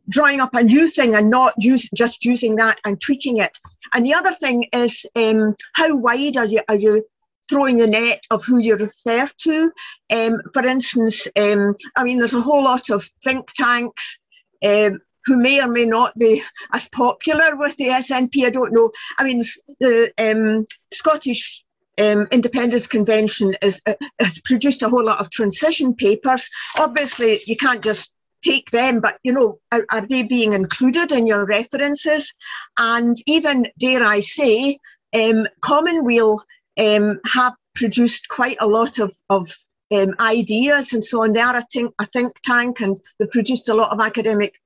drawing 0.10 0.40
up 0.40 0.54
a 0.54 0.64
new 0.64 0.88
thing 0.88 1.16
and 1.16 1.30
not 1.30 1.54
use, 1.58 1.90
just 1.94 2.24
using 2.26 2.56
that 2.56 2.80
and 2.86 3.00
tweaking 3.02 3.38
it? 3.38 3.58
And 3.94 4.06
the 4.06 4.14
other 4.14 4.32
thing 4.32 4.68
is 4.74 5.06
um, 5.16 5.56
how 5.74 5.98
wide 5.98 6.38
are 6.38 6.46
you 6.46 6.62
are 6.68 6.76
you 6.76 7.06
throwing 7.50 7.78
the 7.78 7.88
net 7.88 8.26
of 8.32 8.44
who 8.46 8.60
you 8.60 8.78
refer 8.78 9.28
to? 9.38 9.72
Um, 10.12 10.42
for 10.54 10.66
instance, 10.66 11.28
um, 11.38 11.76
I 11.96 12.04
mean, 12.04 12.20
there's 12.20 12.34
a 12.34 12.42
whole 12.42 12.64
lot 12.64 12.90
of 12.90 13.10
think 13.24 13.52
tanks. 13.54 14.18
Um, 14.64 15.02
who 15.26 15.38
may 15.38 15.62
or 15.62 15.68
may 15.68 15.86
not 15.86 16.16
be 16.18 16.44
as 16.74 16.88
popular 16.90 17.56
with 17.56 17.76
the 17.78 17.86
SNP. 17.86 18.46
I 18.46 18.50
don't 18.50 18.74
know. 18.74 18.92
I 19.18 19.24
mean, 19.24 19.44
the 19.80 20.12
um, 20.18 20.66
Scottish 20.94 21.64
um, 22.00 22.28
Independence 22.32 22.88
Convention 22.88 23.56
is, 23.62 23.82
uh, 23.86 23.94
has 24.20 24.40
produced 24.40 24.84
a 24.84 24.90
whole 24.90 25.06
lot 25.06 25.20
of 25.20 25.30
transition 25.30 25.94
papers. 25.94 26.50
Obviously, 26.78 27.42
you 27.46 27.56
can't 27.56 27.84
just 27.84 28.14
take 28.42 28.72
them, 28.72 29.02
but 29.02 29.18
you 29.24 29.34
know, 29.34 29.60
are, 29.72 29.86
are 29.92 30.06
they 30.06 30.24
being 30.24 30.54
included 30.54 31.12
in 31.12 31.28
your 31.28 31.46
references? 31.46 32.34
And 32.78 33.16
even, 33.28 33.68
dare 33.78 34.04
I 34.04 34.22
say, 34.22 34.78
um, 35.14 35.48
Commonweal 35.62 36.42
um, 36.80 37.20
have 37.26 37.54
produced 37.76 38.28
quite 38.30 38.58
a 38.60 38.68
lot 38.68 39.00
of, 39.00 39.16
of 39.30 39.54
um, 39.94 40.16
ideas 40.20 40.94
and 40.94 41.04
so 41.04 41.24
on. 41.24 41.34
They 41.34 41.42
are 41.42 41.58
a 41.58 41.62
think, 41.72 41.94
a 42.00 42.06
think 42.06 42.40
tank 42.44 42.80
and 42.80 43.00
they've 43.20 43.30
produced 43.30 43.70
a 43.70 43.74
lot 43.74 43.92
of 43.92 44.00
academic 44.00 44.60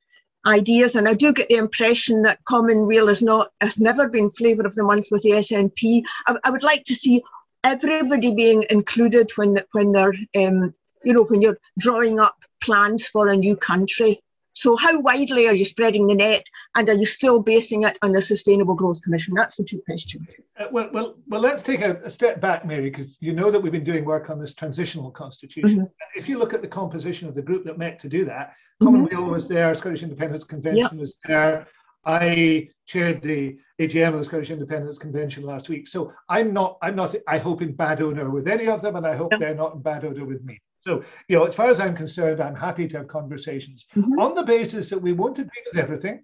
ideas. 0.46 0.96
And 0.96 1.08
I 1.08 1.14
do 1.14 1.34
get 1.34 1.50
the 1.50 1.56
impression 1.56 2.22
that 2.24 2.44
Commonweal 2.46 3.08
has 3.08 3.22
not 3.22 3.52
has 3.62 3.80
never 3.80 4.10
been 4.10 4.30
flavour 4.30 4.66
of 4.66 4.76
the 4.76 4.84
month 4.84 5.08
with 5.12 5.24
the 5.24 5.32
SNP. 5.32 6.04
I, 6.28 6.36
I 6.44 6.50
would 6.50 6.64
like 6.64 6.84
to 6.86 6.96
see 6.96 7.24
everybody 7.64 8.34
being 8.34 8.66
included 8.70 9.32
when 9.36 9.60
when 9.72 9.92
they're 9.92 10.14
um, 10.38 10.74
you 11.04 11.14
know 11.14 11.24
when 11.24 11.42
you're 11.42 11.58
drawing 11.80 12.20
up 12.20 12.38
plans 12.62 13.08
for 13.08 13.28
a 13.28 13.38
new 13.38 13.56
country. 13.56 14.20
So 14.56 14.78
how 14.78 15.02
widely 15.02 15.48
are 15.48 15.54
you 15.54 15.66
spreading 15.66 16.08
the 16.08 16.16
net, 16.16 16.46
and 16.76 16.88
are 16.88 16.94
you 16.94 17.06
still 17.06 17.42
basing 17.42 17.84
it 17.84 17.98
on 18.02 18.14
the 18.14 18.22
Sustainable 18.22 18.74
Growth 18.74 19.02
Commission? 19.02 19.34
That's 19.36 19.58
the 19.58 19.66
two 19.66 19.82
questions. 19.86 20.34
Uh, 20.58 20.68
well, 20.72 20.90
well, 20.94 21.16
well. 21.28 21.42
Let's 21.42 21.62
take 21.62 21.82
a, 21.82 22.02
a 22.04 22.10
step 22.10 22.40
back, 22.40 22.66
Mary, 22.66 22.90
because 22.90 23.18
you 23.20 23.34
know 23.34 23.52
that 23.52 23.62
we've 23.62 23.72
been 23.72 23.84
doing 23.84 24.06
work 24.06 24.30
on 24.30 24.40
this 24.40 24.54
transitional 24.54 25.12
constitution. 25.12 25.80
Mm-hmm. 25.80 26.18
If 26.18 26.30
you 26.30 26.40
look 26.40 26.54
at 26.54 26.62
the 26.62 26.68
composition 26.70 27.28
of 27.28 27.36
the 27.36 27.42
group 27.42 27.66
that 27.66 27.78
met 27.78 28.00
to 28.00 28.08
do 28.08 28.24
that, 28.26 28.54
mm-hmm. 28.82 28.86
Commonweal 28.86 29.26
was 29.26 29.48
there, 29.48 29.76
Scottish 29.76 30.04
Independence 30.04 30.46
Convention 30.46 30.84
yep. 30.84 30.94
was 30.94 31.16
there. 31.26 31.68
I 32.06 32.70
chaired 32.86 33.22
the 33.22 33.58
AGM 33.80 34.14
of 34.14 34.20
the 34.20 34.26
Scottish 34.26 34.52
Independence 34.52 34.98
Convention 34.98 35.44
last 35.44 35.68
week, 35.68 35.88
so 35.88 36.14
I'm 36.30 36.54
not. 36.54 36.78
I'm 36.82 36.96
not. 36.96 37.14
I 37.28 37.40
hope 37.40 37.62
in 37.62 37.74
bad 37.74 38.02
odor 38.02 38.30
with 38.30 38.48
any 38.48 38.68
of 38.68 38.82
them, 38.82 38.96
and 38.96 39.06
I 39.06 39.16
hope 39.18 39.34
yep. 39.34 39.42
they're 39.42 39.56
not 39.56 39.74
in 39.74 39.82
bad 39.82 40.06
odor 40.06 40.24
with 40.24 40.44
me. 40.46 40.62
So, 40.86 41.04
you 41.28 41.38
know, 41.38 41.46
as 41.46 41.56
far 41.56 41.68
as 41.68 41.80
I'm 41.80 41.96
concerned, 41.96 42.40
I'm 42.40 42.56
happy 42.56 42.88
to 42.88 42.98
have 42.98 43.08
conversations 43.08 43.86
mm-hmm. 43.96 44.20
on 44.20 44.36
the 44.36 44.44
basis 44.44 44.90
that 44.90 45.00
we 45.00 45.14
won't 45.14 45.40
agree 45.40 45.64
with 45.66 45.82
everything, 45.82 46.22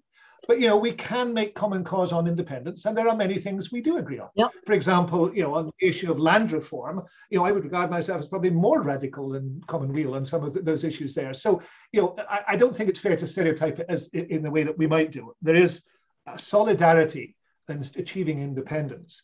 but 0.48 0.60
you 0.60 0.68
know, 0.68 0.78
we 0.78 0.92
can 0.94 1.34
make 1.34 1.54
common 1.54 1.84
cause 1.84 2.12
on 2.12 2.28
independence, 2.28 2.86
and 2.86 2.98
there 2.98 3.08
are 3.08 3.16
many 3.16 3.38
things 3.38 3.72
we 3.72 3.82
do 3.82 3.98
agree 3.98 4.20
on. 4.20 4.30
Yep. 4.36 4.52
For 4.66 4.74
example, 4.74 5.34
you 5.36 5.44
know, 5.44 5.56
on 5.56 5.66
the 5.66 5.88
issue 5.88 6.12
of 6.12 6.20
land 6.20 6.52
reform, 6.52 7.04
you 7.30 7.38
know, 7.38 7.46
I 7.46 7.52
would 7.52 7.64
regard 7.64 7.92
myself 7.92 8.22
as 8.22 8.28
probably 8.28 8.50
more 8.50 8.82
radical 8.82 9.30
than 9.30 9.62
Commonweal 9.68 10.16
on 10.16 10.26
some 10.26 10.44
of 10.44 10.54
the, 10.54 10.62
those 10.62 10.84
issues 10.84 11.14
there. 11.14 11.34
So, 11.34 11.62
you 11.92 12.02
know, 12.02 12.16
I, 12.30 12.42
I, 12.50 12.56
don't 12.56 12.76
think 12.76 12.90
it's 12.90 13.00
fair 13.00 13.16
to 13.16 13.28
stereotype 13.28 13.80
it 13.80 13.86
as 13.90 14.08
in 14.14 14.42
the 14.42 14.52
way 14.52 14.64
that 14.64 14.78
we 14.78 14.88
might 14.88 15.12
do 15.12 15.30
it. 15.30 15.36
There 15.42 15.56
is 15.56 15.84
solidarity 16.38 17.36
in 17.70 17.88
achieving 17.96 18.42
independence. 18.42 19.24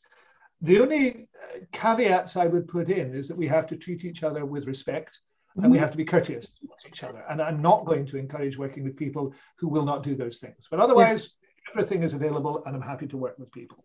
The 0.62 0.80
only 0.80 1.28
uh, 1.36 1.60
caveats 1.71 2.36
I 2.36 2.47
would 2.47 2.67
put 2.67 2.89
in 2.89 3.15
is 3.15 3.28
that 3.28 3.38
we 3.38 3.47
have 3.47 3.67
to 3.67 3.76
treat 3.76 4.06
each 4.06 4.23
other 4.23 4.45
with 4.45 4.65
respect 4.65 5.19
and 5.58 5.72
we 5.72 5.78
mm-hmm. 5.78 5.84
have 5.84 5.91
to 5.91 5.98
be 5.98 6.06
courteous 6.06 6.48
to 6.48 6.88
each 6.88 7.04
other. 7.04 7.24
And 7.30 7.41
I'm 7.41 7.62
not 7.62 7.86
going 7.86 8.06
to 8.08 8.17
encourage 8.17 8.58
working 8.58 8.84
with 8.84 8.96
people 8.96 9.34
who 9.58 9.67
will 9.67 9.86
not 9.86 10.04
do 10.04 10.15
those 10.15 10.38
things. 10.38 10.67
But 10.70 10.80
otherwise, 10.80 11.30
yeah. 11.41 11.72
everything 11.72 12.04
is 12.04 12.13
available, 12.13 12.63
and 12.65 12.76
I'm 12.76 12.82
happy 12.82 13.08
to 13.08 13.17
work 13.17 13.38
with 13.39 13.52
people. 13.52 13.84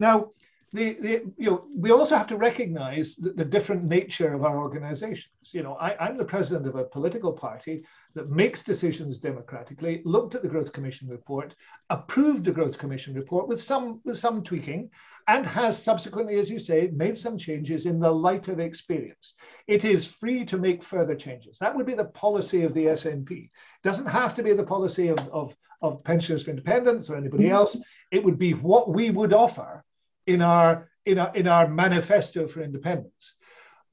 Now, 0.00 0.30
the, 0.72 0.94
the, 0.94 1.22
you 1.36 1.50
know, 1.50 1.64
we 1.76 1.90
also 1.90 2.16
have 2.16 2.26
to 2.28 2.36
recognize 2.36 3.14
the, 3.16 3.32
the 3.32 3.44
different 3.44 3.84
nature 3.84 4.32
of 4.32 4.42
our 4.42 4.58
organizations. 4.58 5.50
You 5.50 5.62
know, 5.62 5.74
I, 5.74 6.08
am 6.08 6.16
the 6.16 6.24
president 6.24 6.66
of 6.66 6.76
a 6.76 6.84
political 6.84 7.32
party 7.32 7.84
that 8.14 8.30
makes 8.30 8.62
decisions 8.62 9.18
democratically, 9.18 10.00
looked 10.06 10.34
at 10.34 10.42
the 10.42 10.48
Growth 10.48 10.72
Commission 10.72 11.08
report, 11.08 11.54
approved 11.90 12.44
the 12.44 12.52
Growth 12.52 12.78
Commission 12.78 13.14
report 13.14 13.48
with 13.48 13.60
some, 13.60 14.00
with 14.04 14.18
some 14.18 14.42
tweaking, 14.42 14.88
and 15.28 15.44
has 15.44 15.80
subsequently, 15.80 16.36
as 16.36 16.50
you 16.50 16.58
say, 16.58 16.90
made 16.94 17.18
some 17.18 17.36
changes 17.36 17.84
in 17.84 18.00
the 18.00 18.10
light 18.10 18.48
of 18.48 18.58
experience. 18.58 19.34
It 19.66 19.84
is 19.84 20.06
free 20.06 20.44
to 20.46 20.56
make 20.56 20.82
further 20.82 21.14
changes. 21.14 21.58
That 21.58 21.76
would 21.76 21.86
be 21.86 21.94
the 21.94 22.06
policy 22.06 22.62
of 22.62 22.72
the 22.72 22.86
SNP. 22.86 23.30
It 23.30 23.50
doesn't 23.84 24.06
have 24.06 24.34
to 24.34 24.42
be 24.42 24.54
the 24.54 24.64
policy 24.64 25.08
of, 25.08 25.18
of, 25.28 25.54
of 25.82 26.02
Pensioners 26.02 26.44
for 26.44 26.50
Independence 26.50 27.10
or 27.10 27.16
anybody 27.16 27.44
mm-hmm. 27.44 27.52
else. 27.52 27.76
It 28.10 28.24
would 28.24 28.38
be 28.38 28.54
what 28.54 28.88
we 28.88 29.10
would 29.10 29.34
offer 29.34 29.84
in 30.26 30.42
our, 30.42 30.88
in 31.06 31.18
our, 31.18 31.34
in 31.34 31.46
our 31.46 31.68
manifesto 31.68 32.46
for 32.46 32.62
independence. 32.62 33.34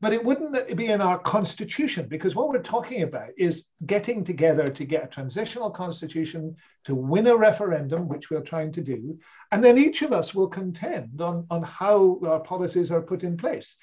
But 0.01 0.13
it 0.13 0.23
wouldn't 0.23 0.77
be 0.77 0.85
in 0.85 1.01
our 1.01 1.19
constitution 1.19 2.07
because 2.07 2.33
what 2.33 2.47
we're 2.47 2.63
talking 2.63 3.03
about 3.03 3.31
is 3.37 3.65
getting 3.85 4.23
together 4.23 4.67
to 4.69 4.85
get 4.85 5.03
a 5.03 5.07
transitional 5.07 5.69
constitution 5.69 6.55
to 6.85 6.95
win 6.95 7.27
a 7.27 7.35
referendum 7.35 8.07
which 8.07 8.29
we're 8.29 8.39
trying 8.39 8.71
to 8.73 8.81
do 8.81 9.19
and 9.51 9.61
then 9.61 9.77
each 9.77 10.01
of 10.01 10.13
us 10.13 10.33
will 10.33 10.47
contend 10.47 11.19
on, 11.19 11.45
on 11.49 11.63
how 11.63 12.17
our 12.25 12.39
policies 12.39 12.91
are 12.91 13.01
put 13.01 13.23
in 13.23 13.35
place 13.35 13.75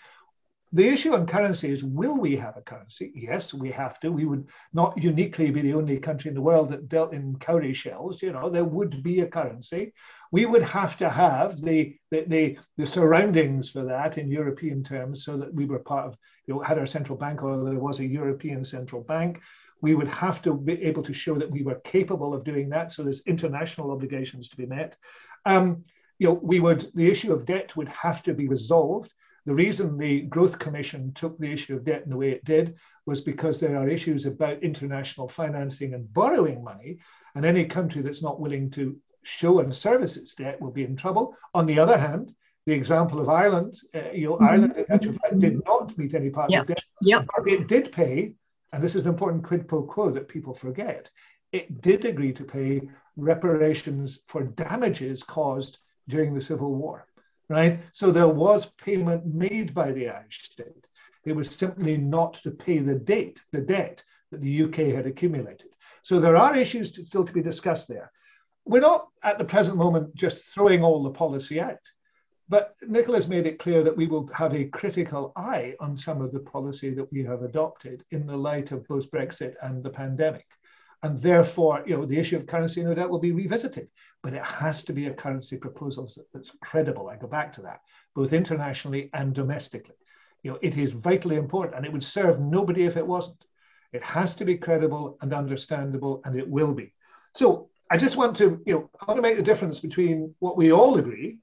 the 0.73 0.89
issue 0.89 1.15
on 1.15 1.27
currency 1.27 1.71
is 1.71 1.85
will 1.85 2.17
we 2.17 2.37
have 2.37 2.57
a 2.57 2.61
currency? 2.61 3.13
Yes, 3.15 3.55
we 3.55 3.71
have 3.71 4.01
to. 4.01 4.11
We 4.11 4.25
would 4.25 4.49
not 4.73 5.01
uniquely 5.01 5.51
be 5.51 5.63
the 5.63 5.75
only 5.75 5.99
country 5.99 6.29
in 6.29 6.35
the 6.35 6.41
world 6.43 6.71
that 6.71 6.89
dealt 6.89 7.15
in 7.15 7.37
cowrie 7.39 7.73
shells. 7.73 8.21
You 8.21 8.33
know, 8.33 8.51
there 8.51 8.65
would 8.65 9.03
be 9.03 9.21
a 9.21 9.27
currency. 9.27 9.93
We 10.33 10.45
would 10.45 10.65
have 10.65 10.97
to 10.99 11.09
have 11.09 11.63
the, 11.63 11.97
the, 12.11 12.25
the, 12.27 12.59
the 12.77 12.87
surroundings 12.87 13.71
for 13.71 13.85
that 13.85 14.19
in 14.19 14.29
European 14.29 14.83
terms 14.83 15.25
so 15.25 15.37
that 15.37 15.55
we 15.55 15.67
were 15.67 15.79
part 15.79 16.07
of, 16.07 16.19
you 16.47 16.55
know, 16.55 16.61
had 16.61 16.79
our 16.79 16.87
central 16.87 17.17
bank 17.17 17.43
or 17.43 17.65
there 17.65 17.79
was 17.79 18.01
a 18.01 18.07
European 18.07 18.65
central 18.65 19.03
bank. 19.03 19.41
We 19.83 19.95
would 19.95 20.09
have 20.09 20.43
to 20.43 20.55
be 20.55 20.83
able 20.83 21.05
to 21.05 21.13
show 21.13 21.37
that 21.37 21.51
we 21.51 21.63
were 21.63 21.81
capable 21.85 22.35
of 22.35 22.45
doing 22.45 22.71
that. 22.71 22.91
So 22.91 23.05
there's 23.05 23.23
international 23.27 23.93
obligations 23.93 24.49
to 24.49 24.57
be 24.57 24.67
met. 24.67 24.97
Um, 25.45 25.85
you 26.19 26.29
know, 26.29 26.41
we 26.43 26.59
would, 26.59 26.91
the 26.95 27.09
issue 27.09 27.33
of 27.33 27.47
debt 27.47 27.77
would 27.77 27.89
have 27.89 28.23
to 28.25 28.35
be 28.35 28.49
resolved 28.49 29.13
the 29.47 29.55
reason 29.55 29.97
the 29.97 30.23
Growth 30.23 30.59
Commission 30.59 31.13
took 31.15 31.39
the 31.39 31.51
issue 31.51 31.77
of 31.77 31.85
debt 31.85 32.03
in 32.03 32.11
the 32.11 32.17
way 32.17 32.31
it 32.31 32.45
did 32.45 32.75
was 33.07 33.21
because 33.21 33.61
there 33.61 33.77
are 33.77 33.89
issues 33.89 34.27
about 34.27 34.63
international 34.63 35.29
financing 35.29 35.95
and 35.95 36.13
borrowing 36.13 36.65
money, 36.65 36.99
and 37.37 37.47
any 37.47 37.65
country 37.65 38.03
that's 38.03 38.23
not 38.23 38.41
willing 38.41 38.71
to 38.73 38.97
show 39.23 39.61
and 39.61 39.75
service 39.75 40.17
its 40.17 40.35
debt 40.35 40.61
will 40.61 40.73
be 40.73 40.83
in 40.83 40.97
trouble. 40.97 41.37
On 41.55 41.65
the 41.65 41.79
other 41.79 41.97
hand, 41.97 42.35
the 42.67 42.73
example 42.73 43.21
of 43.21 43.29
Ireland, 43.29 43.79
uh, 43.95 44.11
you 44.13 44.27
know, 44.27 44.37
mm-hmm. 44.37 44.45
Ireland 44.45 45.21
fact 45.21 45.39
did 45.39 45.65
not 45.65 45.97
meet 45.97 46.15
any 46.15 46.31
part 46.31 46.51
yep. 46.51 46.63
of 46.63 46.67
debt, 46.67 46.85
but 47.37 47.47
it 47.47 47.69
did 47.69 47.93
pay, 47.93 48.33
and 48.73 48.83
this 48.83 48.97
is 48.97 49.03
an 49.03 49.11
important 49.11 49.45
quid 49.45 49.69
pro 49.69 49.85
quo 49.85 50.11
that 50.11 50.27
people 50.27 50.55
forget. 50.55 51.09
It 51.53 51.81
did 51.81 52.05
agree 52.05 52.33
to 52.33 52.43
pay 52.43 52.83
reparations 53.17 54.19
for 54.27 54.43
damages 54.43 55.23
caused 55.23 55.79
during 56.09 56.35
the 56.35 56.41
Civil 56.41 56.75
War 56.75 57.07
right? 57.49 57.81
So 57.93 58.11
there 58.11 58.29
was 58.29 58.67
payment 58.67 59.27
made 59.27 59.75
by 59.75 59.93
the 59.93 60.09
Irish 60.09 60.51
state. 60.51 60.87
It 61.25 61.35
was 61.35 61.51
simply 61.51 61.97
not 61.97 62.35
to 62.43 62.51
pay 62.51 62.79
the 62.79 62.95
debt, 62.95 63.37
the 63.53 63.61
debt 63.61 64.03
that 64.31 64.41
the 64.41 64.63
UK 64.65 64.95
had 64.95 65.07
accumulated. 65.07 65.69
So 66.03 66.21
there 66.21 66.37
are 66.37 66.57
issues 66.57 66.93
to, 66.93 67.05
still 67.05 67.25
to 67.25 67.33
be 67.33 67.43
discussed 67.43 67.89
there. 67.89 68.13
We're 68.65 68.81
not 68.81 69.09
at 69.23 69.39
the 69.39 69.45
present 69.45 69.77
moment 69.77 70.15
just 70.15 70.45
throwing 70.45 70.83
all 70.83 71.03
the 71.03 71.11
policy 71.11 71.61
out, 71.61 71.79
but 72.49 72.77
Nicola's 72.83 73.29
made 73.29 73.47
it 73.47 73.59
clear 73.59 73.83
that 73.83 73.97
we 73.97 74.07
will 74.07 74.29
have 74.33 74.55
a 74.55 74.67
critical 74.67 75.33
eye 75.37 75.75
on 75.81 75.97
some 75.97 76.23
of 76.23 76.33
the 76.33 76.41
policy 76.41 76.91
that 76.91 77.11
we 77.13 77.25
have 77.25 77.43
adopted 77.43 78.05
in 78.13 78.27
the 78.27 78.37
light 78.37 78.71
of 78.71 78.87
both 78.87 79.11
Brexit 79.11 79.55
and 79.63 79.83
the 79.83 79.91
pandemic. 79.91 80.47
And 81.03 81.21
therefore, 81.21 81.85
you 81.87 81.97
know, 81.97 82.07
the 82.07 82.19
issue 82.19 82.37
of 82.37 82.47
currency 82.47 82.83
no 82.83 82.95
doubt 82.95 83.11
will 83.11 83.19
be 83.19 83.33
revisited, 83.33 83.89
but 84.23 84.33
it 84.35 84.43
has 84.43 84.83
to 84.85 84.93
be 84.93 85.07
a 85.07 85.15
currency 85.15 85.57
proposal 85.57 86.11
that's 86.33 86.53
credible. 86.61 87.09
I 87.09 87.17
go 87.17 87.27
back 87.27 87.53
to 87.55 87.63
that, 87.63 87.81
both 88.15 88.33
internationally 88.33 89.11
and 89.13 89.35
domestically. 89.35 89.95
You 90.43 90.53
know, 90.53 90.59
it 90.63 90.77
is 90.77 90.93
vitally 90.93 91.37
important, 91.37 91.77
and 91.77 91.85
it 91.85 91.93
would 91.93 92.03
serve 92.03 92.41
nobody 92.41 92.85
if 92.85 92.97
it 92.97 93.07
wasn't. 93.07 93.45
It 93.93 94.03
has 94.03 94.35
to 94.37 94.45
be 94.45 94.57
credible 94.57 95.19
and 95.21 95.33
understandable, 95.33 96.23
and 96.25 96.39
it 96.39 96.49
will 96.49 96.73
be. 96.73 96.93
So 97.35 97.69
I 97.91 97.99
just 97.99 98.17
want 98.17 98.37
to, 98.39 98.61
you 98.67 98.73
know, 98.73 98.91
I 99.01 99.05
want 99.05 99.19
to 99.19 99.23
make 99.23 99.37
the 99.37 99.43
difference 99.43 99.79
between 99.81 100.35
what 100.39 100.57
we 100.57 100.73
all 100.73 100.99
agree, 100.99 101.39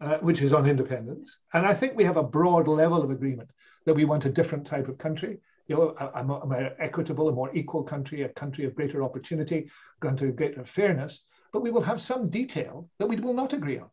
uh, 0.00 0.18
which 0.18 0.42
is 0.42 0.52
on 0.52 0.68
independence, 0.68 1.38
and 1.52 1.66
I 1.66 1.74
think 1.74 1.96
we 1.96 2.04
have 2.04 2.16
a 2.16 2.22
broad 2.22 2.68
level 2.68 3.02
of 3.02 3.10
agreement 3.10 3.50
that 3.84 3.94
we 3.94 4.04
want 4.04 4.24
a 4.26 4.30
different 4.30 4.66
type 4.66 4.88
of 4.88 4.98
country 4.98 5.38
you 5.68 5.76
know, 5.76 5.94
a, 5.98 6.20
a, 6.20 6.24
more 6.24 6.72
equitable, 6.78 7.28
a 7.28 7.32
more 7.32 7.54
equal 7.54 7.82
country, 7.82 8.22
a 8.22 8.28
country 8.30 8.64
of 8.64 8.74
greater 8.74 9.02
opportunity, 9.02 9.68
country 10.00 10.28
of 10.28 10.36
greater 10.36 10.64
fairness, 10.64 11.24
but 11.52 11.62
we 11.62 11.70
will 11.70 11.82
have 11.82 12.00
some 12.00 12.22
detail 12.22 12.88
that 12.98 13.06
we 13.06 13.16
will 13.16 13.34
not 13.34 13.52
agree 13.52 13.78
on. 13.78 13.88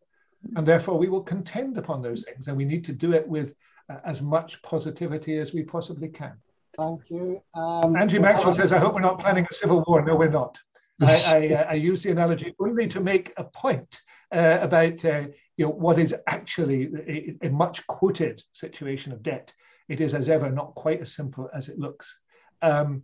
And 0.56 0.68
therefore, 0.68 0.98
we 0.98 1.08
will 1.08 1.24
contend 1.24 1.78
upon 1.78 2.02
those 2.02 2.24
things, 2.24 2.48
and 2.48 2.58
we 2.58 2.66
need 2.66 2.84
to 2.86 2.92
do 2.92 3.14
it 3.14 3.28
with 3.28 3.56
uh, 3.90 3.98
as 4.06 4.22
much 4.22 4.62
positivity 4.62 5.38
as 5.38 5.54
we 5.54 5.64
possibly 5.64 6.10
can. 6.10 6.34
Thank 6.78 7.02
you. 7.10 7.42
Um, 7.54 7.96
Andrew 7.96 8.20
Maxwell 8.20 8.54
says, 8.54 8.72
I 8.72 8.80
hope 8.80 8.96
we're 8.96 9.02
not 9.02 9.20
planning 9.20 9.48
a 9.50 9.54
civil 9.54 9.84
war. 9.88 10.04
No, 10.04 10.16
we're 10.16 10.30
not. 10.30 10.60
I, 11.02 11.16
I, 11.16 11.54
uh, 11.54 11.66
I, 11.70 11.74
use 11.74 12.04
the 12.04 12.12
analogy 12.12 12.56
only 12.60 12.88
to 12.88 13.00
make 13.00 13.34
a 13.38 13.44
point 13.44 14.02
uh, 14.32 14.60
about 14.62 15.04
uh, 15.04 15.24
you 15.58 15.66
know, 15.66 15.72
what 15.72 16.00
is 16.00 16.16
actually 16.28 16.90
a, 17.08 17.48
a, 17.48 17.50
much 17.50 17.86
quoted 17.88 18.42
situation 18.54 19.12
of 19.12 19.22
debt 19.22 19.54
it 19.90 20.02
is 20.02 20.14
as 20.14 20.30
ever 20.30 20.50
not 20.50 20.76
quite 20.76 21.02
as 21.02 21.14
simple 21.14 21.50
as 21.54 21.70
it 21.70 21.80
looks. 21.80 22.20
Um, 22.62 23.04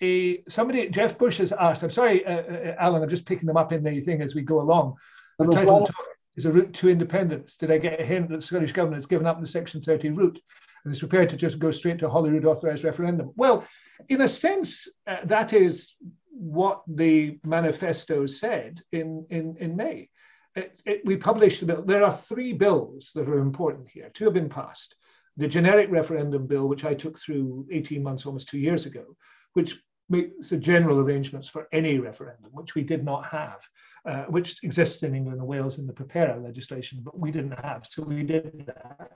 a, 0.00 0.42
somebody, 0.48 0.88
Jeff 0.88 1.16
Bush 1.18 1.38
has 1.38 1.52
asked, 1.52 1.82
I'm 1.82 1.90
sorry, 1.90 2.24
uh, 2.26 2.42
uh, 2.42 2.74
Alan, 2.78 3.02
I'm 3.02 3.08
just 3.08 3.26
picking 3.26 3.46
them 3.46 3.56
up 3.56 3.72
in 3.72 3.82
the 3.82 4.00
thing 4.00 4.22
as 4.22 4.34
we 4.34 4.42
go 4.42 4.60
along. 4.60 4.94
The 5.38 5.46
title 5.46 5.82
of 5.82 5.86
the 5.86 5.92
talk 5.92 6.06
is 6.36 6.46
A 6.46 6.52
Route 6.52 6.72
to 6.74 6.88
Independence. 6.88 7.56
Did 7.56 7.70
I 7.70 7.78
get 7.78 8.00
a 8.00 8.04
hint 8.04 8.28
that 8.28 8.36
the 8.36 8.42
Scottish 8.42 8.72
Government 8.72 9.00
has 9.00 9.06
given 9.06 9.26
up 9.26 9.40
the 9.40 9.46
Section 9.46 9.82
30 9.82 10.10
route 10.10 10.40
and 10.84 10.92
is 10.92 10.98
prepared 10.98 11.30
to 11.30 11.36
just 11.36 11.58
go 11.58 11.70
straight 11.70 11.98
to 12.00 12.08
Holyrood 12.08 12.44
authorised 12.44 12.84
referendum? 12.84 13.32
Well, 13.36 13.66
in 14.08 14.22
a 14.22 14.28
sense, 14.28 14.88
uh, 15.06 15.18
that 15.24 15.52
is 15.52 15.94
what 16.30 16.82
the 16.88 17.38
manifesto 17.44 18.26
said 18.26 18.82
in, 18.92 19.26
in, 19.30 19.56
in 19.60 19.76
May. 19.76 20.10
It, 20.56 20.80
it, 20.84 21.02
we 21.04 21.16
published 21.16 21.62
a 21.62 21.66
bill. 21.66 21.82
There 21.82 22.04
are 22.04 22.12
three 22.12 22.52
bills 22.52 23.10
that 23.14 23.28
are 23.28 23.38
important 23.38 23.88
here. 23.88 24.10
Two 24.12 24.24
have 24.24 24.34
been 24.34 24.48
passed 24.48 24.94
the 25.36 25.48
generic 25.48 25.90
referendum 25.90 26.46
bill, 26.46 26.68
which 26.68 26.84
I 26.84 26.94
took 26.94 27.18
through 27.18 27.66
18 27.72 28.02
months, 28.02 28.26
almost 28.26 28.48
two 28.48 28.58
years 28.58 28.86
ago, 28.86 29.16
which 29.54 29.76
makes 30.08 30.48
the 30.48 30.56
general 30.56 30.98
arrangements 30.98 31.48
for 31.48 31.66
any 31.72 31.98
referendum, 31.98 32.50
which 32.52 32.74
we 32.74 32.82
did 32.82 33.04
not 33.04 33.24
have, 33.26 33.60
uh, 34.06 34.24
which 34.24 34.62
exists 34.62 35.02
in 35.02 35.14
England 35.14 35.38
and 35.38 35.48
Wales 35.48 35.78
in 35.78 35.86
the 35.86 35.92
PPERA 35.92 36.42
legislation, 36.42 37.00
but 37.02 37.18
we 37.18 37.30
didn't 37.30 37.58
have. 37.60 37.86
So 37.90 38.02
we 38.02 38.22
did 38.22 38.64
that. 38.66 39.10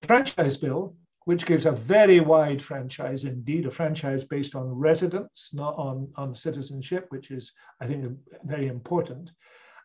The 0.00 0.06
franchise 0.06 0.56
bill, 0.56 0.96
which 1.26 1.46
gives 1.46 1.66
a 1.66 1.72
very 1.72 2.18
wide 2.18 2.62
franchise, 2.62 3.24
indeed, 3.24 3.66
a 3.66 3.70
franchise 3.70 4.24
based 4.24 4.56
on 4.56 4.66
residence, 4.66 5.50
not 5.52 5.76
on, 5.76 6.10
on 6.16 6.34
citizenship, 6.34 7.06
which 7.10 7.30
is, 7.30 7.52
I 7.80 7.86
think, 7.86 8.04
very 8.44 8.66
important. 8.66 9.30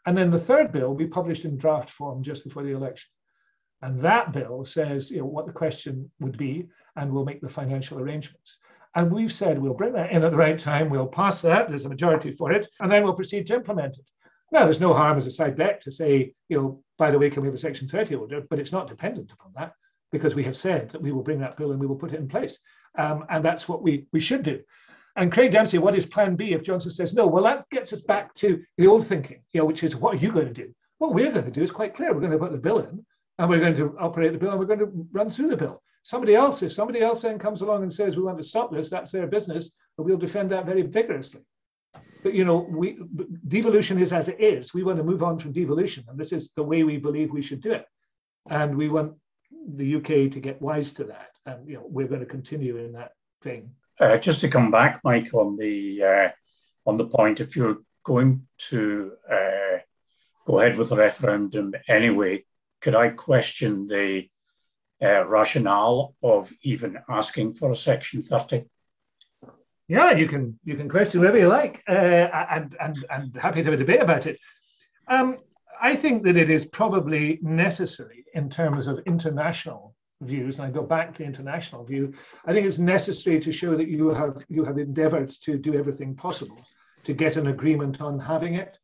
And 0.07 0.17
then 0.17 0.31
the 0.31 0.39
third 0.39 0.71
bill 0.71 0.93
we 0.93 1.05
published 1.05 1.45
in 1.45 1.57
draft 1.57 1.89
form 1.89 2.23
just 2.23 2.43
before 2.43 2.63
the 2.63 2.71
election. 2.71 3.09
And 3.81 3.99
that 4.01 4.33
bill 4.33 4.65
says 4.65 5.11
you 5.11 5.19
know, 5.19 5.25
what 5.25 5.45
the 5.45 5.51
question 5.51 6.11
would 6.19 6.37
be, 6.37 6.67
and 6.95 7.11
we'll 7.11 7.25
make 7.25 7.41
the 7.41 7.49
financial 7.49 7.99
arrangements. 7.99 8.57
And 8.95 9.11
we've 9.11 9.31
said 9.31 9.59
we'll 9.59 9.75
bring 9.75 9.93
that 9.93 10.11
in 10.11 10.23
at 10.23 10.31
the 10.31 10.37
right 10.37 10.57
time, 10.57 10.89
we'll 10.89 11.07
pass 11.07 11.41
that, 11.41 11.69
there's 11.69 11.85
a 11.85 11.89
majority 11.89 12.31
for 12.31 12.51
it, 12.51 12.67
and 12.79 12.91
then 12.91 13.03
we'll 13.03 13.13
proceed 13.13 13.45
to 13.47 13.55
implement 13.55 13.97
it. 13.97 14.05
Now, 14.51 14.63
there's 14.63 14.79
no 14.79 14.93
harm 14.93 15.17
as 15.17 15.27
a 15.27 15.31
side 15.31 15.57
bet 15.57 15.81
to 15.81 15.91
say, 15.91 16.33
you 16.49 16.57
know, 16.57 16.83
by 16.97 17.11
the 17.11 17.19
way, 17.19 17.29
can 17.29 17.41
we 17.41 17.47
have 17.47 17.55
a 17.55 17.59
Section 17.59 17.87
30 17.87 18.15
order? 18.15 18.41
But 18.49 18.59
it's 18.59 18.71
not 18.71 18.87
dependent 18.87 19.31
upon 19.31 19.51
that 19.55 19.73
because 20.11 20.35
we 20.35 20.43
have 20.45 20.55
said 20.55 20.89
that 20.91 21.01
we 21.01 21.11
will 21.11 21.21
bring 21.21 21.39
that 21.39 21.57
bill 21.57 21.71
and 21.71 21.79
we 21.79 21.85
will 21.85 21.97
put 21.97 22.13
it 22.13 22.19
in 22.19 22.29
place. 22.29 22.57
Um, 22.97 23.25
and 23.29 23.43
that's 23.43 23.67
what 23.67 23.83
we, 23.83 24.07
we 24.13 24.19
should 24.19 24.43
do. 24.43 24.61
And 25.17 25.31
Craig 25.31 25.51
Dempsey, 25.51 25.79
what 25.79 25.95
is 25.95 26.05
plan 26.05 26.35
B 26.35 26.53
if 26.53 26.63
Johnson 26.63 26.91
says 26.91 27.13
no? 27.13 27.27
Well, 27.27 27.43
that 27.43 27.69
gets 27.69 27.91
us 27.91 28.01
back 28.01 28.33
to 28.35 28.63
the 28.77 28.87
old 28.87 29.05
thinking, 29.05 29.41
you 29.51 29.61
know, 29.61 29.65
which 29.65 29.83
is 29.83 29.95
what 29.95 30.15
are 30.15 30.19
you 30.19 30.31
going 30.31 30.47
to 30.47 30.53
do? 30.53 30.73
What 30.99 31.13
we're 31.13 31.31
going 31.31 31.45
to 31.45 31.51
do 31.51 31.63
is 31.63 31.71
quite 31.71 31.95
clear. 31.95 32.13
We're 32.13 32.21
going 32.21 32.31
to 32.31 32.37
put 32.37 32.51
the 32.51 32.57
bill 32.57 32.79
in 32.79 33.05
and 33.37 33.49
we're 33.49 33.59
going 33.59 33.75
to 33.75 33.95
operate 33.99 34.31
the 34.31 34.37
bill 34.37 34.51
and 34.51 34.59
we're 34.59 34.65
going 34.65 34.79
to 34.79 35.07
run 35.11 35.29
through 35.29 35.49
the 35.49 35.57
bill. 35.57 35.81
Somebody 36.03 36.35
else, 36.35 36.63
if 36.63 36.71
somebody 36.71 37.01
else 37.01 37.21
then 37.21 37.37
comes 37.37 37.61
along 37.61 37.83
and 37.83 37.93
says 37.93 38.15
we 38.15 38.23
want 38.23 38.37
to 38.37 38.43
stop 38.43 38.71
this, 38.71 38.89
that's 38.89 39.11
their 39.11 39.27
business, 39.27 39.71
but 39.95 40.03
we'll 40.03 40.17
defend 40.17 40.51
that 40.51 40.65
very 40.65 40.83
vigorously. 40.83 41.41
But 42.23 42.33
you 42.33 42.45
know, 42.45 42.67
we 42.69 42.99
devolution 43.47 43.99
is 43.99 44.13
as 44.13 44.27
it 44.27 44.39
is. 44.39 44.73
We 44.73 44.83
want 44.83 44.97
to 44.97 45.03
move 45.03 45.23
on 45.23 45.37
from 45.39 45.51
devolution, 45.51 46.05
and 46.07 46.17
this 46.17 46.31
is 46.31 46.51
the 46.55 46.63
way 46.63 46.83
we 46.83 46.97
believe 46.97 47.31
we 47.31 47.41
should 47.41 47.61
do 47.61 47.71
it. 47.71 47.85
And 48.49 48.75
we 48.75 48.89
want 48.89 49.13
the 49.75 49.95
UK 49.95 50.31
to 50.31 50.39
get 50.39 50.61
wise 50.61 50.91
to 50.93 51.03
that, 51.05 51.31
and 51.45 51.67
you 51.67 51.75
know, 51.75 51.85
we're 51.87 52.07
going 52.07 52.21
to 52.21 52.25
continue 52.25 52.77
in 52.77 52.93
that 52.93 53.11
thing. 53.41 53.71
Uh, 53.99 54.17
just 54.17 54.41
to 54.41 54.49
come 54.49 54.71
back, 54.71 55.01
Mike, 55.03 55.33
on 55.33 55.57
the 55.57 56.03
uh, 56.03 56.29
on 56.85 56.97
the 56.97 57.07
point, 57.07 57.39
if 57.39 57.55
you're 57.55 57.79
going 58.03 58.47
to 58.69 59.13
uh, 59.31 59.77
go 60.45 60.59
ahead 60.59 60.77
with 60.77 60.89
the 60.89 60.97
referendum 60.97 61.73
anyway, 61.87 62.43
could 62.81 62.95
I 62.95 63.09
question 63.09 63.87
the 63.87 64.27
uh, 65.01 65.25
rationale 65.27 66.15
of 66.23 66.51
even 66.63 66.97
asking 67.09 67.53
for 67.53 67.71
a 67.71 67.75
Section 67.75 68.21
30? 68.21 68.65
Yeah, 69.87 70.11
you 70.11 70.27
can 70.27 70.59
you 70.65 70.75
can 70.75 70.89
question 70.89 71.21
whatever 71.21 71.37
you 71.37 71.47
like, 71.47 71.81
uh, 71.87 71.93
and 71.93 72.75
and 72.79 73.05
and 73.09 73.35
happy 73.37 73.61
to 73.61 73.65
have 73.65 73.73
a 73.73 73.77
debate 73.77 74.01
about 74.01 74.25
it. 74.25 74.37
Um, 75.07 75.37
I 75.81 75.95
think 75.95 76.23
that 76.23 76.35
it 76.35 76.49
is 76.49 76.65
probably 76.65 77.39
necessary 77.41 78.25
in 78.33 78.49
terms 78.49 78.87
of 78.87 78.99
international 79.05 79.95
views, 80.21 80.55
and 80.55 80.65
I 80.65 80.71
go 80.71 80.83
back 80.83 81.13
to 81.13 81.19
the 81.19 81.25
international 81.25 81.85
view. 81.85 82.13
I 82.45 82.51
think 82.51 82.67
it's 82.67 82.79
necessary 82.79 83.39
to 83.39 83.53
show 83.53 83.77
that 83.77 83.87
you 83.87 84.09
have 84.09 84.43
you 84.49 84.65
have 84.65 84.77
endeavoured 84.77 85.33
to 85.43 85.57
do 85.57 85.75
everything 85.75 86.15
possible 86.15 86.61
to 87.05 87.13
get 87.13 87.37
an 87.37 87.47
agreement 87.47 88.01
on 88.01 88.19
having 88.19 88.55
it. 88.55 88.77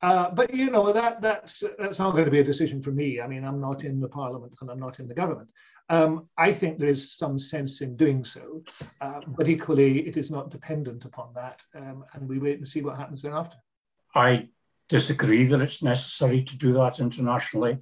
Uh, 0.00 0.30
but 0.30 0.54
you 0.54 0.70
know 0.70 0.92
that 0.92 1.20
that's 1.20 1.64
that's 1.78 1.98
not 1.98 2.12
going 2.12 2.24
to 2.24 2.30
be 2.30 2.38
a 2.38 2.44
decision 2.44 2.80
for 2.82 2.92
me. 2.92 3.20
I 3.20 3.26
mean, 3.26 3.44
I'm 3.44 3.60
not 3.60 3.84
in 3.84 4.00
the 4.00 4.08
parliament 4.08 4.54
and 4.60 4.70
I'm 4.70 4.78
not 4.78 5.00
in 5.00 5.08
the 5.08 5.14
government. 5.14 5.48
Um, 5.90 6.28
I 6.36 6.52
think 6.52 6.78
there 6.78 6.88
is 6.88 7.12
some 7.12 7.38
sense 7.38 7.80
in 7.80 7.96
doing 7.96 8.24
so, 8.24 8.62
uh, 9.00 9.20
but 9.26 9.48
equally, 9.48 10.06
it 10.06 10.16
is 10.16 10.30
not 10.30 10.50
dependent 10.50 11.04
upon 11.04 11.32
that, 11.34 11.62
um, 11.74 12.04
and 12.12 12.28
we 12.28 12.38
wait 12.38 12.58
and 12.58 12.68
see 12.68 12.82
what 12.82 12.96
happens 12.96 13.22
thereafter. 13.22 13.56
I 14.14 14.48
disagree 14.88 15.44
that 15.46 15.60
it's 15.60 15.82
necessary 15.82 16.44
to 16.44 16.56
do 16.56 16.72
that 16.74 17.00
internationally. 17.00 17.78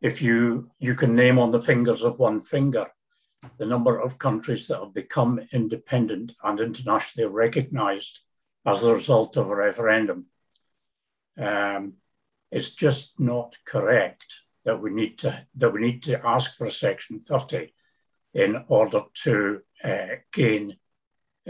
If 0.00 0.22
you 0.22 0.70
you 0.78 0.94
can 0.94 1.14
name 1.14 1.38
on 1.38 1.50
the 1.50 1.58
fingers 1.58 2.02
of 2.02 2.18
one 2.18 2.40
finger 2.40 2.86
the 3.58 3.66
number 3.66 3.98
of 3.98 4.18
countries 4.18 4.68
that 4.68 4.78
have 4.78 4.94
become 4.94 5.40
independent 5.52 6.32
and 6.44 6.60
internationally 6.60 7.28
recognized 7.28 8.20
as 8.66 8.84
a 8.84 8.92
result 8.92 9.36
of 9.36 9.48
a 9.48 9.56
referendum 9.56 10.26
um, 11.38 11.94
it's 12.50 12.74
just 12.74 13.18
not 13.18 13.56
correct 13.64 14.26
that 14.64 14.80
we 14.80 14.90
need 14.90 15.18
to 15.18 15.46
that 15.56 15.72
we 15.72 15.80
need 15.80 16.02
to 16.04 16.26
ask 16.26 16.56
for 16.56 16.70
Section 16.70 17.18
30 17.18 17.72
in 18.34 18.64
order 18.68 19.02
to 19.24 19.60
uh, 19.84 20.16
gain 20.32 20.76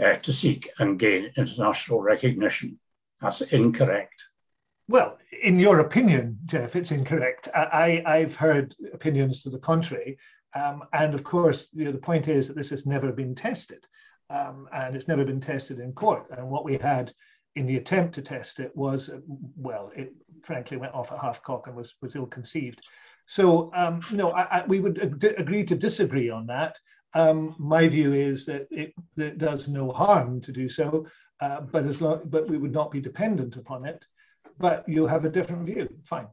uh, 0.01 0.15
to 0.15 0.33
seek 0.33 0.69
and 0.79 0.97
gain 0.99 1.31
international 1.37 2.01
recognition. 2.01 2.79
That's 3.21 3.41
incorrect. 3.41 4.23
Well, 4.87 5.17
in 5.43 5.59
your 5.59 5.79
opinion, 5.79 6.39
Jeff, 6.45 6.75
it's 6.75 6.91
incorrect. 6.91 7.47
I, 7.55 8.03
I've 8.05 8.35
heard 8.35 8.75
opinions 8.93 9.41
to 9.43 9.49
the 9.49 9.59
contrary. 9.59 10.17
Um, 10.55 10.83
and 10.91 11.13
of 11.13 11.23
course, 11.23 11.69
you 11.73 11.85
know, 11.85 11.91
the 11.91 11.97
point 11.99 12.27
is 12.27 12.47
that 12.47 12.55
this 12.55 12.69
has 12.69 12.85
never 12.85 13.11
been 13.11 13.33
tested. 13.33 13.85
Um, 14.29 14.67
and 14.73 14.95
it's 14.95 15.07
never 15.07 15.23
been 15.23 15.39
tested 15.39 15.79
in 15.79 15.93
court. 15.93 16.27
And 16.31 16.49
what 16.49 16.65
we 16.65 16.77
had 16.77 17.13
in 17.55 17.65
the 17.65 17.77
attempt 17.77 18.15
to 18.15 18.21
test 18.21 18.59
it 18.59 18.75
was, 18.75 19.09
well, 19.55 19.91
it 19.95 20.13
frankly 20.41 20.77
went 20.77 20.93
off 20.93 21.11
at 21.11 21.19
half 21.19 21.41
cock 21.43 21.67
and 21.67 21.75
was, 21.75 21.95
was 22.01 22.15
ill 22.15 22.25
conceived. 22.25 22.81
So, 23.25 23.71
um, 23.73 24.01
you 24.09 24.17
know, 24.17 24.31
I, 24.31 24.59
I, 24.59 24.65
we 24.65 24.79
would 24.79 24.99
ag- 25.01 25.35
agree 25.37 25.63
to 25.65 25.75
disagree 25.75 26.29
on 26.29 26.45
that. 26.47 26.77
Um, 27.13 27.55
my 27.59 27.87
view 27.87 28.13
is 28.13 28.45
that 28.47 28.67
it, 28.71 28.93
it, 29.17 29.37
does 29.37 29.67
no 29.67 29.91
harm 29.91 30.41
to 30.41 30.51
do 30.51 30.67
so, 30.67 31.05
uh, 31.39 31.61
but 31.61 31.85
as 31.85 32.01
long, 32.01 32.21
but 32.25 32.49
we 32.49 32.57
would 32.57 32.73
not 32.73 32.91
be 32.91 32.99
dependent 32.99 33.55
upon 33.55 33.85
it. 33.85 34.03
But 34.57 34.87
you 34.87 35.05
have 35.07 35.25
a 35.25 35.29
different 35.29 35.65
view. 35.65 35.89
Fine. 36.03 36.27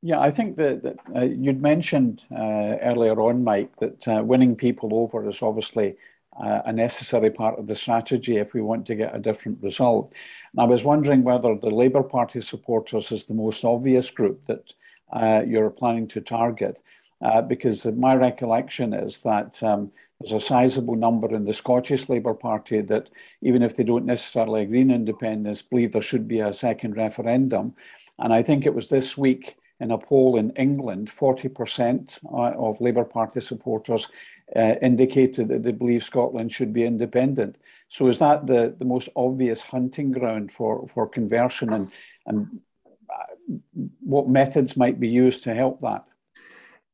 Yeah, 0.00 0.20
I 0.20 0.30
think 0.30 0.56
that, 0.56 0.82
that 0.82 0.96
uh, 1.14 1.24
you'd 1.24 1.60
mentioned 1.60 2.22
uh, 2.30 2.78
earlier 2.80 3.20
on, 3.20 3.42
Mike, 3.42 3.74
that 3.76 4.06
uh, 4.06 4.22
winning 4.22 4.54
people 4.54 4.94
over 4.94 5.28
is 5.28 5.42
obviously 5.42 5.96
a 6.40 6.72
necessary 6.72 7.30
part 7.30 7.58
of 7.58 7.66
the 7.66 7.74
strategy 7.74 8.36
if 8.36 8.54
we 8.54 8.60
want 8.60 8.86
to 8.86 8.94
get 8.94 9.14
a 9.14 9.18
different 9.18 9.58
result. 9.62 10.12
And 10.52 10.60
I 10.60 10.64
was 10.64 10.84
wondering 10.84 11.24
whether 11.24 11.54
the 11.56 11.70
Labour 11.70 12.02
Party 12.02 12.40
supporters 12.40 13.10
is 13.10 13.26
the 13.26 13.34
most 13.34 13.64
obvious 13.64 14.10
group 14.10 14.44
that 14.46 14.72
uh, 15.12 15.42
you're 15.46 15.70
planning 15.70 16.06
to 16.08 16.20
target, 16.20 16.80
uh, 17.22 17.42
because 17.42 17.84
my 17.86 18.14
recollection 18.14 18.92
is 18.92 19.22
that 19.22 19.60
um, 19.62 19.90
there's 20.20 20.42
a 20.42 20.44
sizable 20.44 20.96
number 20.96 21.34
in 21.34 21.44
the 21.44 21.52
Scottish 21.52 22.08
Labour 22.08 22.34
Party 22.34 22.80
that, 22.82 23.08
even 23.40 23.62
if 23.62 23.76
they 23.76 23.84
don't 23.84 24.04
necessarily 24.04 24.62
agree 24.62 24.82
on 24.82 24.90
independence, 24.90 25.62
believe 25.62 25.92
there 25.92 26.02
should 26.02 26.26
be 26.26 26.40
a 26.40 26.52
second 26.52 26.96
referendum. 26.96 27.74
And 28.18 28.32
I 28.32 28.42
think 28.42 28.66
it 28.66 28.74
was 28.74 28.88
this 28.88 29.16
week 29.16 29.56
in 29.80 29.92
a 29.92 29.98
poll 29.98 30.36
in 30.36 30.50
England, 30.50 31.08
40% 31.08 32.18
uh, 32.24 32.58
of 32.58 32.80
Labour 32.80 33.04
Party 33.04 33.40
supporters 33.40 34.08
uh, 34.56 34.74
indicated 34.82 35.48
that 35.48 35.62
they 35.62 35.72
believe 35.72 36.04
Scotland 36.04 36.52
should 36.52 36.72
be 36.72 36.84
independent. 36.84 37.56
So 37.88 38.06
is 38.06 38.18
that 38.18 38.46
the, 38.46 38.74
the 38.78 38.84
most 38.84 39.08
obvious 39.16 39.62
hunting 39.62 40.12
ground 40.12 40.52
for, 40.52 40.86
for 40.88 41.08
conversion 41.08 41.72
and, 41.72 41.92
and 42.26 42.60
uh, 43.12 43.54
what 44.00 44.28
methods 44.28 44.76
might 44.76 45.00
be 45.00 45.08
used 45.08 45.42
to 45.44 45.54
help 45.54 45.80
that? 45.82 46.04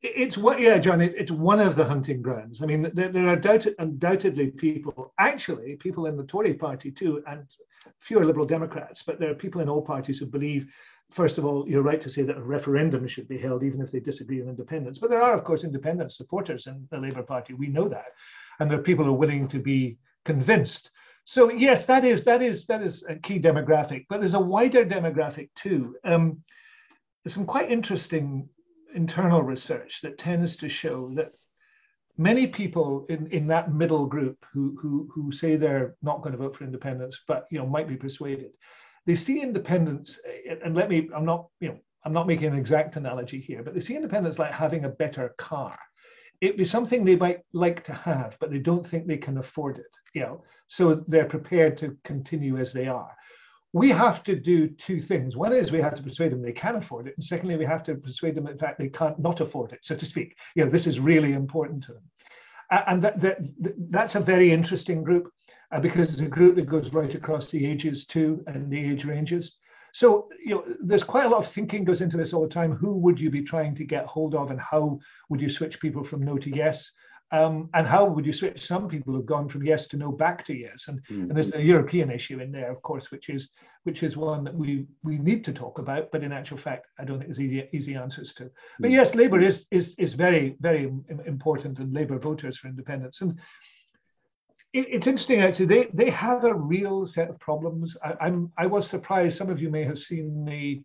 It's 0.03 0.37
what, 0.37 0.61
yeah, 0.61 0.79
John. 0.79 1.01
It, 1.01 1.14
it's 1.17 1.31
one 1.31 1.61
of 1.61 1.77
the 1.77 1.85
hunting 1.85 2.21
grounds. 2.21 2.61
I 2.62 2.67
mean, 2.67 2.90
there, 2.93 3.09
there 3.09 3.29
are 3.29 3.37
doubted, 3.37 3.75
undoubtedly 3.79 4.51
people, 4.51 5.14
actually, 5.19 5.77
people 5.77 6.07
in 6.07 6.17
the 6.17 6.25
Tory 6.25 6.55
party 6.55 6.90
too, 6.90 7.23
and 7.27 7.47
fewer 8.01 8.25
Liberal 8.25 8.47
Democrats, 8.47 9.03
but 9.03 9.19
there 9.19 9.31
are 9.31 9.35
people 9.35 9.61
in 9.61 9.69
all 9.69 9.81
parties 9.81 10.19
who 10.19 10.27
believe 10.27 10.67
first 11.14 11.38
of 11.38 11.44
all, 11.44 11.66
you're 11.68 11.83
right 11.83 12.00
to 12.00 12.11
say 12.11 12.22
that 12.22 12.37
a 12.37 12.42
referendum 12.42 13.07
should 13.07 13.29
be 13.29 13.38
held, 13.38 13.62
even 13.62 13.81
if 13.81 13.92
they 13.92 14.00
disagree 14.00 14.42
on 14.42 14.48
independence. 14.48 14.98
But 14.98 15.11
there 15.11 15.22
are, 15.22 15.33
of 15.33 15.44
course, 15.44 15.62
independent 15.62 16.11
supporters 16.12 16.66
in 16.66 16.87
the 16.90 16.98
Labour 16.98 17.22
Party. 17.22 17.55
We 17.55 17.68
know 17.68 17.88
that, 17.88 18.07
and 18.59 18.70
there 18.70 18.79
are 18.79 18.83
people 18.83 19.05
who 19.05 19.12
are 19.12 19.18
willing 19.24 19.46
to 19.48 19.61
be 19.61 19.96
convinced. 20.24 20.90
So 21.24 21.50
yes, 21.50 21.87
that 21.87 22.05
is 22.05 22.24
that 22.24 22.42
is 22.42 22.66
that 22.66 22.83
is 22.83 23.05
a 23.09 23.14
key 23.14 23.38
demographic. 23.38 24.07
But 24.09 24.20
there's 24.20 24.35
a 24.35 24.40
wider 24.40 24.85
demographic 24.85 25.48
too. 25.55 25.96
Um, 26.05 26.42
there's 27.22 27.35
some 27.35 27.46
quite 27.46 27.70
interesting 27.70 28.48
internal 28.94 29.42
research 29.42 30.00
that 30.03 30.18
tends 30.18 30.57
to 30.57 30.68
show 30.68 31.09
that 31.11 31.29
many 32.16 32.46
people 32.46 33.07
in, 33.09 33.27
in 33.29 33.46
that 33.48 33.72
middle 33.72 34.07
group 34.07 34.44
who, 34.53 34.77
who, 34.81 35.09
who 35.12 35.33
say 35.33 35.57
they're 35.57 35.96
not 36.03 36.22
going 36.22 36.33
to 36.33 36.38
vote 36.38 36.57
for 36.57 36.64
independence, 36.64 37.20
but 37.27 37.46
you 37.50 37.59
know 37.59 37.66
might 37.66 37.88
be 37.88 37.96
persuaded, 37.96 38.50
they 39.07 39.17
see 39.17 39.40
independence, 39.40 40.19
and 40.64 40.75
let 40.75 40.88
me, 40.88 41.09
I'm 41.14 41.25
not, 41.25 41.49
you 41.61 41.69
know, 41.69 41.79
I'm 42.05 42.12
not 42.12 42.27
making 42.27 42.47
an 42.47 42.59
exact 42.59 42.97
analogy 42.97 43.40
here, 43.40 43.62
but 43.62 43.75
they 43.75 43.81
see 43.81 43.97
independence 43.97 44.38
like 44.38 44.53
having 44.53 44.85
a 44.85 44.90
better 44.90 45.35
car. 45.38 45.79
It'd 46.40 46.57
be 46.57 46.64
something 46.64 47.05
they 47.05 47.17
might 47.17 47.40
like 47.53 47.85
to 47.85 47.93
have, 47.93 48.37
but 48.40 48.51
they 48.51 48.59
don't 48.59 48.87
think 48.87 49.07
they 49.07 49.17
can 49.17 49.38
afford 49.38 49.79
it. 49.79 49.87
You 50.14 50.23
know, 50.23 50.45
so 50.69 50.95
they're 51.09 51.25
prepared 51.25 51.79
to 51.79 51.97
continue 52.05 52.59
as 52.59 52.73
they 52.73 52.87
are. 52.87 53.14
We 53.73 53.90
have 53.90 54.23
to 54.25 54.37
do 54.37 54.69
two 54.69 55.01
things. 55.01 55.37
One 55.37 55.53
is 55.53 55.73
we 55.73 55.81
have 55.81 55.97
to 55.97 56.03
persuade 56.03 56.31
them 56.33 56.43
they 56.43 56.53
can 56.53 56.77
afford 56.77 57.09
it, 57.09 57.14
and 57.17 57.25
secondly, 57.25 57.57
we 57.57 57.64
have 57.64 57.83
to 57.85 57.95
persuade 57.95 58.35
them 58.35 58.47
in 58.47 58.59
fact 58.59 58.79
they 58.79 58.88
can't 58.88 59.19
not 59.19 59.40
afford 59.40 59.73
it, 59.73 59.81
so 59.83 59.97
to 59.97 60.07
speak. 60.07 60.37
You 60.55 60.64
know, 60.64 60.71
this 60.71 60.87
is 60.87 61.01
really 61.01 61.33
important 61.33 61.83
to 61.85 61.95
them, 61.95 62.03
and 62.71 63.03
that, 63.03 63.21
that 63.21 63.38
that's 63.90 64.14
a 64.14 64.21
very 64.21 64.53
interesting 64.53 65.03
group. 65.03 65.31
Uh, 65.72 65.81
because 65.81 66.12
it's 66.12 66.20
a 66.20 66.27
group 66.27 66.57
that 66.57 66.66
goes 66.66 66.92
right 66.92 67.14
across 67.14 67.50
the 67.50 67.66
ages 67.66 68.07
too 68.07 68.42
and 68.46 68.70
the 68.70 68.90
age 68.90 69.05
ranges. 69.05 69.57
So, 69.92 70.29
you 70.44 70.57
know, 70.57 70.64
there's 70.83 71.05
quite 71.05 71.27
a 71.27 71.29
lot 71.29 71.38
of 71.38 71.46
thinking 71.46 71.85
goes 71.85 72.00
into 72.00 72.16
this 72.16 72.33
all 72.33 72.42
the 72.42 72.48
time. 72.48 72.72
Who 72.72 72.94
would 72.96 73.20
you 73.20 73.31
be 73.31 73.42
trying 73.42 73.77
to 73.77 73.85
get 73.85 74.07
hold 74.07 74.35
of 74.35 74.50
and 74.50 74.61
how 74.61 74.98
would 75.29 75.40
you 75.40 75.48
switch 75.48 75.81
people 75.81 76.03
from 76.03 76.24
no 76.24 76.37
to 76.37 76.50
yes? 76.50 76.90
Um, 77.31 77.68
and 77.74 77.87
how 77.87 78.05
would 78.05 78.27
you 78.27 78.33
switch 78.33 78.64
some 78.66 78.88
people 78.88 79.14
who've 79.14 79.27
gone 79.27 79.48
from 79.48 79.64
yes 79.64 79.88
to 79.88 79.96
no 79.96 80.12
back 80.12 80.44
to 80.46 80.55
yes? 80.55 80.88
And, 80.88 81.00
mm-hmm. 81.05 81.22
and 81.22 81.31
there's 81.31 81.55
a 81.55 81.62
European 81.62 82.11
issue 82.11 82.40
in 82.40 82.53
there, 82.53 82.70
of 82.70 82.83
course, 82.83 83.11
which 83.11 83.29
is 83.29 83.50
which 83.85 84.03
is 84.03 84.16
one 84.16 84.44
that 84.44 84.55
we 84.55 84.87
we 85.03 85.18
need 85.18 85.44
to 85.44 85.53
talk 85.53 85.79
about. 85.79 86.11
But 86.11 86.22
in 86.22 86.33
actual 86.33 86.57
fact, 86.57 86.87
I 86.98 87.05
don't 87.05 87.18
think 87.18 87.29
there's 87.29 87.40
easy, 87.40 87.68
easy 87.72 87.94
answers 87.94 88.35
to. 88.35 88.50
But 88.79 88.90
mm. 88.90 88.94
yes, 88.94 89.14
Labour 89.14 89.40
is 89.40 89.66
is 89.70 89.94
is 89.98 90.14
very 90.14 90.57
very 90.61 90.92
important, 91.27 91.79
and 91.79 91.92
Labour 91.92 92.18
voters 92.18 92.59
for 92.59 92.68
independence. 92.68 93.20
And 93.20 93.38
it, 94.75 94.87
it's 94.91 95.07
interesting 95.07 95.41
actually. 95.41 95.67
They 95.67 95.89
they 95.95 96.11
have 96.11 96.45
a 96.45 96.55
real 96.55 97.07
set 97.07 97.31
of 97.31 97.41
problems. 97.41 97.97
I, 98.05 98.15
I'm 98.21 98.53
I 98.59 98.67
was 98.67 98.87
surprised. 98.87 99.39
Some 99.39 99.49
of 99.49 99.63
you 99.63 99.71
may 99.71 99.85
have 99.85 99.99
seen 99.99 100.45
the 100.45 100.83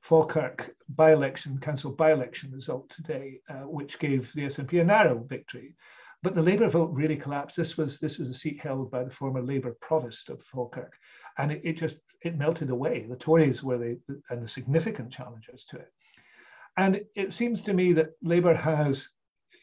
Falkirk 0.00 0.74
by-election, 0.90 1.58
council 1.60 1.90
by-election 1.90 2.52
result 2.52 2.90
today, 2.90 3.40
uh, 3.48 3.66
which 3.66 3.98
gave 3.98 4.30
the 4.34 4.42
SNP 4.42 4.80
a 4.82 4.84
narrow 4.84 5.24
victory. 5.26 5.74
But 6.22 6.34
the 6.34 6.42
Labour 6.42 6.68
vote 6.68 6.90
really 6.92 7.16
collapsed. 7.16 7.56
This 7.56 7.76
was 7.76 7.98
this 7.98 8.18
was 8.18 8.30
a 8.30 8.34
seat 8.34 8.60
held 8.60 8.90
by 8.90 9.04
the 9.04 9.10
former 9.10 9.42
Labour 9.42 9.76
provost 9.80 10.30
of 10.30 10.42
Falkirk, 10.42 10.94
and 11.38 11.52
it, 11.52 11.60
it 11.64 11.76
just 11.78 11.98
it 12.22 12.38
melted 12.38 12.70
away. 12.70 13.06
The 13.08 13.16
Tories 13.16 13.62
were 13.62 13.78
the 13.78 13.98
and 14.30 14.42
the 14.42 14.48
significant 14.48 15.10
challengers 15.10 15.66
to 15.70 15.76
it. 15.76 15.92
And 16.76 17.02
it 17.14 17.32
seems 17.32 17.62
to 17.62 17.72
me 17.72 17.92
that 17.92 18.10
Labour 18.22 18.54
has, 18.54 19.08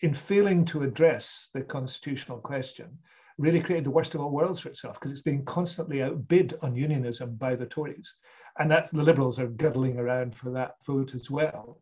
in 0.02 0.14
failing 0.14 0.64
to 0.66 0.84
address 0.84 1.50
the 1.54 1.62
constitutional 1.62 2.38
question, 2.38 2.98
really 3.42 3.60
created 3.60 3.86
the 3.86 3.92
worst 3.92 4.16
of 4.16 4.22
all 4.22 4.32
worlds 4.32 4.60
for 4.60 4.70
itself 4.70 5.00
because 5.00 5.12
it's 5.12 5.22
being 5.22 5.44
constantly 5.46 6.02
outbid 6.04 6.58
on 6.62 6.76
unionism 6.76 7.36
by 7.36 7.56
the 7.56 7.66
Tories 7.66 8.16
and 8.60 8.70
that 8.70 8.92
the 8.92 9.04
Liberals 9.04 9.40
are 9.40 9.48
girdling 9.48 9.98
around 9.98 10.36
for 10.36 10.52
that 10.52 10.76
vote 10.86 11.16
as 11.16 11.30
well. 11.30 11.82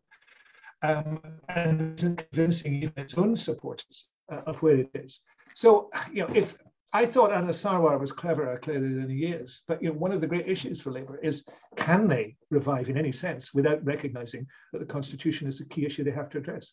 Um, 0.82 1.20
and 1.50 1.98
isn't 1.98 2.26
convincing 2.30 2.74
even 2.74 2.94
its 2.96 3.18
own 3.18 3.36
supporters 3.36 4.08
uh, 4.32 4.40
of 4.46 4.62
where 4.62 4.76
it 4.76 4.90
is. 4.94 5.20
So, 5.54 5.90
you 6.10 6.22
know, 6.22 6.32
if 6.34 6.56
I 6.92 7.04
thought 7.04 7.32
Anas 7.32 7.62
Sarwar 7.62 8.00
was 8.00 8.12
cleverer 8.12 8.58
clearly 8.58 8.94
than 8.94 9.10
he 9.10 9.26
is, 9.26 9.62
but 9.68 9.82
you 9.82 9.90
know, 9.90 9.94
one 9.94 10.10
of 10.10 10.20
the 10.20 10.26
great 10.26 10.48
issues 10.48 10.80
for 10.80 10.90
Labour 10.90 11.18
is 11.22 11.46
can 11.76 12.08
they 12.08 12.36
revive 12.50 12.88
in 12.88 12.96
any 12.96 13.12
sense 13.12 13.52
without 13.52 13.84
recognising 13.84 14.46
that 14.72 14.78
the 14.78 14.86
constitution 14.86 15.46
is 15.46 15.58
the 15.58 15.66
key 15.66 15.84
issue 15.84 16.02
they 16.02 16.10
have 16.10 16.30
to 16.30 16.38
address? 16.38 16.72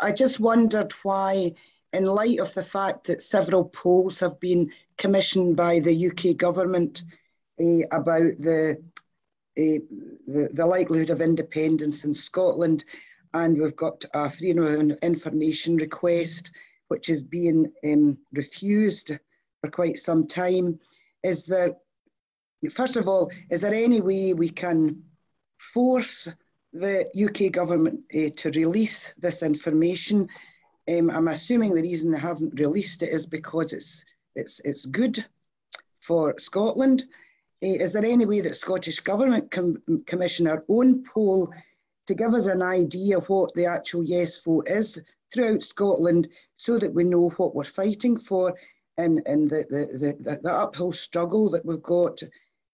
I 0.00 0.12
just 0.12 0.38
wondered 0.38 0.92
why, 1.02 1.54
in 1.92 2.04
light 2.04 2.38
of 2.38 2.52
the 2.54 2.62
fact 2.62 3.06
that 3.06 3.22
several 3.22 3.64
polls 3.64 4.18
have 4.18 4.38
been 4.40 4.70
commissioned 4.98 5.56
by 5.56 5.78
the 5.78 6.08
UK 6.08 6.36
government 6.36 7.02
uh, 7.60 7.86
about 7.92 8.32
the, 8.38 8.76
uh, 9.58 9.80
the, 10.26 10.50
the 10.52 10.66
likelihood 10.66 11.10
of 11.10 11.20
independence 11.20 12.04
in 12.04 12.14
Scotland, 12.14 12.84
and 13.34 13.58
we've 13.58 13.76
got 13.76 14.04
a 14.14 14.30
freedom 14.30 14.64
of 14.64 14.98
information 15.02 15.76
request 15.76 16.50
which 16.88 17.08
is 17.08 17.22
being 17.22 17.70
um, 17.84 18.18
refused 18.32 19.12
for 19.60 19.70
quite 19.70 19.98
some 19.98 20.26
time. 20.26 20.78
Is 21.22 21.44
there, 21.44 21.76
first 22.72 22.96
of 22.96 23.08
all, 23.08 23.30
is 23.50 23.60
there 23.60 23.74
any 23.74 24.00
way 24.00 24.32
we 24.32 24.48
can 24.48 25.02
force 25.74 26.28
the 26.72 27.06
UK 27.16 27.52
government 27.52 28.00
uh, 28.14 28.30
to 28.36 28.50
release 28.50 29.12
this 29.18 29.42
information? 29.42 30.28
Um, 30.88 31.10
I'm 31.10 31.28
assuming 31.28 31.74
the 31.74 31.82
reason 31.82 32.10
they 32.10 32.18
haven't 32.18 32.58
released 32.58 33.02
it 33.02 33.10
is 33.12 33.26
because 33.26 33.72
it's 33.72 34.04
it's 34.34 34.60
it's 34.64 34.86
good 34.86 35.24
for 36.00 36.34
Scotland. 36.38 37.04
Uh, 37.62 37.66
is 37.66 37.92
there 37.92 38.04
any 38.04 38.24
way 38.24 38.40
that 38.40 38.56
Scottish 38.56 39.00
Government 39.00 39.50
can 39.50 39.82
commission 40.06 40.46
our 40.46 40.64
own 40.68 41.04
poll 41.04 41.52
to 42.06 42.14
give 42.14 42.32
us 42.32 42.46
an 42.46 42.62
idea 42.62 43.18
what 43.20 43.52
the 43.54 43.66
actual 43.66 44.02
yes 44.02 44.38
vote 44.38 44.68
is 44.68 44.98
throughout 45.32 45.62
Scotland 45.62 46.28
so 46.56 46.78
that 46.78 46.94
we 46.94 47.04
know 47.04 47.28
what 47.36 47.54
we're 47.54 47.64
fighting 47.64 48.16
for 48.16 48.54
and, 48.96 49.20
and 49.26 49.50
the, 49.50 49.66
the, 49.68 50.16
the, 50.22 50.40
the 50.42 50.52
uphill 50.52 50.92
struggle 50.92 51.50
that 51.50 51.66
we've 51.66 51.82
got 51.82 52.22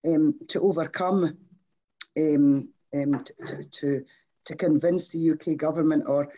um, 0.06 0.34
to 0.48 0.60
overcome 0.60 1.36
um, 2.16 2.68
um, 2.94 3.24
to, 3.24 3.64
to, 3.64 4.04
to 4.44 4.54
convince 4.54 5.08
the 5.08 5.32
UK 5.32 5.56
government 5.56 6.04
or, 6.06 6.28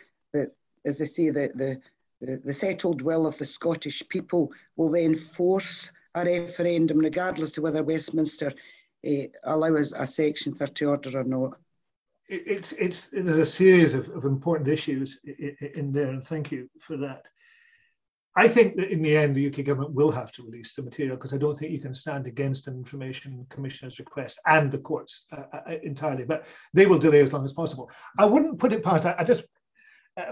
as 0.87 1.01
I 1.01 1.05
say, 1.05 1.29
the, 1.29 1.79
the, 2.21 2.41
the, 2.43 2.53
settled 2.53 3.01
will 3.01 3.27
of 3.27 3.37
the 3.37 3.45
Scottish 3.45 4.07
people 4.09 4.51
will 4.75 4.91
then 4.91 5.15
force 5.15 5.91
a 6.15 6.23
referendum, 6.23 6.99
regardless 6.99 7.57
of 7.57 7.63
whether 7.63 7.83
Westminster 7.83 8.51
uh, 9.07 9.11
allows 9.43 9.91
a 9.91 10.07
Section 10.07 10.53
30 10.53 10.85
order 10.85 11.19
or 11.19 11.23
not. 11.23 11.59
It's, 12.29 12.73
it's, 12.73 13.07
there's 13.13 13.37
a 13.37 13.45
series 13.45 13.93
of, 13.93 14.09
of 14.09 14.25
important 14.25 14.67
issues 14.67 15.19
in 15.23 15.91
there, 15.93 16.09
and 16.09 16.27
thank 16.27 16.51
you 16.51 16.69
for 16.79 16.97
that. 16.97 17.23
I 18.37 18.47
think 18.47 18.75
that 18.75 18.91
in 18.91 19.01
the 19.01 19.17
end, 19.17 19.35
the 19.35 19.47
UK 19.47 19.65
government 19.65 19.95
will 19.95 20.11
have 20.11 20.31
to 20.33 20.43
release 20.43 20.75
the 20.75 20.83
material 20.83 21.15
because 21.15 21.33
I 21.33 21.37
don't 21.37 21.57
think 21.57 21.71
you 21.71 21.79
can 21.79 21.95
stand 21.95 22.27
against 22.27 22.67
an 22.67 22.75
information 22.75 23.47
commissioner's 23.49 23.97
request 23.97 24.39
and 24.45 24.71
the 24.71 24.77
courts 24.77 25.25
uh, 25.31 25.43
uh, 25.51 25.71
entirely, 25.81 26.23
but 26.23 26.45
they 26.71 26.85
will 26.85 26.99
delay 26.99 27.21
as 27.21 27.33
long 27.33 27.45
as 27.45 27.51
possible. 27.51 27.89
I 28.19 28.25
wouldn't 28.25 28.59
put 28.59 28.73
it 28.73 28.83
past, 28.83 29.07
I, 29.07 29.15
I 29.17 29.23
just 29.23 29.43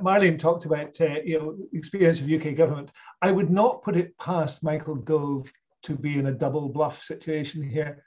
Marlene 0.01 0.39
talked 0.39 0.65
about 0.65 0.99
uh, 0.99 1.19
you 1.23 1.39
know 1.39 1.55
experience 1.73 2.19
of 2.19 2.31
UK 2.31 2.55
government. 2.55 2.91
I 3.21 3.31
would 3.31 3.49
not 3.49 3.83
put 3.83 3.95
it 3.95 4.17
past 4.17 4.63
Michael 4.63 4.95
Gove 4.95 5.51
to 5.83 5.95
be 5.95 6.17
in 6.17 6.27
a 6.27 6.31
double 6.31 6.69
bluff 6.69 7.03
situation 7.03 7.61
here. 7.61 8.03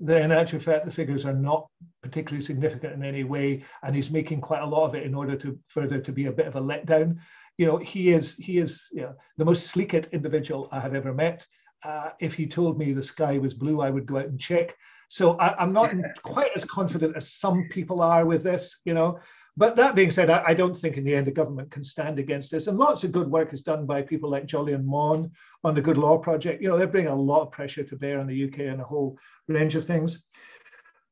The, 0.00 0.20
in 0.20 0.32
actual 0.32 0.58
fact, 0.58 0.84
the 0.84 0.90
figures 0.90 1.24
are 1.24 1.34
not 1.34 1.68
particularly 2.02 2.44
significant 2.44 2.94
in 2.94 3.04
any 3.04 3.22
way, 3.22 3.64
and 3.82 3.94
he's 3.94 4.10
making 4.10 4.40
quite 4.40 4.62
a 4.62 4.66
lot 4.66 4.86
of 4.86 4.94
it 4.94 5.04
in 5.04 5.14
order 5.14 5.36
to 5.36 5.58
further 5.68 6.00
to 6.00 6.12
be 6.12 6.26
a 6.26 6.32
bit 6.32 6.46
of 6.46 6.56
a 6.56 6.60
letdown. 6.60 7.18
You 7.58 7.66
know, 7.66 7.76
he 7.76 8.10
is 8.10 8.34
he 8.36 8.58
is 8.58 8.88
you 8.92 9.02
know, 9.02 9.14
the 9.36 9.44
most 9.44 9.66
sleeked 9.66 10.08
individual 10.12 10.68
I 10.72 10.80
have 10.80 10.94
ever 10.94 11.12
met. 11.12 11.46
Uh, 11.84 12.10
if 12.18 12.34
he 12.34 12.46
told 12.46 12.78
me 12.78 12.92
the 12.92 13.02
sky 13.02 13.36
was 13.36 13.52
blue, 13.52 13.82
I 13.82 13.90
would 13.90 14.06
go 14.06 14.16
out 14.16 14.26
and 14.26 14.40
check. 14.40 14.74
So 15.08 15.36
I, 15.38 15.62
am 15.62 15.72
not 15.72 15.94
quite 16.22 16.50
as 16.56 16.64
confident 16.64 17.14
as 17.14 17.30
some 17.30 17.68
people 17.70 18.00
are 18.00 18.24
with 18.24 18.42
this. 18.42 18.78
You 18.84 18.94
know, 18.94 19.20
but 19.56 19.76
that 19.76 19.94
being 19.94 20.10
said, 20.10 20.30
I, 20.30 20.42
I, 20.48 20.54
don't 20.54 20.76
think 20.76 20.96
in 20.96 21.04
the 21.04 21.14
end 21.14 21.26
the 21.26 21.32
government 21.32 21.70
can 21.70 21.84
stand 21.84 22.18
against 22.18 22.50
this. 22.50 22.66
And 22.66 22.76
lots 22.76 23.04
of 23.04 23.12
good 23.12 23.30
work 23.30 23.52
is 23.52 23.62
done 23.62 23.86
by 23.86 24.02
people 24.02 24.28
like 24.28 24.46
Jolyon 24.46 24.84
Maugham 24.84 25.30
on 25.62 25.74
the 25.74 25.80
Good 25.80 25.98
Law 25.98 26.18
Project. 26.18 26.60
You 26.60 26.68
know, 26.68 26.78
they 26.78 26.86
bring 26.86 27.06
a 27.06 27.14
lot 27.14 27.42
of 27.42 27.52
pressure 27.52 27.84
to 27.84 27.96
bear 27.96 28.18
on 28.18 28.26
the 28.26 28.44
UK 28.44 28.60
and 28.60 28.80
a 28.80 28.84
whole 28.84 29.16
range 29.46 29.76
of 29.76 29.86
things. 29.86 30.24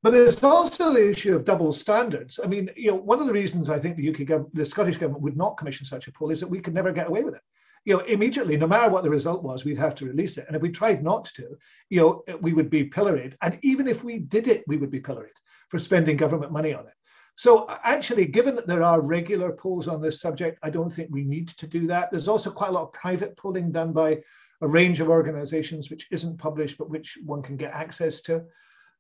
But 0.03 0.11
there's 0.11 0.43
also 0.43 0.93
the 0.93 1.11
issue 1.11 1.37
of 1.37 1.45
double 1.45 1.73
standards. 1.73 2.41
I 2.43 2.49
mean, 2.49 2.69
you 2.77 2.91
know, 2.91 2.97
one 2.97 3.21
of 3.21 3.27
the 3.27 3.33
reasons 3.33 3.69
I 3.69 3.79
think 3.79 3.97
the 3.97 4.11
UK 4.11 4.27
government, 4.27 4.55
the 4.55 4.67
Scottish 4.67 4.97
government 4.97 5.23
would 5.23 5.37
not 5.37 5.57
commission 5.57 5.87
such 5.87 6.09
a 6.09 6.13
poll 6.13 6.31
is 6.31 6.41
that 6.41 6.49
we 6.49 6.61
could 6.61 6.75
never 6.75 6.91
get 6.91 7.07
away 7.07 7.23
with 7.23 7.35
it. 7.35 7.43
You 7.85 7.97
know, 7.97 8.05
immediately, 8.05 8.57
no 8.57 8.67
matter 8.67 8.91
what 8.91 9.05
the 9.05 9.11
result 9.11 9.45
was, 9.45 9.65
we'd 9.65 9.79
have 9.79 9.95
to 9.97 10.07
release 10.07 10.39
it. 10.39 10.47
And 10.49 10.57
if 10.57 10.63
we 10.63 10.71
tried 10.71 11.05
not 11.05 11.27
to, 11.37 11.57
you 11.91 12.01
know, 12.01 12.23
we 12.41 12.53
would 12.53 12.71
be 12.71 12.85
pilloried. 12.85 13.37
And 13.43 13.59
even 13.63 13.87
if 13.87 14.03
we 14.03 14.19
did 14.19 14.49
it, 14.49 14.65
we 14.67 14.77
would 14.77 14.91
be 14.91 15.01
pilloried 15.01 15.33
for 15.69 15.79
spending 15.79 16.17
government 16.17 16.53
money 16.53 16.75
on 16.75 16.87
it. 16.87 16.95
So 17.37 17.67
actually, 17.83 18.27
given 18.27 18.55
that 18.57 18.67
there 18.67 18.83
are 18.83 19.01
regular 19.01 19.53
polls 19.53 19.89
on 19.89 20.01
this 20.01 20.21
subject, 20.21 20.59
I 20.63 20.71
don't 20.71 20.93
think 20.93 21.09
we 21.11 21.25
need 21.25 21.49
to 21.49 21.67
do 21.67 21.87
that. 21.87 22.11
There's 22.11 22.29
also 22.29 22.51
quite 22.51 22.71
a 22.71 22.73
lot 22.73 22.85
of 22.85 22.93
private 22.93 23.37
polling 23.37 23.73
done 23.73 23.93
by 23.93 24.19
a 24.61 24.69
range 24.69 25.01
of 25.01 25.09
organizations 25.09 25.91
which 25.91 26.07
isn't 26.11 26.39
published, 26.39 26.79
but 26.79 26.91
which 26.91 27.19
one 27.25 27.43
can 27.43 27.57
get 27.57 27.73
access 27.73 28.21
to. 28.23 28.43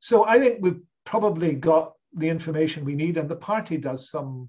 So 0.01 0.25
I 0.25 0.40
think 0.40 0.59
we've 0.61 0.81
probably 1.05 1.55
got 1.55 1.92
the 2.14 2.29
information 2.29 2.85
we 2.85 2.95
need, 2.95 3.16
and 3.16 3.29
the 3.29 3.37
party 3.37 3.77
does 3.77 4.11
some 4.11 4.49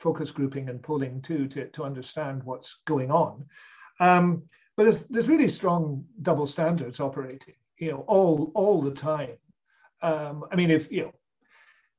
focus 0.00 0.30
grouping 0.30 0.68
and 0.68 0.82
polling 0.82 1.20
too 1.22 1.48
to, 1.48 1.68
to 1.68 1.84
understand 1.84 2.42
what's 2.44 2.80
going 2.86 3.10
on. 3.10 3.44
Um, 4.00 4.44
but 4.76 4.84
there's, 4.84 5.04
there's 5.08 5.28
really 5.28 5.48
strong 5.48 6.04
double 6.22 6.46
standards 6.46 7.00
operating, 7.00 7.54
you 7.78 7.90
know, 7.90 8.04
all 8.06 8.52
all 8.54 8.82
the 8.82 8.90
time. 8.90 9.36
Um, 10.02 10.44
I 10.52 10.56
mean, 10.56 10.70
if 10.70 10.90
you 10.92 11.02
know, 11.02 11.12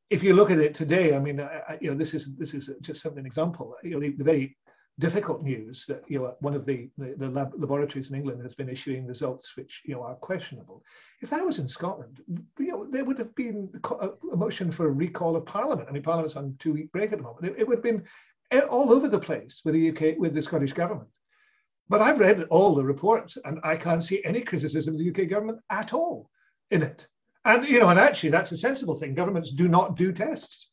if 0.09 0.23
you 0.23 0.33
look 0.33 0.51
at 0.51 0.59
it 0.59 0.73
today, 0.73 1.15
I 1.15 1.19
mean, 1.19 1.41
I, 1.41 1.77
you 1.81 1.91
know, 1.91 1.97
this 1.97 2.13
is 2.13 2.35
this 2.35 2.53
is 2.53 2.69
just 2.81 3.05
an 3.05 3.25
example. 3.25 3.75
You 3.83 3.91
know, 3.91 3.99
the, 3.99 4.11
the 4.11 4.23
very 4.23 4.57
difficult 4.99 5.43
news 5.43 5.85
that 5.87 6.01
you 6.07 6.17
know 6.17 6.35
one 6.39 6.55
of 6.55 6.65
the 6.65 6.89
the, 6.97 7.13
the 7.17 7.29
lab, 7.29 7.53
laboratories 7.55 8.09
in 8.09 8.15
England 8.15 8.41
has 8.41 8.55
been 8.55 8.69
issuing 8.69 9.05
results 9.05 9.55
which 9.55 9.81
you 9.85 9.95
know 9.95 10.03
are 10.03 10.15
questionable. 10.15 10.83
If 11.21 11.29
that 11.31 11.45
was 11.45 11.59
in 11.59 11.67
Scotland, 11.67 12.21
you 12.57 12.71
know, 12.71 12.87
there 12.89 13.05
would 13.05 13.19
have 13.19 13.35
been 13.35 13.69
a 14.31 14.35
motion 14.35 14.71
for 14.71 14.87
a 14.87 14.91
recall 14.91 15.35
of 15.35 15.45
Parliament. 15.45 15.89
I 15.89 15.91
mean, 15.91 16.03
Parliament's 16.03 16.35
on 16.35 16.55
two 16.59 16.73
week 16.73 16.91
break 16.91 17.11
at 17.11 17.19
the 17.19 17.23
moment. 17.23 17.45
It, 17.45 17.55
it 17.59 17.67
would 17.67 17.77
have 17.77 17.83
been 17.83 18.03
eh, 18.51 18.61
all 18.61 18.93
over 18.93 19.09
the 19.09 19.19
place 19.19 19.61
with 19.65 19.73
the 19.73 19.89
UK 19.89 20.17
with 20.17 20.33
the 20.33 20.41
Scottish 20.41 20.73
government. 20.73 21.09
But 21.89 22.01
I've 22.01 22.19
read 22.19 22.43
all 22.49 22.75
the 22.75 22.83
reports, 22.83 23.37
and 23.45 23.59
I 23.63 23.77
can't 23.77 24.03
see 24.03 24.23
any 24.25 24.41
criticism 24.41 24.93
of 24.93 24.99
the 24.99 25.09
UK 25.09 25.29
government 25.29 25.59
at 25.69 25.93
all 25.93 26.29
in 26.71 26.81
it. 26.81 27.07
And 27.47 27.65
you 27.65 27.79
know, 27.79 27.87
and 27.87 27.99
actually, 27.99 28.29
that's 28.29 28.51
a 28.51 28.57
sensible 28.57 28.93
thing. 28.93 29.15
Governments 29.15 29.51
do 29.51 29.69
not 29.69 29.95
do 29.95 30.11
tests, 30.11 30.69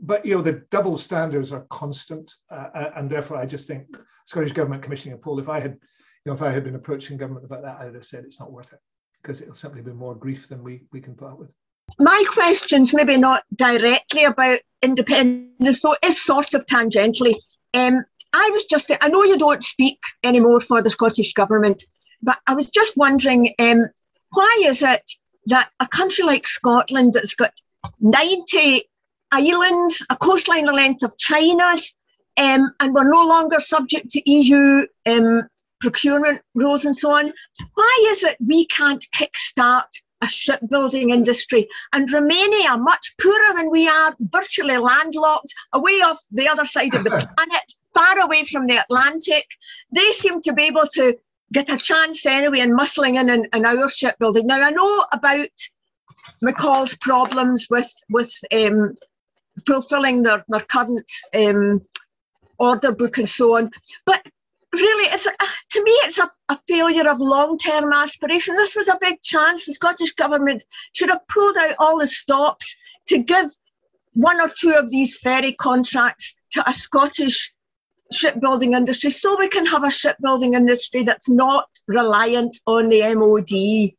but 0.00 0.24
you 0.24 0.34
know, 0.34 0.42
the 0.42 0.64
double 0.70 0.96
standards 0.96 1.52
are 1.52 1.66
constant, 1.70 2.34
uh, 2.50 2.68
uh 2.74 2.92
and 2.96 3.10
therefore, 3.10 3.36
I 3.36 3.44
just 3.44 3.66
think 3.66 3.84
Scottish 4.26 4.52
government 4.52 4.82
commissioning 4.82 5.14
a 5.14 5.18
poll. 5.18 5.38
If 5.38 5.50
I 5.50 5.60
had, 5.60 5.72
you 5.72 5.78
know, 6.26 6.32
if 6.32 6.40
I 6.40 6.50
had 6.50 6.64
been 6.64 6.76
approaching 6.76 7.18
government 7.18 7.44
about 7.44 7.62
that, 7.62 7.76
I 7.78 7.84
would 7.84 7.94
have 7.94 8.06
said 8.06 8.24
it's 8.24 8.40
not 8.40 8.50
worth 8.50 8.72
it 8.72 8.80
because 9.22 9.42
it'll 9.42 9.54
simply 9.54 9.82
be 9.82 9.92
more 9.92 10.14
grief 10.14 10.48
than 10.48 10.62
we, 10.64 10.82
we 10.92 11.00
can 11.00 11.14
put 11.14 11.28
up 11.28 11.38
with. 11.38 11.50
My 11.98 12.22
question's 12.32 12.94
maybe 12.94 13.16
not 13.16 13.42
directly 13.54 14.24
about 14.24 14.60
independence, 14.82 15.82
so 15.82 15.94
it's 16.02 16.22
sort 16.22 16.54
of 16.54 16.64
tangentially. 16.66 17.34
Um, 17.74 18.04
I 18.32 18.50
was 18.52 18.64
just, 18.64 18.92
I 19.00 19.08
know 19.08 19.24
you 19.24 19.38
don't 19.38 19.62
speak 19.62 19.98
anymore 20.22 20.60
for 20.60 20.82
the 20.82 20.90
Scottish 20.90 21.32
Government, 21.32 21.84
but 22.22 22.38
I 22.46 22.54
was 22.54 22.70
just 22.70 22.96
wondering 22.96 23.54
um, 23.58 23.82
why 24.32 24.62
is 24.64 24.82
it 24.82 25.02
that 25.48 25.70
a 25.80 25.86
country 25.86 26.24
like 26.24 26.46
Scotland 26.46 27.12
that's 27.14 27.34
got 27.34 27.52
90 28.00 28.84
islands, 29.32 30.04
a 30.10 30.16
coastline 30.16 30.66
the 30.66 30.72
length 30.72 31.02
of 31.02 31.16
China's, 31.18 31.96
um, 32.38 32.72
and 32.80 32.94
we're 32.94 33.10
no 33.10 33.26
longer 33.26 33.60
subject 33.60 34.10
to 34.10 34.30
EU 34.30 34.86
um, 35.06 35.48
procurement 35.80 36.40
rules 36.54 36.84
and 36.84 36.96
so 36.96 37.10
on. 37.10 37.32
Why 37.74 38.08
is 38.10 38.24
it 38.24 38.36
we 38.44 38.66
can't 38.66 39.04
kickstart 39.14 39.88
a 40.22 40.28
shipbuilding 40.28 41.10
industry? 41.10 41.68
And 41.92 42.10
Romania, 42.12 42.76
much 42.76 43.14
poorer 43.20 43.54
than 43.54 43.70
we 43.70 43.88
are, 43.88 44.14
virtually 44.20 44.76
landlocked, 44.76 45.52
away 45.72 46.00
off 46.00 46.20
the 46.30 46.48
other 46.48 46.64
side 46.64 46.94
of 46.94 47.04
the 47.04 47.10
planet, 47.36 47.74
far 47.94 48.20
away 48.20 48.44
from 48.44 48.66
the 48.66 48.76
Atlantic, 48.76 49.46
they 49.92 50.12
seem 50.12 50.40
to 50.42 50.52
be 50.52 50.64
able 50.64 50.86
to 50.92 51.16
get 51.52 51.70
a 51.70 51.78
chance 51.78 52.26
anyway 52.26 52.60
in 52.60 52.76
muscling 52.76 53.16
in, 53.16 53.30
in, 53.30 53.48
in 53.54 53.64
our 53.64 53.88
shipbuilding. 53.88 54.46
Now, 54.46 54.60
I 54.60 54.70
know 54.70 55.04
about 55.12 55.48
McCall's 56.44 56.94
problems 56.96 57.68
with, 57.70 57.90
with 58.10 58.32
um, 58.52 58.94
fulfilling 59.66 60.22
their, 60.22 60.44
their 60.48 60.60
current 60.60 61.10
um, 61.34 61.80
order 62.58 62.92
book 62.92 63.18
and 63.18 63.28
so 63.28 63.56
on. 63.56 63.70
But 64.04 64.26
really, 64.72 65.08
it's 65.12 65.26
a, 65.26 65.30
to 65.30 65.84
me, 65.84 65.90
it's 66.04 66.18
a, 66.18 66.28
a 66.48 66.58
failure 66.68 67.08
of 67.08 67.20
long-term 67.20 67.92
aspiration. 67.92 68.56
This 68.56 68.76
was 68.76 68.88
a 68.88 68.98
big 69.00 69.20
chance. 69.22 69.66
The 69.66 69.72
Scottish 69.72 70.12
government 70.12 70.64
should 70.92 71.10
have 71.10 71.26
pulled 71.28 71.56
out 71.56 71.76
all 71.78 71.98
the 71.98 72.06
stops 72.06 72.76
to 73.08 73.18
give 73.18 73.50
one 74.12 74.40
or 74.40 74.48
two 74.48 74.74
of 74.76 74.90
these 74.90 75.18
ferry 75.18 75.52
contracts 75.52 76.34
to 76.50 76.68
a 76.68 76.74
Scottish 76.74 77.52
shipbuilding 78.12 78.74
industry 78.74 79.10
so 79.10 79.36
we 79.38 79.48
can 79.48 79.66
have 79.66 79.84
a 79.84 79.90
shipbuilding 79.90 80.54
industry 80.54 81.02
that's 81.02 81.28
not 81.28 81.68
reliant 81.86 82.58
on 82.66 82.88
the 82.88 83.02
MOD. 83.14 83.94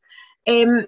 Um, 0.47 0.87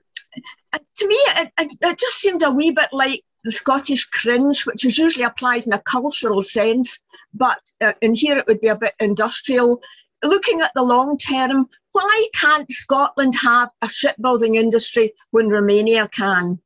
to 0.98 1.08
me, 1.08 1.18
it, 1.38 1.74
it, 1.82 2.00
just 2.00 2.18
seemed 2.18 2.44
a 2.44 2.52
wee 2.52 2.72
bit 2.72 2.90
like 2.92 3.24
the 3.44 3.52
Scottish 3.52 4.06
cringe, 4.06 4.66
which 4.66 4.86
is 4.86 4.98
usually 4.98 5.26
applied 5.26 5.64
in 5.64 5.74
a 5.74 5.80
cultural 5.80 6.42
sense, 6.42 7.00
but 7.34 7.60
uh, 7.82 7.94
in 8.02 8.14
here 8.14 8.38
it 8.38 8.48
would 8.48 8.62
be 8.62 8.68
a 8.68 8.76
bit 8.76 8.94
industrial. 9.00 9.82
Looking 10.24 10.62
at 10.62 10.72
the 10.76 10.84
long 10.84 11.18
term, 11.18 11.68
why 11.94 12.28
can't 12.34 12.70
Scotland 12.72 13.36
have 13.42 13.70
a 13.82 13.90
shipbuilding 13.90 14.56
industry 14.56 15.14
when 15.32 15.50
Romania 15.50 16.08
can? 16.08 16.60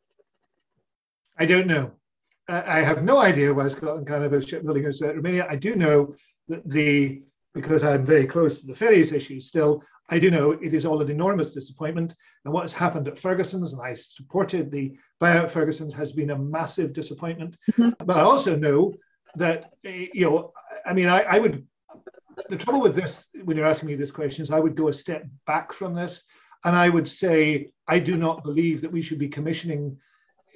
I 1.38 1.46
don't 1.46 1.68
know. 1.68 1.92
I 2.48 2.82
have 2.82 3.04
no 3.04 3.18
idea 3.18 3.52
why 3.52 3.70
Scotland 3.70 4.08
can't 4.08 4.22
have 4.22 4.34
a 4.34 4.46
shipbuilding 4.46 4.84
industry 4.84 5.10
in 5.10 5.16
Romania. 5.16 5.48
I 5.50 5.56
do 5.56 5.76
know 5.76 6.14
the, 6.48 7.22
because 7.54 7.84
I'm 7.84 8.06
very 8.06 8.26
close 8.26 8.60
to 8.60 8.68
the 8.68 8.76
ferries 8.76 9.12
issue 9.12 9.40
still, 9.40 9.82
I 10.10 10.20
do 10.20 10.30
know 10.30 10.52
it 10.52 10.74
is 10.74 10.86
all 10.86 11.02
an 11.02 11.10
enormous 11.10 11.52
disappointment. 11.52 12.16
And 12.44 12.54
what 12.54 12.64
has 12.64 12.74
happened 12.74 13.08
at 13.08 13.18
Ferguson's, 13.18 13.74
and 13.74 13.82
I 13.82 13.96
supported 13.96 14.72
the 14.72 14.96
buyout 15.22 15.50
Ferguson's, 15.50 15.94
has 15.94 16.12
been 16.12 16.32
a 16.32 16.38
massive 16.38 16.94
disappointment. 16.94 17.58
Mm-hmm. 17.72 18.06
But 18.06 18.18
I 18.18 18.22
also 18.22 18.56
know 18.56 18.94
that, 19.36 19.74
eh, 19.84 20.08
you 20.14 20.26
know, 20.26 20.54
I 20.86 20.94
mean, 20.94 21.08
I, 21.08 21.22
I, 21.22 21.40
would, 21.40 21.66
the 22.50 22.58
trouble 22.58 22.82
with 22.82 22.96
this, 22.96 23.26
when 23.44 23.58
you're 23.58 23.66
asking 23.66 23.88
me 23.88 23.96
this 23.96 24.12
question, 24.12 24.44
is 24.44 24.52
I 24.52 24.60
would 24.60 24.76
go 24.76 24.90
a 24.90 24.94
step 24.94 25.26
back 25.48 25.74
from 25.74 25.96
this. 25.96 26.24
And 26.64 26.76
I 26.76 26.90
would 26.90 27.08
say, 27.08 27.72
I 27.88 28.00
do 28.00 28.18
not 28.18 28.44
believe 28.44 28.82
that 28.82 28.92
we 28.92 29.02
should 29.02 29.20
be 29.20 29.28
commissioning 29.28 29.98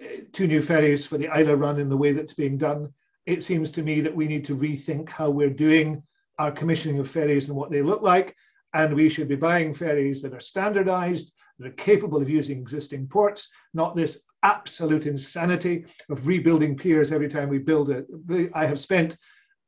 eh, 0.01 0.21
two 0.31 0.45
new 0.45 0.61
ferries 0.61 1.07
for 1.07 1.17
the 1.17 1.27
Islay 1.27 1.53
run 1.53 1.79
in 1.79 1.89
the 1.89 1.97
way 1.97 2.13
that's 2.13 2.33
being 2.33 2.57
done. 2.57 2.93
It 3.29 3.43
seems 3.43 3.69
to 3.71 3.83
me 3.83 4.01
that 4.01 4.15
we 4.15 4.27
need 4.27 4.43
to 4.45 4.55
rethink 4.55 5.09
how 5.09 5.29
we're 5.29 5.51
doing 5.51 6.01
our 6.39 6.51
commissioning 6.51 6.99
of 6.99 7.09
ferries 7.09 7.47
and 7.47 7.55
what 7.55 7.69
they 7.69 7.83
look 7.83 8.01
like 8.01 8.35
and 8.73 8.95
we 8.95 9.09
should 9.09 9.27
be 9.27 9.35
buying 9.35 9.73
ferries 9.73 10.21
that 10.21 10.33
are 10.33 10.39
standardized, 10.39 11.31
that 11.57 11.67
are 11.67 11.71
capable 11.71 12.21
of 12.21 12.29
using 12.29 12.57
existing 12.57 13.07
ports, 13.07 13.47
not 13.73 13.95
this 13.95 14.19
absolute 14.43 15.05
insanity 15.05 15.85
of 16.09 16.25
rebuilding 16.27 16.77
piers 16.77 17.11
every 17.11 17.29
time 17.29 17.49
we 17.49 17.59
build 17.59 17.89
it. 17.89 18.07
I 18.53 18.65
have 18.65 18.79
spent 18.79 19.17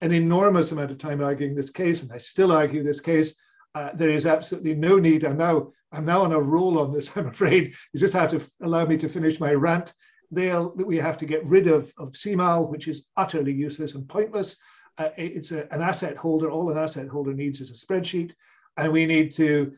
an 0.01 0.12
enormous 0.12 0.72
amount 0.72 0.91
of 0.91 0.97
time 0.97 1.22
arguing 1.22 1.55
this 1.55 1.70
case, 1.70 2.01
and 2.01 2.12
I 2.12 2.18
still 2.18 2.51
argue 2.51 2.84
this 2.84 3.01
case. 3.01 3.36
Uh, 3.76 3.89
there 3.93 4.09
is 4.09 4.26
absolutely 4.26 4.74
no 4.74 4.97
need. 4.97 5.24
I'm 5.24 5.38
now 5.38 5.72
I'm 5.93 6.05
now 6.05 6.24
on 6.24 6.32
a 6.32 6.41
roll 6.41 6.80
on 6.80 6.93
this. 6.93 7.12
I'm 7.16 7.28
afraid 7.28 7.74
you 7.93 7.99
just 7.99 8.14
have 8.14 8.32
to 8.32 8.41
allow 8.64 8.86
me 8.86 8.97
to 8.97 9.09
finish 9.09 9.39
my 9.39 9.53
rant. 9.53 9.93
They'll, 10.32 10.74
that 10.76 10.88
we 10.88 10.98
have 10.98 11.18
to 11.20 11.26
get 11.26 11.46
rid 11.46 11.68
of 11.68 11.94
of 11.98 12.14
CMAL, 12.14 12.70
which 12.70 12.88
is 12.88 13.08
utterly 13.18 13.54
useless 13.54 13.96
and 13.96 14.08
pointless. 14.08 14.56
Uh, 14.98 15.10
it's 15.18 15.52
a, 15.52 15.72
an 15.74 15.82
asset 15.82 16.16
holder. 16.16 16.50
All 16.50 16.72
an 16.72 16.78
asset 16.78 17.08
holder 17.08 17.34
needs 17.34 17.62
is 17.62 17.70
a 17.70 17.86
spreadsheet 17.86 18.34
and 18.78 18.92
we 18.92 19.06
need 19.06 19.32
to 19.34 19.74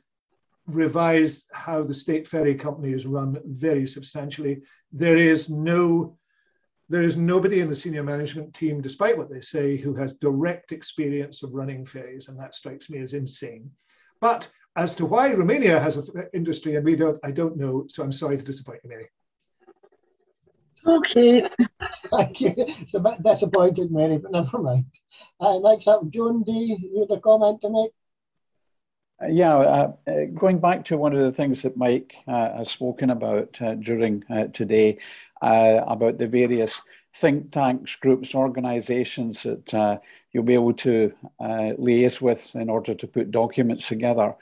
revise 0.68 1.46
how 1.52 1.84
the 1.84 1.94
state 1.94 2.28
ferry 2.28 2.56
company 2.56 2.94
is 2.94 3.06
run 3.06 3.38
very 3.46 3.86
substantially. 3.86 4.62
There 4.92 5.18
is 5.18 5.50
no 5.50 6.18
there 6.90 7.02
is 7.02 7.18
nobody 7.18 7.62
in 7.62 7.70
the 7.70 7.76
senior 7.76 8.04
management 8.04 8.54
team, 8.54 8.82
despite 8.82 9.18
what 9.18 9.30
they 9.30 9.40
say, 9.42 9.78
who 9.78 9.96
has 9.96 10.14
direct 10.16 10.72
experience 10.74 11.42
of 11.42 11.56
running 11.56 11.86
ferries, 11.86 12.28
and 12.28 12.38
that 12.38 12.54
strikes 12.54 12.90
me 12.90 13.00
as 13.00 13.14
insane. 13.14 13.72
But 14.20 14.48
as 14.76 14.94
to 14.96 15.06
why 15.06 15.32
Romania 15.32 15.80
has 15.80 15.96
an 15.96 16.28
industry 16.34 16.76
and 16.76 16.86
we 16.86 16.96
don't, 16.96 17.18
I 17.24 17.32
don't 17.32 17.58
know. 17.58 17.86
So 17.88 18.04
I'm 18.04 18.12
sorry 18.12 18.38
to 18.38 18.44
disappoint 18.44 18.82
you, 18.84 18.90
Mary. 18.90 19.10
Okay. 20.86 21.48
Thank 22.12 22.42
you. 22.42 22.54
It's 22.58 22.94
a 22.94 23.00
bit 23.00 23.24
disappointing, 23.24 23.92
Mary, 23.92 24.18
but 24.18 24.32
never 24.32 24.60
mind. 24.60 24.86
Uh, 25.40 25.60
next 25.60 25.88
up, 25.88 26.10
Joan 26.10 26.44
D. 26.44 26.78
You 26.82 27.08
had 27.10 27.18
a 27.18 27.22
comment 27.22 27.62
to 27.62 27.70
make? 27.70 27.92
Uh, 29.22 29.28
yeah, 29.28 29.56
uh, 29.56 29.94
uh, 30.08 30.26
going 30.34 30.60
back 30.60 30.86
to 30.86 30.98
one 30.98 31.14
of 31.14 31.20
the 31.20 31.32
things 31.32 31.62
that 31.62 31.78
Mike 31.78 32.16
uh, 32.28 32.58
has 32.58 32.72
spoken 32.72 33.10
about 33.10 33.62
uh, 33.62 33.76
during 33.76 34.24
uh, 34.30 34.48
today 34.48 34.98
about 35.42 36.18
the 36.18 36.26
various 36.26 36.82
think 37.16 37.52
tanks, 37.52 37.98
groups, 37.98 38.34
organizations 38.34 39.44
that 39.44 40.02
you'll 40.32 40.44
be 40.44 40.54
able 40.54 40.72
to 40.72 41.14
liaise 41.42 42.22
with 42.22 42.56
in 42.56 42.70
order 42.70 42.94
to 42.94 43.08
put 43.08 43.30
documents 43.30 43.88
together. 43.90 44.34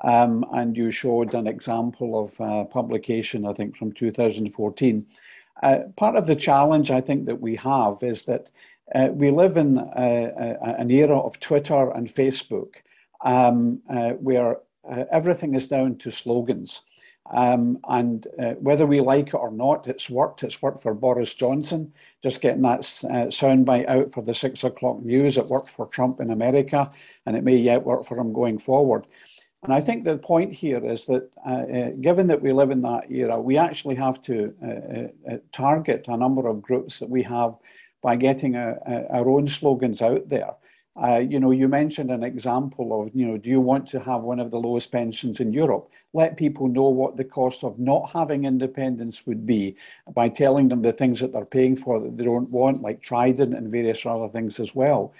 Um, 0.00 0.44
and 0.52 0.76
you 0.76 0.90
showed 0.90 1.32
an 1.34 1.46
example 1.46 2.18
of 2.18 2.70
publication, 2.70 3.46
I 3.46 3.52
think, 3.52 3.76
from 3.76 3.92
2014. 3.92 5.06
Part 5.96 6.16
of 6.16 6.26
the 6.26 6.36
challenge 6.36 6.90
I 6.90 7.00
think 7.00 7.26
that 7.26 7.40
we 7.40 7.56
have 7.56 8.02
is 8.02 8.24
that 8.24 8.50
we 9.12 9.30
live 9.30 9.56
in 9.56 9.78
an 9.78 10.90
era 10.90 11.18
of 11.18 11.40
Twitter 11.40 11.90
and 11.90 12.08
Facebook 12.08 12.76
um, 13.24 13.80
uh, 13.88 14.10
where 14.12 14.58
uh, 14.88 15.04
everything 15.10 15.54
is 15.54 15.68
down 15.68 15.96
to 15.96 16.10
slogans. 16.10 16.82
Um, 17.30 17.78
and 17.88 18.26
uh, 18.38 18.52
whether 18.54 18.86
we 18.86 19.00
like 19.00 19.28
it 19.28 19.34
or 19.34 19.50
not, 19.50 19.86
it's 19.86 20.08
worked. 20.08 20.42
It's 20.42 20.62
worked 20.62 20.80
for 20.80 20.94
Boris 20.94 21.34
Johnson, 21.34 21.92
just 22.22 22.40
getting 22.40 22.62
that 22.62 22.80
uh, 22.80 23.28
soundbite 23.28 23.86
out 23.86 24.10
for 24.10 24.22
the 24.22 24.32
six 24.32 24.64
o'clock 24.64 25.02
news. 25.02 25.36
It 25.36 25.46
worked 25.46 25.68
for 25.68 25.86
Trump 25.86 26.20
in 26.20 26.30
America, 26.30 26.90
and 27.26 27.36
it 27.36 27.44
may 27.44 27.56
yet 27.56 27.84
work 27.84 28.06
for 28.06 28.18
him 28.18 28.32
going 28.32 28.58
forward. 28.58 29.06
And 29.64 29.72
I 29.72 29.80
think 29.80 30.04
the 30.04 30.18
point 30.18 30.54
here 30.54 30.84
is 30.84 31.06
that 31.06 31.30
uh, 31.44 31.50
uh, 31.50 31.90
given 32.00 32.28
that 32.28 32.40
we 32.40 32.52
live 32.52 32.70
in 32.70 32.80
that 32.82 33.10
era, 33.10 33.40
we 33.40 33.58
actually 33.58 33.96
have 33.96 34.22
to 34.22 34.54
uh, 34.62 35.32
uh, 35.32 35.36
target 35.50 36.06
a 36.06 36.16
number 36.16 36.46
of 36.46 36.62
groups 36.62 37.00
that 37.00 37.10
we 37.10 37.22
have 37.24 37.56
by 38.00 38.14
getting 38.14 38.54
a, 38.54 38.76
a, 38.86 39.16
our 39.16 39.28
own 39.28 39.48
slogans 39.48 40.00
out 40.00 40.28
there. 40.28 40.52
Uh, 41.00 41.18
you 41.18 41.38
know, 41.38 41.50
you 41.50 41.68
mentioned 41.68 42.10
an 42.10 42.22
example 42.24 43.02
of, 43.02 43.10
you 43.14 43.26
know, 43.26 43.36
do 43.36 43.50
you 43.50 43.60
want 43.60 43.86
to 43.88 44.00
have 44.00 44.22
one 44.22 44.40
of 44.40 44.50
the 44.50 44.58
lowest 44.58 44.90
pensions 44.90 45.40
in 45.40 45.52
Europe? 45.52 45.88
Let 46.12 46.36
people 46.36 46.68
know 46.68 46.88
what 46.88 47.16
the 47.16 47.24
cost 47.24 47.62
of 47.64 47.78
not 47.78 48.10
having 48.10 48.44
independence 48.44 49.26
would 49.26 49.46
be 49.46 49.76
by 50.14 50.28
telling 50.28 50.68
them 50.68 50.82
the 50.82 50.92
things 50.92 51.20
that 51.20 51.32
they're 51.32 51.44
paying 51.44 51.76
for 51.76 52.00
that 52.00 52.16
they 52.16 52.24
don't 52.24 52.50
want, 52.50 52.82
like 52.82 53.02
Trident 53.02 53.54
and 53.54 53.70
various 53.70 54.06
other 54.06 54.28
things 54.28 54.58
as 54.58 54.74
well. 54.74 55.12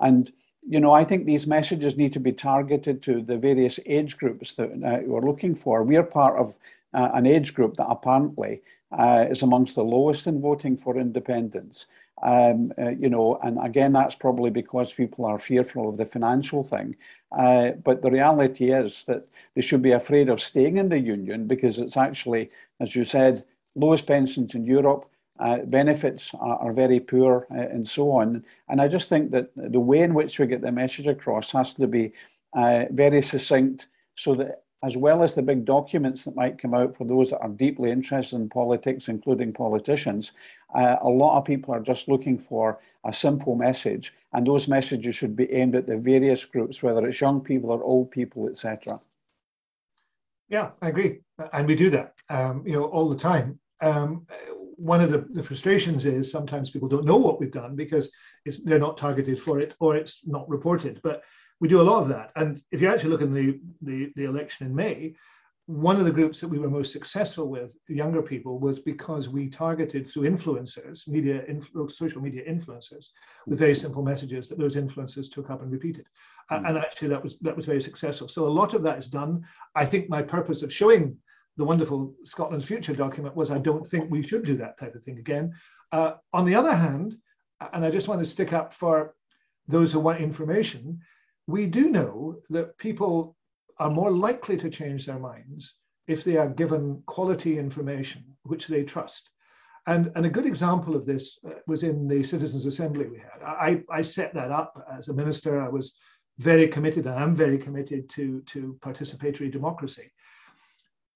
And, 0.00 0.32
you 0.68 0.80
know, 0.80 0.92
I 0.92 1.04
think 1.04 1.24
these 1.24 1.46
messages 1.46 1.96
need 1.96 2.12
to 2.14 2.20
be 2.20 2.32
targeted 2.32 3.02
to 3.02 3.22
the 3.22 3.36
various 3.36 3.78
age 3.86 4.16
groups 4.16 4.54
that 4.54 4.70
uh, 4.70 5.00
we're 5.04 5.20
looking 5.20 5.54
for. 5.54 5.82
We're 5.82 6.02
part 6.02 6.38
of 6.38 6.56
uh, 6.92 7.10
an 7.14 7.26
age 7.26 7.54
group 7.54 7.76
that 7.76 7.86
apparently 7.88 8.62
uh, 8.92 9.26
is 9.30 9.42
amongst 9.42 9.76
the 9.76 9.84
lowest 9.84 10.26
in 10.26 10.40
voting 10.40 10.76
for 10.76 10.98
independence. 10.98 11.86
Um, 12.22 12.72
uh, 12.78 12.90
you 12.90 13.10
know, 13.10 13.38
and 13.42 13.58
again, 13.62 13.92
that's 13.92 14.14
probably 14.14 14.50
because 14.50 14.92
people 14.92 15.26
are 15.26 15.38
fearful 15.38 15.88
of 15.88 15.98
the 15.98 16.06
financial 16.06 16.64
thing. 16.64 16.96
Uh, 17.36 17.72
but 17.84 18.02
the 18.02 18.10
reality 18.10 18.72
is 18.72 19.04
that 19.06 19.26
they 19.54 19.60
should 19.60 19.82
be 19.82 19.92
afraid 19.92 20.28
of 20.28 20.40
staying 20.40 20.78
in 20.78 20.88
the 20.88 20.98
union 20.98 21.46
because 21.46 21.78
it's 21.78 21.96
actually, 21.96 22.48
as 22.80 22.96
you 22.96 23.04
said, 23.04 23.44
lowest 23.74 24.06
pensions 24.06 24.54
in 24.54 24.64
Europe, 24.64 25.08
uh, 25.38 25.58
benefits 25.66 26.34
are, 26.34 26.58
are, 26.58 26.72
very 26.72 27.00
poor, 27.00 27.46
uh, 27.50 27.60
and 27.60 27.86
so 27.86 28.10
on. 28.10 28.44
And 28.68 28.80
I 28.80 28.88
just 28.88 29.08
think 29.08 29.30
that 29.32 29.50
the 29.56 29.80
way 29.80 30.00
in 30.00 30.14
which 30.14 30.38
we 30.38 30.46
get 30.46 30.62
the 30.62 30.72
message 30.72 31.06
across 31.06 31.52
has 31.52 31.74
to 31.74 31.86
be 31.86 32.12
uh, 32.54 32.84
very 32.90 33.22
succinct, 33.22 33.88
so 34.14 34.34
that 34.36 34.62
as 34.82 34.96
well 34.96 35.22
as 35.22 35.34
the 35.34 35.42
big 35.42 35.64
documents 35.64 36.24
that 36.24 36.36
might 36.36 36.58
come 36.58 36.74
out 36.74 36.94
for 36.94 37.04
those 37.04 37.30
that 37.30 37.40
are 37.40 37.48
deeply 37.48 37.90
interested 37.90 38.36
in 38.36 38.48
politics, 38.48 39.08
including 39.08 39.52
politicians, 39.52 40.32
uh, 40.74 40.96
a 41.00 41.08
lot 41.08 41.38
of 41.38 41.44
people 41.44 41.74
are 41.74 41.80
just 41.80 42.08
looking 42.08 42.38
for 42.38 42.78
a 43.04 43.12
simple 43.12 43.56
message, 43.56 44.14
and 44.32 44.46
those 44.46 44.68
messages 44.68 45.14
should 45.14 45.34
be 45.34 45.50
aimed 45.52 45.74
at 45.74 45.86
the 45.86 45.96
various 45.96 46.44
groups, 46.44 46.82
whether 46.82 47.06
it's 47.06 47.20
young 47.20 47.40
people 47.40 47.70
or 47.70 47.82
old 47.82 48.10
people, 48.10 48.48
etc. 48.48 49.00
Yeah, 50.48 50.70
I 50.82 50.88
agree, 50.90 51.20
and 51.52 51.66
we 51.66 51.74
do 51.74 51.90
that, 51.90 52.14
um, 52.28 52.62
you 52.66 52.74
know, 52.74 52.84
all 52.84 53.08
the 53.08 53.16
time. 53.16 53.58
Um, 53.80 54.26
one 54.76 55.00
of 55.00 55.10
the, 55.10 55.26
the, 55.30 55.42
frustrations 55.42 56.04
is 56.04 56.30
sometimes 56.30 56.70
people 56.70 56.88
don't 56.88 57.04
know 57.04 57.16
what 57.16 57.40
we've 57.40 57.52
done 57.52 57.74
because 57.74 58.10
they're 58.64 58.78
not 58.78 58.96
targeted 58.96 59.40
for 59.40 59.58
it 59.58 59.74
or 59.80 59.96
it's 59.96 60.20
not 60.24 60.48
reported. 60.48 61.00
But 61.02 61.22
we 61.60 61.68
do 61.68 61.80
a 61.80 61.82
lot 61.82 62.02
of 62.02 62.08
that. 62.08 62.30
And 62.36 62.62
if 62.70 62.80
you 62.80 62.88
actually 62.88 63.10
look 63.10 63.22
in 63.22 63.32
the, 63.32 63.58
the, 63.80 64.12
the 64.16 64.24
election 64.24 64.66
in 64.66 64.74
May, 64.74 65.14
one 65.66 65.96
of 65.96 66.04
the 66.04 66.12
groups 66.12 66.40
that 66.40 66.48
we 66.48 66.60
were 66.60 66.70
most 66.70 66.92
successful 66.92 67.48
with, 67.48 67.76
younger 67.88 68.22
people, 68.22 68.60
was 68.60 68.78
because 68.78 69.28
we 69.28 69.48
targeted 69.48 70.06
through 70.06 70.22
influencers, 70.22 71.08
media, 71.08 71.42
influ- 71.50 71.90
social 71.90 72.22
media 72.22 72.42
influencers, 72.48 73.08
with 73.46 73.58
very 73.58 73.74
simple 73.74 74.02
messages 74.02 74.48
that 74.48 74.58
those 74.58 74.76
influencers 74.76 75.30
took 75.30 75.50
up 75.50 75.62
and 75.62 75.72
repeated. 75.72 76.06
Mm. 76.52 76.68
And 76.68 76.78
actually, 76.78 77.08
that 77.08 77.22
was 77.22 77.36
that 77.40 77.56
was 77.56 77.66
very 77.66 77.82
successful. 77.82 78.28
So 78.28 78.46
a 78.46 78.48
lot 78.48 78.74
of 78.74 78.84
that 78.84 78.98
is 78.98 79.08
done. 79.08 79.44
I 79.74 79.84
think 79.84 80.08
my 80.08 80.22
purpose 80.22 80.62
of 80.62 80.72
showing 80.72 81.16
the 81.56 81.64
wonderful 81.64 82.14
Scotland's 82.24 82.66
Future 82.66 82.94
document 82.94 83.34
was 83.34 83.50
I 83.50 83.58
don't 83.58 83.86
think 83.86 84.10
we 84.10 84.22
should 84.22 84.44
do 84.44 84.56
that 84.58 84.78
type 84.78 84.94
of 84.94 85.02
thing 85.02 85.18
again. 85.18 85.52
Uh, 85.92 86.14
on 86.32 86.44
the 86.44 86.54
other 86.54 86.74
hand, 86.74 87.16
and 87.72 87.84
I 87.84 87.90
just 87.90 88.08
want 88.08 88.20
to 88.20 88.26
stick 88.26 88.52
up 88.52 88.72
for 88.72 89.14
those 89.66 89.90
who 89.90 90.00
want 90.00 90.20
information, 90.20 91.00
we 91.46 91.66
do 91.66 91.88
know 91.88 92.36
that 92.50 92.76
people 92.78 93.36
are 93.78 93.90
more 93.90 94.10
likely 94.10 94.56
to 94.58 94.70
change 94.70 95.06
their 95.06 95.18
minds 95.18 95.74
if 96.06 96.24
they 96.24 96.36
are 96.36 96.48
given 96.48 97.02
quality 97.06 97.58
information 97.58 98.24
which 98.44 98.66
they 98.66 98.84
trust. 98.84 99.30
And, 99.88 100.10
and 100.16 100.26
a 100.26 100.30
good 100.30 100.46
example 100.46 100.96
of 100.96 101.06
this 101.06 101.38
uh, 101.46 101.50
was 101.66 101.82
in 101.82 102.08
the 102.08 102.24
Citizens' 102.24 102.66
Assembly 102.66 103.06
we 103.06 103.18
had. 103.18 103.42
I, 103.44 103.82
I 103.90 104.02
set 104.02 104.34
that 104.34 104.50
up 104.50 104.84
as 104.90 105.08
a 105.08 105.12
minister. 105.12 105.60
I 105.60 105.68
was 105.68 105.96
very 106.38 106.68
committed, 106.68 107.06
and 107.06 107.14
I 107.14 107.22
am 107.22 107.36
very 107.36 107.56
committed 107.56 108.08
to, 108.10 108.42
to 108.46 108.76
participatory 108.80 109.50
democracy. 109.50 110.10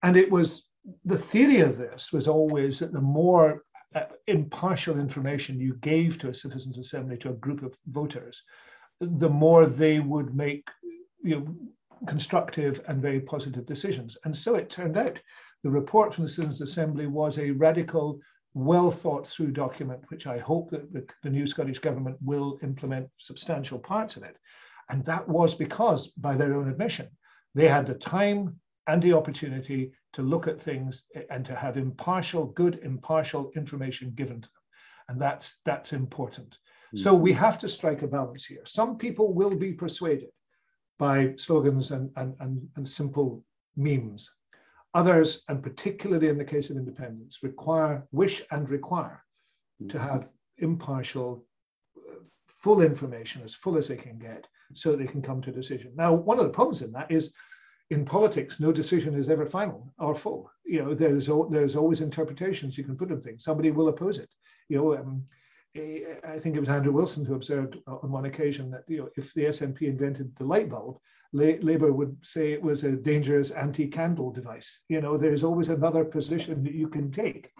And 0.03 0.17
it 0.17 0.31
was 0.31 0.65
the 1.05 1.19
theory 1.19 1.61
of 1.61 1.77
this 1.77 2.13
was 2.13 2.27
always 2.27 2.79
that 2.79 2.93
the 2.93 3.01
more 3.01 3.65
uh, 3.95 4.05
impartial 4.27 4.99
information 4.99 5.61
you 5.61 5.75
gave 5.77 6.19
to 6.19 6.29
a 6.29 6.35
citizens' 6.35 6.79
assembly, 6.79 7.17
to 7.19 7.31
a 7.31 7.35
group 7.35 7.63
of 7.63 7.77
voters, 7.89 8.43
the 9.01 9.29
more 9.29 9.67
they 9.67 10.01
would 10.01 10.35
make 10.35 10.69
you 11.23 11.41
know, 11.41 11.55
constructive 12.07 12.81
and 12.89 13.03
very 13.03 13.21
positive 13.21 13.67
decisions. 13.67 14.17
And 14.25 14.37
so 14.37 14.55
it 14.55 14.71
turned 14.71 14.97
out 14.97 15.19
the 15.63 15.71
report 15.71 16.15
from 16.15 16.25
the 16.25 16.31
Citizens' 16.31 16.61
Assembly 16.61 17.07
was 17.07 17.39
a 17.39 17.51
radical, 17.51 18.21
well 18.55 18.91
thought 18.91 19.27
through 19.27 19.53
document, 19.53 20.01
which 20.09 20.27
I 20.27 20.39
hope 20.39 20.71
that 20.71 20.93
the, 20.93 21.05
the 21.23 21.31
new 21.31 21.47
Scottish 21.47 21.79
Government 21.79 22.17
will 22.23 22.59
implement 22.63 23.09
substantial 23.19 23.79
parts 23.79 24.17
of 24.17 24.23
it. 24.23 24.37
And 24.89 25.05
that 25.05 25.29
was 25.29 25.55
because, 25.55 26.09
by 26.09 26.35
their 26.35 26.55
own 26.55 26.69
admission, 26.69 27.09
they 27.55 27.69
had 27.69 27.87
the 27.87 27.95
time 27.95 28.59
and 28.91 29.01
the 29.03 29.13
opportunity 29.13 29.93
to 30.13 30.23
look 30.23 30.49
at 30.49 30.61
things 30.61 31.05
and 31.31 31.45
to 31.47 31.55
have 31.55 31.77
impartial, 31.77 32.47
good, 32.47 32.81
impartial 32.83 33.53
information 33.55 34.13
given 34.17 34.41
to 34.41 34.49
them. 34.49 34.65
And 35.09 35.21
that's, 35.25 35.61
that's 35.65 35.93
important. 35.93 36.59
So 36.97 37.15
we 37.15 37.33
have 37.35 37.57
to 37.61 37.69
strike 37.69 38.03
a 38.03 38.09
balance 38.09 38.45
here. 38.45 38.65
Some 38.65 38.99
people 38.99 39.33
will 39.33 39.55
be 39.55 39.73
persuaded 39.73 40.31
by 40.99 41.35
slogans 41.37 41.93
and, 41.93 42.11
and, 42.17 42.35
and, 42.41 42.69
and 42.77 42.89
simple 42.89 43.45
memes. 43.77 44.29
Others, 44.95 45.45
and 45.49 45.63
particularly 45.63 46.27
in 46.27 46.39
the 46.39 46.45
case 46.45 46.69
of 46.69 46.77
independence, 46.77 47.39
require, 47.45 48.09
wish 48.11 48.43
and 48.51 48.69
require 48.69 49.23
to 49.89 49.97
mm-hmm. 49.97 50.09
have 50.09 50.29
impartial, 50.59 51.47
uh, 51.97 52.17
full 52.49 52.83
information, 52.83 53.43
as 53.45 53.55
full 53.55 53.79
as 53.79 53.87
they 53.87 53.97
can 53.97 54.19
get, 54.19 54.49
so 54.75 54.97
they 54.97 55.07
can 55.07 55.23
come 55.23 55.41
to 55.43 55.51
a 55.51 55.61
decision. 55.61 55.93
Now, 55.95 56.13
one 56.13 56.41
of 56.41 56.47
the 56.47 56.57
problems 56.59 56.83
in 56.83 56.91
that 56.93 57.13
is 57.19 57.33
in 57.91 58.05
politics, 58.05 58.61
no 58.61 58.73
decision 58.73 59.15
is 59.15 59.29
ever 59.29 59.45
final 59.45 59.93
or 59.99 60.15
full. 60.15 60.51
You 60.65 60.85
know, 60.85 60.95
there's 60.95 61.29
there's 61.51 61.77
always 61.77 62.01
interpretations 62.01 62.79
you 62.79 62.85
can 62.85 62.97
put 62.97 63.11
on 63.11 63.21
things. 63.21 63.45
Somebody 63.45 63.71
will 63.71 63.89
oppose 63.89 64.19
it. 64.19 64.31
You 64.69 64.77
know, 64.79 64.97
um, 64.97 65.25
I 65.77 66.39
think 66.41 66.57
it 66.57 66.61
was 66.61 66.69
Andrew 66.69 66.93
Wilson 66.93 67.25
who 67.25 67.35
observed 67.35 67.77
on 67.87 68.11
one 68.11 68.27
occasion 68.27 68.71
that 68.71 68.85
you 68.89 68.99
know 68.99 69.09
if 69.17 69.35
the 69.35 69.45
SNP 69.45 69.83
invented 69.83 70.35
the 70.37 70.45
light 70.45 70.71
bulb, 70.71 70.99
Labour 71.33 71.93
would 71.93 72.17
say 72.23 72.53
it 72.53 72.63
was 72.63 72.85
a 72.85 72.93
dangerous 72.93 73.51
anti-candle 73.51 74.33
device. 74.33 74.81
You 74.89 75.01
know, 75.01 75.17
there's 75.17 75.45
always 75.45 75.69
another 75.69 76.05
position 76.05 76.63
that 76.65 76.75
you 76.75 76.89
can 76.89 77.11
take, 77.11 77.51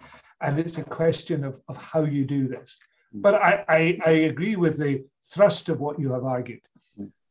and 0.41 0.59
it's 0.59 0.77
a 0.77 0.83
question 0.83 1.43
of, 1.43 1.59
of 1.67 1.77
how 1.77 2.03
you 2.03 2.25
do 2.25 2.47
this. 2.47 2.77
But 3.13 3.35
I, 3.35 3.65
I, 3.67 3.99
I 4.05 4.11
agree 4.11 4.55
with 4.55 4.77
the 4.77 5.03
thrust 5.33 5.69
of 5.69 5.79
what 5.79 5.99
you 5.99 6.11
have 6.13 6.23
argued. 6.23 6.61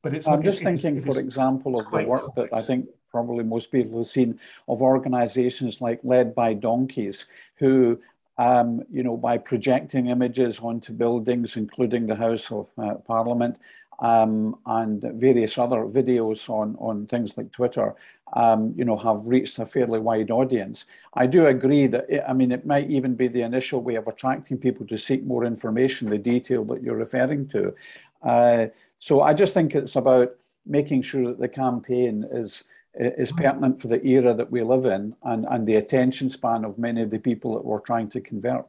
But 0.02 0.14
it's 0.14 0.26
I'm 0.26 0.42
just 0.42 0.62
thinking, 0.62 1.00
for 1.00 1.18
example, 1.18 1.78
of 1.78 1.90
the 1.90 2.04
work 2.04 2.24
complex. 2.24 2.50
that 2.50 2.56
I 2.56 2.62
think 2.62 2.86
probably 3.10 3.44
most 3.44 3.70
people 3.70 3.98
have 3.98 4.06
seen 4.06 4.38
of 4.68 4.82
organisations 4.82 5.80
like 5.80 6.00
Led 6.04 6.34
by 6.34 6.54
Donkeys, 6.54 7.26
who 7.56 8.00
um, 8.40 8.82
you 8.90 9.02
know, 9.02 9.18
by 9.18 9.36
projecting 9.36 10.06
images 10.06 10.60
onto 10.60 10.94
buildings, 10.94 11.58
including 11.58 12.06
the 12.06 12.16
House 12.16 12.50
of 12.50 12.68
uh, 12.78 12.94
Parliament, 12.94 13.58
um, 13.98 14.56
and 14.64 15.02
various 15.02 15.58
other 15.58 15.84
videos 15.84 16.48
on, 16.48 16.74
on 16.78 17.06
things 17.06 17.36
like 17.36 17.52
Twitter, 17.52 17.94
um, 18.32 18.72
you 18.76 18.84
know, 18.86 18.96
have 18.96 19.20
reached 19.24 19.58
a 19.58 19.66
fairly 19.66 19.98
wide 19.98 20.30
audience. 20.30 20.86
I 21.12 21.26
do 21.26 21.46
agree 21.48 21.86
that, 21.88 22.06
it, 22.08 22.24
I 22.26 22.32
mean, 22.32 22.50
it 22.50 22.64
might 22.64 22.88
even 22.88 23.14
be 23.14 23.28
the 23.28 23.42
initial 23.42 23.82
way 23.82 23.96
of 23.96 24.08
attracting 24.08 24.56
people 24.56 24.86
to 24.86 24.96
seek 24.96 25.22
more 25.22 25.44
information, 25.44 26.08
the 26.08 26.16
detail 26.16 26.64
that 26.64 26.82
you're 26.82 26.96
referring 26.96 27.46
to. 27.48 27.74
Uh, 28.22 28.66
so 29.00 29.22
I 29.22 29.34
just 29.34 29.54
think 29.54 29.74
it's 29.74 29.96
about 29.96 30.36
making 30.64 31.02
sure 31.02 31.26
that 31.26 31.40
the 31.40 31.48
campaign 31.48 32.24
is 32.30 32.64
is 32.94 33.32
pertinent 33.32 33.80
for 33.80 33.88
the 33.88 34.04
era 34.04 34.34
that 34.34 34.50
we 34.50 34.62
live 34.62 34.84
in 34.84 35.14
and, 35.22 35.46
and 35.48 35.66
the 35.66 35.76
attention 35.76 36.28
span 36.28 36.64
of 36.64 36.76
many 36.76 37.00
of 37.02 37.10
the 37.10 37.20
people 37.20 37.54
that 37.54 37.64
we're 37.64 37.78
trying 37.78 38.08
to 38.10 38.20
convert. 38.20 38.66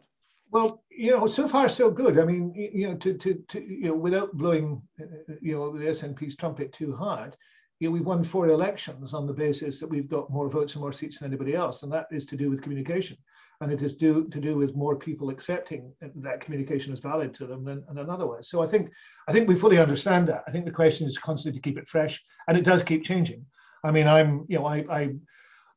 Well, 0.52 0.84
you 0.90 1.12
know, 1.12 1.26
so 1.26 1.48
far 1.48 1.68
so 1.70 1.90
good. 1.90 2.20
I 2.20 2.26
mean, 2.26 2.54
you 2.54 2.90
know, 2.90 2.96
to, 2.98 3.14
to, 3.16 3.34
to 3.50 3.60
you 3.60 3.88
know, 3.88 3.96
without 3.96 4.34
blowing, 4.34 4.82
uh, 5.02 5.34
you 5.42 5.54
know, 5.54 5.76
the 5.76 5.86
SNP's 5.86 6.36
trumpet 6.36 6.72
too 6.72 6.96
hard, 6.96 7.36
you 7.80 7.88
know, 7.88 7.94
we've 7.94 8.06
won 8.06 8.24
four 8.24 8.48
elections 8.48 9.14
on 9.14 9.26
the 9.26 9.34
basis 9.34 9.80
that 9.80 9.90
we've 9.90 10.10
got 10.10 10.30
more 10.30 10.50
votes 10.50 10.74
and 10.74 10.82
more 10.82 10.94
seats 10.94 11.18
than 11.18 11.30
anybody 11.30 11.56
else, 11.56 11.82
and 11.82 11.92
that 11.92 12.06
is 12.12 12.26
to 12.28 12.38
do 12.38 12.50
with 12.50 12.62
communication, 12.62 13.18
and 13.62 13.72
it 13.72 13.82
is 13.84 13.96
do, 13.96 14.28
to 14.30 14.40
do 14.42 14.58
with 14.58 14.76
more 14.76 14.96
people 14.96 15.30
accepting 15.30 15.94
that 16.16 16.42
communication 16.42 16.92
is 16.92 17.00
valid 17.00 17.34
to 17.36 17.46
them 17.46 17.64
than, 17.64 17.84
than 17.94 18.10
otherwise. 18.10 18.50
So 18.50 18.62
I 18.62 18.68
think 18.68 18.90
I 19.28 19.32
think 19.32 19.48
we 19.48 19.56
fully 19.56 19.78
understand 19.78 20.28
that. 20.28 20.44
I 20.48 20.52
think 20.52 20.66
the 20.66 20.72
question 20.72 21.06
is 21.06 21.18
constantly 21.18 21.60
to 21.60 21.64
keep 21.64 21.78
it 21.78 21.88
fresh, 21.88 22.22
and 22.48 22.58
it 22.58 22.66
does 22.66 22.84
keep 22.84 23.04
changing. 23.04 23.46
I 23.84 23.92
mean, 23.92 24.08
I'm, 24.08 24.46
you 24.48 24.58
know, 24.58 24.66
I, 24.66 24.86
I, 24.92 25.10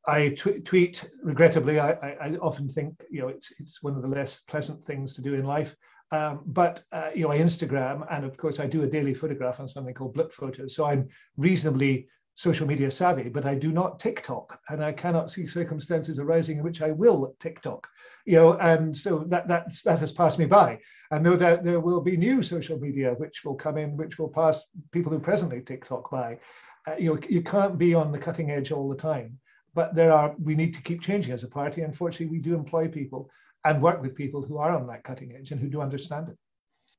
I 0.07 0.29
tweet 0.31 1.05
regrettably. 1.23 1.79
I, 1.79 1.93
I, 1.93 2.37
often 2.43 2.69
think, 2.69 2.95
you 3.11 3.21
know, 3.21 3.29
it's 3.29 3.53
it's 3.59 3.83
one 3.83 3.95
of 3.95 4.03
the 4.03 4.09
less 4.09 4.41
pleasant 4.41 4.85
things 4.85 5.15
to 5.15 5.23
do 5.23 5.35
in 5.35 5.45
life. 5.45 5.77
Um, 6.11 6.41
but 6.47 6.83
uh, 6.93 7.11
you 7.15 7.23
know, 7.23 7.31
I 7.31 7.39
Instagram, 7.39 8.07
and 8.11 8.25
of 8.25 8.37
course, 8.37 8.61
I 8.61 8.67
do 8.67 8.83
a 8.83 8.87
daily 8.87 9.15
photograph 9.15 9.61
on 9.61 9.69
something 9.69 9.95
called 9.95 10.15
Blip 10.15 10.33
Photos. 10.33 10.75
So 10.75 10.85
I'm 10.85 11.09
reasonably 11.37 12.09
social 12.35 12.67
media 12.67 12.91
savvy, 12.91 13.29
but 13.29 13.47
I 13.47 13.55
do 13.55 13.71
not 13.71 14.01
TikTok, 14.01 14.59
and 14.69 14.83
I 14.85 14.93
cannot 14.93 15.31
see 15.31 15.47
circumstances 15.47 16.19
arising 16.19 16.59
in 16.59 16.65
which 16.65 16.83
I 16.83 16.91
will 16.91 17.35
TikTok. 17.41 17.87
You 18.27 18.37
know, 18.37 18.59
and 18.59 18.97
so 18.97 19.25
that 19.29 19.47
that's, 19.49 19.83
that 19.83 20.01
has 20.01 20.13
passed 20.13 20.39
me 20.39 20.47
by. 20.47 20.79
And 21.11 21.23
no 21.23 21.37
doubt 21.37 21.63
there 21.63 21.81
will 21.81 22.01
be 22.01 22.17
new 22.17 22.43
social 22.43 22.79
media 22.79 23.15
which 23.19 23.45
will 23.45 23.55
come 23.55 23.79
in, 23.79 23.97
which 23.97 24.19
will 24.19 24.31
pass 24.31 24.65
people 24.91 25.13
who 25.13 25.19
presently 25.21 25.61
TikTok 25.61 26.11
by 26.11 26.39
uh, 26.87 26.95
you 26.99 27.15
know, 27.15 27.21
you 27.29 27.43
can't 27.43 27.79
be 27.79 27.95
on 27.95 28.13
the 28.13 28.19
cutting 28.19 28.51
edge 28.51 28.73
all 28.73 28.89
the 28.89 28.97
time. 28.97 29.39
But 29.75 29.95
there 29.95 30.13
are, 30.13 30.35
we 30.43 30.55
need 30.55 30.75
to 30.75 30.83
keep 30.83 31.01
changing 31.01 31.33
as 31.33 31.43
a 31.43 31.49
party. 31.49 31.83
Unfortunately, 31.83 32.27
we 32.27 32.39
do 32.39 32.55
employ 32.55 32.89
people 32.89 33.29
and 33.65 33.83
work 33.83 34.01
with 34.03 34.15
people 34.15 34.43
who 34.43 34.59
are 34.59 34.71
on 34.71 34.87
that 34.87 35.03
cutting 35.05 35.35
edge 35.37 35.51
and 35.51 35.61
who 35.61 35.69
do 35.69 35.81
understand 35.81 36.29
it. 36.29 36.37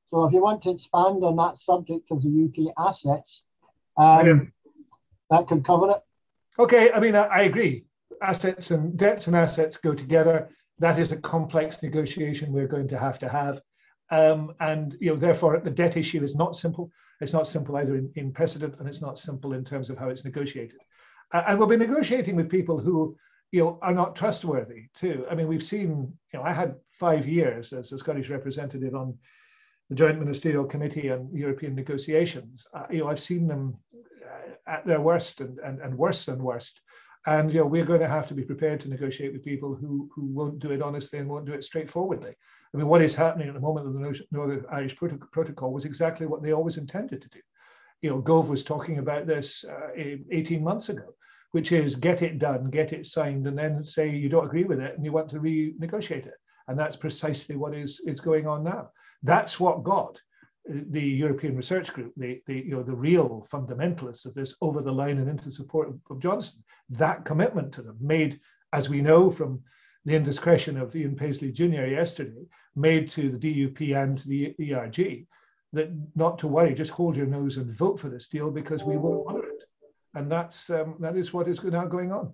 So, 0.08 0.26
if 0.26 0.34
you 0.34 0.42
want 0.42 0.62
to 0.64 0.72
expand 0.72 1.24
on 1.24 1.36
that 1.38 1.58
subject 1.58 2.12
of 2.12 2.22
the 2.22 2.50
UK 2.50 2.74
assets, 2.78 3.44
um, 3.98 4.52
that 5.30 5.48
could 5.48 5.66
cover 5.66 5.92
it. 5.92 6.02
Okay, 6.58 6.92
I 6.92 7.00
mean, 7.00 7.16
I, 7.16 7.42
agree. 7.42 7.86
Assets 8.22 8.72
and 8.72 8.96
debts 8.98 9.28
and 9.28 9.36
assets 9.36 9.78
go 9.78 9.94
together. 9.94 10.50
That 10.80 11.00
is 11.00 11.12
a 11.12 11.18
complex 11.18 11.82
negotiation 11.84 12.52
we're 12.52 12.68
going 12.68 12.88
to 12.90 12.98
have 12.98 13.20
to 13.20 13.30
have. 13.30 13.62
Um, 14.12 14.54
and 14.60 14.96
you 15.00 15.10
know, 15.12 15.18
therefore, 15.18 15.60
the 15.60 15.72
debt 15.72 15.98
issue 15.98 16.24
is 16.24 16.36
not 16.36 16.56
simple. 16.56 16.92
It's 17.22 17.34
not 17.34 17.48
simple 17.48 17.76
either 17.78 17.96
in, 17.96 18.12
in 18.16 18.32
precedent, 18.32 18.76
and 18.80 18.88
it's 18.88 19.02
not 19.02 19.20
simple 19.20 19.54
in 19.54 19.66
terms 19.66 19.90
of 19.90 19.98
how 19.98 20.10
it's 20.10 20.26
negotiated. 20.26 20.80
Uh, 21.34 21.44
and 21.48 21.58
we'll 21.58 21.68
be 21.68 21.78
negotiating 21.78 22.36
with 22.36 22.50
people 22.50 22.78
who 22.78 23.18
you 23.52 23.62
know 23.62 23.80
are 23.82 23.94
not 23.94 24.16
trustworthy 24.16 24.84
too. 24.96 25.26
I 25.30 25.36
mean, 25.36 25.48
we've 25.48 25.64
seen. 25.64 26.14
You 26.34 26.40
know, 26.40 26.44
I 26.44 26.54
had 26.54 26.76
five 27.00 27.28
years 27.28 27.74
as 27.74 27.92
a 27.92 27.98
Scottish 27.98 28.30
representative 28.30 28.96
on 28.96 29.18
the 29.90 29.96
Joint 29.96 30.20
Ministerial 30.20 30.66
Committee 30.66 31.12
on 31.12 31.30
European 31.34 31.76
Negotiations, 31.76 32.66
uh, 32.74 32.86
you 32.90 33.00
know, 33.00 33.08
I've 33.08 33.20
seen 33.20 33.48
them 33.48 33.78
at 34.68 34.86
their 34.86 35.02
worst 35.02 35.42
and, 35.42 35.60
and, 35.60 35.80
and 35.80 35.98
worse 35.98 36.26
than 36.26 36.44
worst. 36.44 36.82
And 37.28 37.52
you 37.52 37.60
know, 37.60 37.66
we're 37.66 37.86
going 37.86 38.02
to 38.02 38.08
have 38.08 38.28
to 38.28 38.34
be 38.34 38.44
prepared 38.44 38.82
to 38.82 38.90
negotiate 38.90 39.34
with 39.34 39.44
people 39.44 39.74
who, 39.74 40.10
who 40.14 40.26
won't 40.26 40.60
do 40.60 40.72
it 40.72 40.82
honestly 40.82 41.20
and 41.20 41.28
won't 41.28 41.46
do 41.46 41.54
it 41.54 41.64
straightforwardly. 41.64 42.36
I 42.74 42.78
mean, 42.78 42.88
what 42.88 43.02
is 43.02 43.16
happening 43.16 43.48
at 43.48 43.54
the 43.54 43.60
moment 43.60 43.88
with 43.88 43.96
the 43.96 44.26
Northern 44.32 44.66
Irish 44.72 44.96
Protocol 44.96 45.74
was 45.74 45.86
exactly 45.86 46.28
what 46.28 46.44
they 46.44 46.52
always 46.52 46.78
intended 46.78 47.22
to 47.22 47.30
do. 47.30 47.40
You 48.02 48.10
know, 48.10 48.20
Gove 48.20 48.50
was 48.50 48.64
talking 48.64 49.00
about 49.00 49.26
this 49.26 49.64
uh, 49.64 49.90
18 49.96 50.64
months 50.64 50.90
ago, 50.90 51.16
which 51.52 51.72
is 51.72 51.96
get 51.96 52.22
it 52.22 52.38
done, 52.38 52.70
get 52.70 52.94
it 52.94 53.08
signed, 53.08 53.48
and 53.48 53.58
then 53.58 53.84
say 53.84 54.10
you 54.10 54.30
don't 54.30 54.46
agree 54.46 54.66
with 54.66 54.80
it 54.80 54.96
and 54.96 55.06
you 55.06 55.12
want 55.12 55.30
to 55.30 55.40
renegotiate 55.40 56.28
it. 56.28 56.36
And 56.68 56.78
that's 56.78 56.98
precisely 56.98 57.56
what 57.56 57.74
is, 57.74 58.02
is 58.06 58.20
going 58.20 58.46
on 58.46 58.64
now. 58.64 58.90
That's 59.24 59.60
what 59.60 59.84
got 59.84 60.20
the 60.68 61.02
European 61.02 61.56
Research 61.56 61.94
Group, 61.94 62.14
the, 62.18 62.42
the, 62.48 62.56
you 62.56 62.72
know, 62.72 62.84
the 62.84 62.96
real 62.96 63.48
fundamentalists 63.52 64.26
of 64.26 64.34
this 64.34 64.56
over 64.62 64.82
the 64.82 64.92
line 64.92 65.20
and 65.20 65.30
into 65.30 65.52
support 65.52 65.90
of, 65.90 66.00
of 66.10 66.20
Johnson. 66.20 66.64
That 66.90 67.26
commitment 67.26 67.72
to 67.74 67.82
them 67.82 67.98
made, 68.00 68.40
as 68.74 68.90
we 68.90 69.02
know 69.02 69.30
from 69.30 69.62
the 70.06 70.16
indiscretion 70.16 70.78
of 70.78 70.96
Ian 70.96 71.16
Paisley 71.16 71.52
Jr. 71.52 71.86
yesterday, 71.86 72.46
made 72.76 73.10
to 73.12 73.30
the 73.30 73.38
DUP 73.38 73.96
and 73.96 74.18
to 74.18 74.28
the 74.28 74.56
ERG, 74.74 75.28
that 75.74 75.92
not 76.16 76.40
to 76.40 76.48
worry, 76.48 76.74
just 76.74 76.92
hold 76.92 77.16
your 77.16 77.26
nose 77.26 77.58
and 77.58 77.76
vote 77.78 78.00
for 78.00 78.10
this 78.10 78.28
deal 78.28 78.50
because 78.50 78.84
we 78.84 78.98
won't 78.98 79.28
honor 79.28 79.48
it. 79.48 79.64
And 80.14 80.32
that's 80.32 80.70
um, 80.70 80.96
that 81.00 81.18
is 81.18 81.34
what 81.34 81.48
is 81.48 81.62
now 81.64 81.86
going 81.86 82.12
on. 82.12 82.34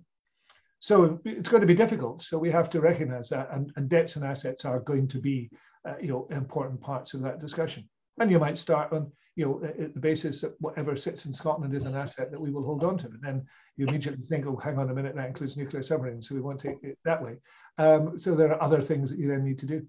So 0.78 1.20
it's 1.24 1.48
going 1.48 1.60
to 1.60 1.66
be 1.66 1.74
difficult. 1.74 2.22
So 2.22 2.38
we 2.38 2.50
have 2.50 2.68
to 2.70 2.80
recognise 2.80 3.28
that, 3.28 3.48
and, 3.52 3.72
and, 3.76 3.88
debts 3.88 4.16
and 4.16 4.24
assets 4.24 4.64
are 4.64 4.80
going 4.80 5.06
to 5.08 5.20
be, 5.20 5.48
uh, 5.88 5.94
you 6.00 6.08
know, 6.08 6.26
important 6.32 6.80
parts 6.80 7.14
of 7.14 7.22
that 7.22 7.38
discussion. 7.38 7.88
And 8.18 8.30
you 8.30 8.38
might 8.38 8.58
start 8.58 8.92
on, 8.92 9.10
you 9.36 9.46
know, 9.46 9.60
the 9.60 10.00
basis 10.00 10.42
that 10.42 10.54
whatever 10.60 10.96
sits 10.96 11.24
in 11.24 11.32
Scotland 11.32 11.74
is 11.74 11.84
an 11.84 11.96
asset 11.96 12.30
that 12.30 12.40
we 12.40 12.50
will 12.50 12.64
hold 12.64 12.84
on 12.84 12.98
to. 12.98 13.06
And 13.06 13.22
then 13.22 13.46
you 13.76 13.86
immediately 13.86 14.24
think, 14.24 14.46
oh, 14.46 14.56
hang 14.56 14.78
on 14.78 14.90
a 14.90 14.94
minute, 14.94 15.14
that 15.16 15.28
includes 15.28 15.56
nuclear 15.56 15.82
submarines, 15.82 16.28
so 16.28 16.34
we 16.34 16.42
won't 16.42 16.60
take 16.60 16.76
it 16.82 16.98
that 17.04 17.22
way. 17.22 17.36
Um, 17.78 18.18
so 18.18 18.34
there 18.34 18.52
are 18.52 18.62
other 18.62 18.82
things 18.82 19.08
that 19.10 19.18
you 19.18 19.28
then 19.28 19.44
need 19.44 19.58
to 19.60 19.66
do. 19.66 19.86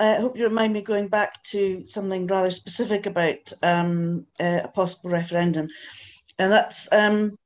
I 0.00 0.14
hope 0.14 0.36
you 0.36 0.44
don't 0.44 0.54
mind 0.54 0.72
me 0.72 0.82
going 0.82 1.08
back 1.08 1.42
to 1.44 1.84
something 1.84 2.28
rather 2.28 2.52
specific 2.52 3.06
about 3.06 3.52
um, 3.64 4.26
uh, 4.38 4.60
a 4.64 4.68
possible 4.68 5.10
referendum. 5.10 5.68
And 6.38 6.52
that's 6.52 6.92
um, 6.92 7.36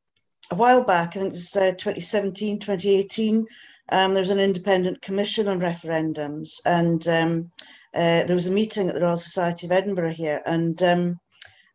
a 0.51 0.55
while 0.55 0.85
back, 0.85 1.17
I 1.17 1.21
think 1.21 1.29
it 1.29 1.33
was 1.33 1.57
uh, 1.57 1.71
2017, 1.71 2.59
2018, 2.59 3.47
um, 3.91 4.15
there 4.15 4.23
was 4.23 4.31
an 4.31 4.39
independent 4.39 5.01
commission 5.01 5.49
on 5.49 5.61
referendums. 5.61 6.61
And 6.67 7.07
um, 7.09 7.51
uh, 7.95 8.24
there 8.24 8.34
was 8.34 8.47
a 8.47 8.53
meeting 8.53 8.88
at 8.88 8.95
the 8.95 9.03
Royal 9.03 9.16
Society 9.16 9.66
of 9.66 9.72
Edinburgh 9.72 10.12
here, 10.12 10.43
and 10.47 10.82
um, 10.82 11.20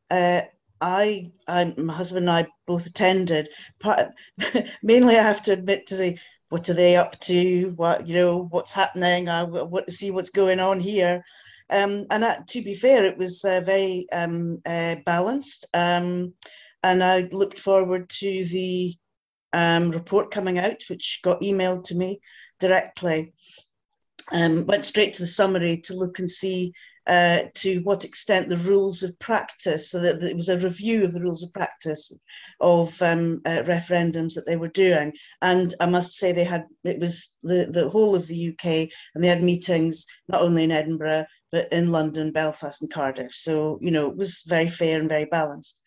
uh, 0.09 0.41
I, 0.81 1.31
I, 1.47 1.73
my 1.77 1.93
husband 1.93 2.29
and 2.29 2.45
I 2.45 2.47
both 2.65 2.85
attended. 2.85 3.49
Part, 3.79 4.09
mainly, 4.83 5.17
I 5.17 5.23
have 5.23 5.41
to 5.43 5.53
admit 5.53 5.87
to 5.87 5.95
say, 5.95 6.17
what 6.49 6.69
are 6.69 6.73
they 6.73 6.95
up 6.95 7.19
to? 7.21 7.73
What 7.75 8.07
you 8.07 8.15
know, 8.15 8.47
what's 8.51 8.73
happening? 8.73 9.29
I 9.29 9.43
want 9.43 9.87
to 9.87 9.93
see 9.93 10.11
what's 10.11 10.29
going 10.29 10.59
on 10.59 10.79
here. 10.79 11.23
Um, 11.69 12.05
and 12.11 12.23
that, 12.23 12.47
to 12.49 12.61
be 12.61 12.73
fair, 12.73 13.05
it 13.05 13.17
was 13.17 13.43
uh, 13.43 13.61
very 13.61 14.07
um, 14.13 14.61
uh, 14.65 14.95
balanced. 15.05 15.65
Um, 15.73 16.33
and 16.83 17.03
I 17.03 17.27
looked 17.31 17.59
forward 17.59 18.09
to 18.09 18.45
the 18.45 18.95
um, 19.53 19.91
report 19.91 20.31
coming 20.31 20.57
out, 20.59 20.81
which 20.89 21.19
got 21.23 21.41
emailed 21.41 21.83
to 21.85 21.95
me 21.95 22.21
directly 22.59 23.33
um, 24.31 24.65
went 24.65 24.85
straight 24.85 25.13
to 25.15 25.23
the 25.23 25.27
summary 25.27 25.77
to 25.85 25.95
look 25.95 26.19
and 26.19 26.29
see 26.29 26.73
uh, 27.07 27.43
to 27.53 27.79
what 27.83 28.03
extent 28.03 28.49
the 28.49 28.57
rules 28.57 29.01
of 29.01 29.17
practice, 29.19 29.89
so 29.89 29.99
that, 29.99 30.19
that, 30.19 30.29
it 30.29 30.35
was 30.35 30.49
a 30.49 30.59
review 30.59 31.05
of 31.05 31.13
the 31.13 31.21
rules 31.21 31.41
of 31.41 31.53
practice 31.53 32.11
of 32.59 33.01
um, 33.01 33.41
uh, 33.45 33.63
referendums 33.63 34.33
that 34.33 34.45
they 34.45 34.57
were 34.57 34.67
doing. 34.67 35.13
And 35.41 35.73
I 35.79 35.85
must 35.85 36.15
say 36.15 36.33
they 36.33 36.43
had, 36.43 36.65
it 36.83 36.99
was 36.99 37.37
the, 37.43 37.69
the 37.71 37.89
whole 37.89 38.13
of 38.13 38.27
the 38.27 38.49
UK 38.49 38.89
and 39.15 39.23
they 39.23 39.29
had 39.29 39.41
meetings 39.41 40.05
not 40.27 40.41
only 40.41 40.65
in 40.65 40.71
Edinburgh, 40.71 41.25
but 41.51 41.71
in 41.71 41.93
London, 41.93 42.33
Belfast 42.33 42.81
and 42.81 42.91
Cardiff. 42.91 43.33
So, 43.33 43.79
you 43.81 43.91
know, 43.91 44.09
it 44.09 44.17
was 44.17 44.43
very 44.45 44.67
fair 44.67 44.99
and 44.99 45.07
very 45.07 45.25
balanced. 45.25 45.79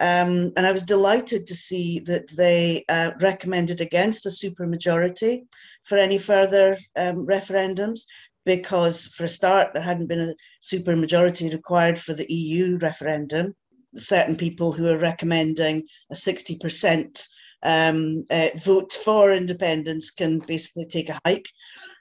Um, 0.00 0.52
and 0.56 0.66
I 0.66 0.72
was 0.72 0.82
delighted 0.82 1.46
to 1.46 1.54
see 1.54 2.00
that 2.00 2.30
they 2.36 2.84
uh, 2.88 3.10
recommended 3.20 3.82
against 3.82 4.24
a 4.24 4.30
supermajority 4.30 5.42
for 5.84 5.98
any 5.98 6.16
further 6.16 6.78
um, 6.96 7.26
referendums 7.26 8.06
because, 8.46 9.08
for 9.08 9.24
a 9.24 9.28
start, 9.28 9.74
there 9.74 9.82
hadn't 9.82 10.08
been 10.08 10.20
a 10.20 10.34
supermajority 10.62 11.52
required 11.52 11.98
for 11.98 12.14
the 12.14 12.26
EU 12.32 12.78
referendum. 12.78 13.54
Certain 13.94 14.36
people 14.36 14.72
who 14.72 14.88
are 14.88 14.96
recommending 14.96 15.82
a 16.10 16.14
60% 16.14 17.28
um, 17.62 18.24
uh, 18.30 18.48
vote 18.56 18.92
for 18.92 19.34
independence 19.34 20.10
can 20.10 20.38
basically 20.38 20.86
take 20.86 21.10
a 21.10 21.20
hike. 21.26 21.48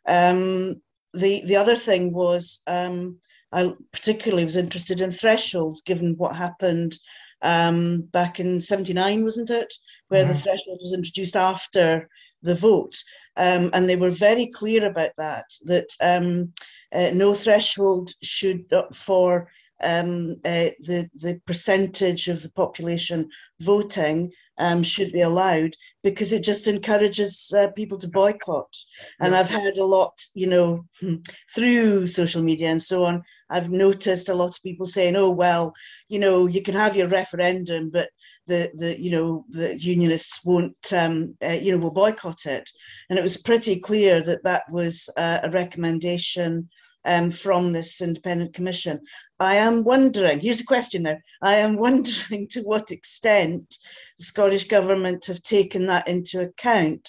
Um, 0.07 0.75
the, 1.13 1.41
the 1.45 1.57
other 1.57 1.75
thing 1.75 2.13
was 2.13 2.61
um, 2.65 3.17
I 3.51 3.73
particularly 3.91 4.45
was 4.45 4.57
interested 4.57 5.01
in 5.01 5.11
thresholds, 5.11 5.81
given 5.81 6.15
what 6.15 6.35
happened 6.35 6.97
um, 7.41 8.01
back 8.11 8.39
in 8.39 8.61
79, 8.61 9.23
wasn't 9.23 9.49
it? 9.49 9.73
Where 10.07 10.23
mm-hmm. 10.23 10.33
the 10.33 10.39
threshold 10.39 10.79
was 10.81 10.93
introduced 10.93 11.35
after 11.35 12.09
the 12.41 12.55
vote. 12.55 12.95
Um, 13.37 13.69
and 13.73 13.87
they 13.87 13.95
were 13.95 14.11
very 14.11 14.47
clear 14.47 14.85
about 14.85 15.11
that, 15.17 15.45
that 15.65 15.87
um, 16.01 16.53
uh, 16.93 17.11
no 17.13 17.33
threshold 17.33 18.11
should, 18.21 18.71
uh, 18.73 18.83
for 18.93 19.49
um, 19.83 20.31
uh, 20.45 20.75
the, 20.79 21.09
the 21.13 21.39
percentage 21.45 22.27
of 22.27 22.41
the 22.41 22.51
population 22.51 23.29
voting 23.61 24.31
um, 24.57 24.83
should 24.83 25.11
be 25.11 25.21
allowed 25.21 25.73
because 26.03 26.33
it 26.33 26.43
just 26.43 26.67
encourages 26.67 27.53
uh, 27.57 27.67
people 27.75 27.97
to 27.97 28.07
boycott. 28.07 28.75
And 29.21 29.33
I've 29.33 29.49
heard 29.49 29.77
a 29.77 29.85
lot, 29.85 30.19
you 30.33 30.47
know, 30.47 30.85
through 31.55 32.07
social 32.07 32.43
media 32.43 32.69
and 32.69 32.81
so 32.81 33.05
on, 33.05 33.23
I've 33.49 33.69
noticed 33.69 34.29
a 34.29 34.33
lot 34.33 34.55
of 34.55 34.63
people 34.63 34.85
saying, 34.85 35.15
"Oh 35.15 35.31
well, 35.31 35.73
you 36.07 36.19
know, 36.19 36.47
you 36.47 36.61
can 36.61 36.75
have 36.75 36.95
your 36.95 37.07
referendum, 37.07 37.89
but 37.89 38.09
the 38.47 38.69
the 38.75 38.99
you 39.01 39.11
know 39.11 39.45
the 39.49 39.77
unionists 39.79 40.43
won't 40.43 40.93
um, 40.93 41.35
uh, 41.43 41.57
you 41.61 41.71
know 41.71 41.77
will 41.77 41.91
boycott 41.91 42.45
it." 42.45 42.69
And 43.09 43.17
it 43.17 43.23
was 43.23 43.37
pretty 43.37 43.79
clear 43.79 44.21
that 44.23 44.43
that 44.43 44.63
was 44.71 45.09
uh, 45.17 45.39
a 45.43 45.49
recommendation 45.49 46.69
um, 47.05 47.31
from 47.31 47.73
this 47.73 48.01
independent 48.01 48.53
commission. 48.53 48.99
I 49.39 49.55
am 49.55 49.83
wondering. 49.83 50.39
Here's 50.39 50.61
a 50.61 50.65
question 50.65 51.03
now. 51.03 51.17
I 51.41 51.55
am 51.55 51.75
wondering 51.75 52.47
to 52.51 52.61
what 52.61 52.91
extent 52.91 53.77
the 54.17 54.25
Scottish 54.25 54.65
government 54.65 55.25
have 55.25 55.41
taken 55.43 55.85
that 55.87 56.07
into 56.07 56.41
account 56.41 57.07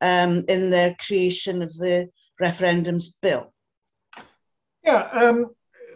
um, 0.00 0.44
in 0.48 0.70
their 0.70 0.94
creation 1.06 1.62
of 1.62 1.72
the 1.74 2.08
referendums 2.40 3.14
bill. 3.20 3.52
Yeah, 4.82 5.08
um, 5.12 5.50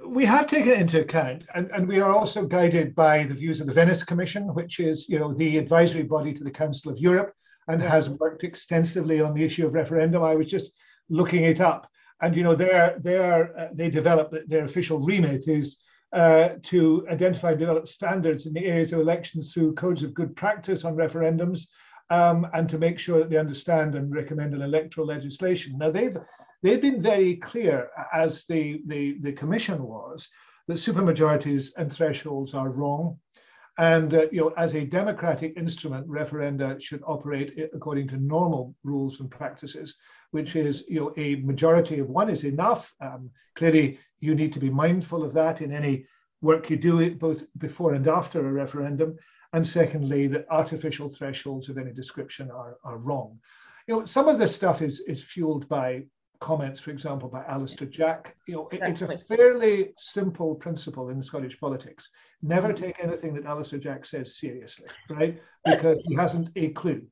we 0.07 0.24
have 0.26 0.46
taken 0.46 0.72
it 0.72 0.80
into 0.80 1.00
account, 1.00 1.44
and, 1.55 1.70
and 1.72 1.86
we 1.88 2.00
are 2.00 2.12
also 2.12 2.46
guided 2.46 2.94
by 2.94 3.24
the 3.24 3.34
views 3.34 3.61
of 3.61 3.66
the 3.66 3.72
Venice 3.72 4.05
Commission, 4.05 4.55
which 4.55 4.80
is, 4.80 5.09
you 5.09 5.18
know, 5.18 5.32
the 5.34 5.59
advisory 5.59 6.02
body 6.02 6.32
to 6.34 6.44
the 6.44 6.50
Council 6.50 6.90
of 6.90 6.98
Europe, 6.98 7.32
and 7.68 7.82
has 7.82 8.11
worked 8.11 8.44
extensively 8.44 9.20
on 9.20 9.34
the 9.34 9.42
issue 9.42 9.66
of 9.66 9.74
referendum. 9.74 10.22
I 10.22 10.34
was 10.34 10.48
just 10.48 10.72
looking 11.09 11.44
it 11.44 11.61
up, 11.61 11.88
and 12.20 12.36
you 12.36 12.42
know, 12.42 12.55
their 12.55 12.98
their 13.00 13.59
uh, 13.59 13.68
they 13.72 13.90
develop 13.90 14.34
their 14.46 14.64
official 14.64 15.00
remit 15.00 15.48
is 15.48 15.78
uh, 16.12 16.50
to 16.62 17.07
identify 17.11 17.50
and 17.50 17.59
develop 17.59 17.88
standards 17.88 18.46
in 18.46 18.52
the 18.52 18.66
areas 18.66 18.92
of 18.92 19.00
elections 19.00 19.52
through 19.52 19.74
codes 19.74 20.02
of 20.02 20.14
good 20.14 20.36
practice 20.36 20.84
on 20.84 20.94
referendums, 20.94 21.66
um, 22.11 22.46
and 22.55 22.68
to 22.68 22.78
make 22.78 22.98
sure 22.98 23.18
that 23.18 23.30
they 23.30 23.38
understand 23.38 23.94
and 23.94 24.14
recommend 24.14 24.55
an 24.55 24.62
electoral 24.62 25.07
legislation. 25.07 25.76
Now 25.78 25.90
they've 25.90 26.16
they've 26.64 26.80
been 26.80 27.02
very 27.02 27.36
clear, 27.36 27.90
as 28.12 28.46
the, 28.46 28.80
the, 28.86 29.18
the 29.20 29.32
commission 29.32 29.82
was, 29.82 30.28
that 30.66 30.78
supermajorities 30.78 31.72
and 31.76 31.92
thresholds 31.92 32.54
are 32.54 32.70
wrong. 32.70 33.18
And 33.76 34.14
uh, 34.14 34.26
you 34.32 34.40
know, 34.40 34.54
as 34.56 34.74
a 34.74 34.84
democratic 34.84 35.56
instrument, 35.56 36.08
referenda 36.08 36.80
should 36.80 37.02
operate 37.06 37.52
according 37.74 38.08
to 38.08 38.16
normal 38.16 38.74
rules 38.82 39.20
and 39.20 39.30
practices, 39.30 39.96
which 40.30 40.56
is 40.56 40.84
you 40.88 41.00
know 41.00 41.12
a 41.16 41.36
majority 41.36 41.98
of 41.98 42.08
one 42.08 42.30
is 42.30 42.44
enough. 42.44 42.94
Um, 43.00 43.30
clearly, 43.56 43.98
you 44.20 44.34
need 44.34 44.52
to 44.52 44.60
be 44.60 44.70
mindful 44.70 45.24
of 45.24 45.34
that 45.34 45.60
in 45.60 45.72
any 45.72 46.06
work 46.40 46.70
you 46.70 46.76
do, 46.76 47.00
it 47.00 47.18
both 47.18 47.44
before 47.58 47.94
and 47.94 48.06
after 48.06 48.46
a 48.46 48.52
referendum. 48.52 49.16
And 49.52 49.66
secondly, 49.66 50.28
that 50.28 50.46
artificial 50.50 51.08
thresholds 51.08 51.68
of 51.68 51.76
any 51.76 51.92
description 51.92 52.50
are, 52.52 52.76
are 52.84 52.98
wrong. 52.98 53.38
You 53.88 53.94
know, 53.94 54.04
some 54.04 54.28
of 54.28 54.38
this 54.38 54.54
stuff 54.54 54.82
is 54.82 55.00
is 55.00 55.22
fueled 55.22 55.68
by 55.68 56.04
comments, 56.41 56.80
for 56.80 56.91
example, 56.91 57.28
by 57.28 57.45
Alister 57.45 57.87
Jack. 57.87 58.37
You 58.47 58.55
know, 58.55 58.66
exactly. 58.66 59.14
it's 59.14 59.22
a 59.22 59.26
fairly 59.26 59.93
simple 59.97 60.55
principle 60.55 61.09
in 61.11 61.22
Scottish 61.22 61.59
politics. 61.59 62.11
Never 62.43 62.72
mm-hmm. 62.72 62.85
take 62.85 62.97
anything 63.03 63.35
that 63.35 63.47
Alister 63.47 63.78
Jack 63.78 64.07
says 64.07 64.37
seriously, 64.37 64.87
right? 65.11 65.41
Because 65.64 65.99
he 66.07 66.14
hasn't 66.14 66.51
a 66.57 66.68
clue. 66.70 67.03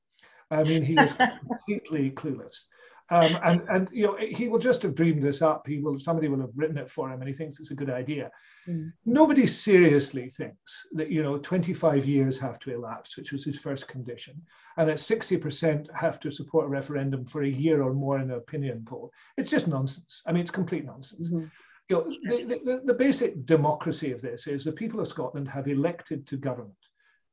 I 0.51 0.64
mean, 0.64 0.85
he 0.85 0.95
is 0.95 1.16
completely 1.49 2.11
clueless. 2.11 2.64
Um, 3.12 3.38
and 3.44 3.60
and 3.68 3.88
you 3.92 4.06
know 4.06 4.16
he 4.16 4.48
will 4.48 4.58
just 4.58 4.80
have 4.82 4.94
dreamed 4.94 5.22
this 5.22 5.42
up. 5.42 5.66
He 5.66 5.80
will 5.80 5.98
somebody 5.98 6.28
will 6.28 6.40
have 6.40 6.56
written 6.56 6.78
it 6.78 6.90
for 6.90 7.10
him, 7.10 7.20
and 7.20 7.28
he 7.28 7.34
thinks 7.34 7.60
it's 7.60 7.70
a 7.70 7.74
good 7.74 7.90
idea. 7.90 8.30
Mm. 8.66 8.90
Nobody 9.04 9.46
seriously 9.46 10.30
thinks 10.30 10.86
that 10.92 11.10
you 11.10 11.22
know 11.22 11.36
25 11.36 12.06
years 12.06 12.38
have 12.38 12.58
to 12.60 12.72
elapse, 12.72 13.18
which 13.18 13.30
was 13.30 13.44
his 13.44 13.58
first 13.58 13.86
condition, 13.86 14.40
and 14.78 14.88
that 14.88 14.96
60% 14.96 15.94
have 15.94 16.20
to 16.20 16.30
support 16.30 16.64
a 16.64 16.68
referendum 16.68 17.26
for 17.26 17.42
a 17.42 17.48
year 17.48 17.82
or 17.82 17.92
more 17.92 18.18
in 18.18 18.30
an 18.30 18.38
opinion 18.38 18.82
poll. 18.88 19.12
It's 19.36 19.50
just 19.50 19.68
nonsense. 19.68 20.22
I 20.26 20.32
mean, 20.32 20.40
it's 20.40 20.50
complete 20.50 20.86
nonsense. 20.86 21.28
Mm-hmm. 21.28 21.46
You 21.90 21.96
know, 21.96 22.04
the, 22.48 22.60
the, 22.64 22.82
the 22.86 22.94
basic 22.94 23.44
democracy 23.44 24.12
of 24.12 24.22
this 24.22 24.46
is 24.46 24.64
the 24.64 24.72
people 24.72 25.00
of 25.00 25.08
Scotland 25.08 25.48
have 25.48 25.68
elected 25.68 26.26
to 26.28 26.38
government 26.38 26.72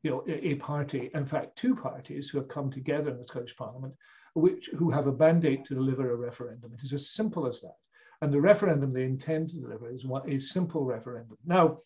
you 0.04 0.12
know, 0.12 0.24
a, 0.28 0.50
a, 0.50 0.56
party, 0.56 1.12
in 1.14 1.26
fact, 1.26 1.58
two 1.58 1.76
parties 1.76 2.30
who 2.30 2.38
have 2.38 2.48
come 2.48 2.72
together 2.72 3.12
in 3.12 3.18
the 3.18 3.26
Scottish 3.26 3.56
Parliament 3.56 3.94
which, 4.34 4.70
who 4.78 4.90
have 4.90 5.08
a 5.08 5.14
mandate 5.14 5.66
to 5.66 5.76
deliver 5.76 6.12
a 6.12 6.16
referendum. 6.16 6.74
It 6.74 6.84
is 6.84 6.94
as 6.94 7.12
simple 7.12 7.48
as 7.48 7.62
that. 7.62 7.76
And 8.22 8.34
the 8.34 8.42
referendum 8.42 8.94
they 8.94 9.04
intend 9.04 9.50
to 9.50 9.56
deliver 9.56 9.90
is 9.90 10.06
what 10.06 10.30
a 10.30 10.40
simple 10.40 10.84
referendum. 10.84 11.38
Now, 11.46 11.80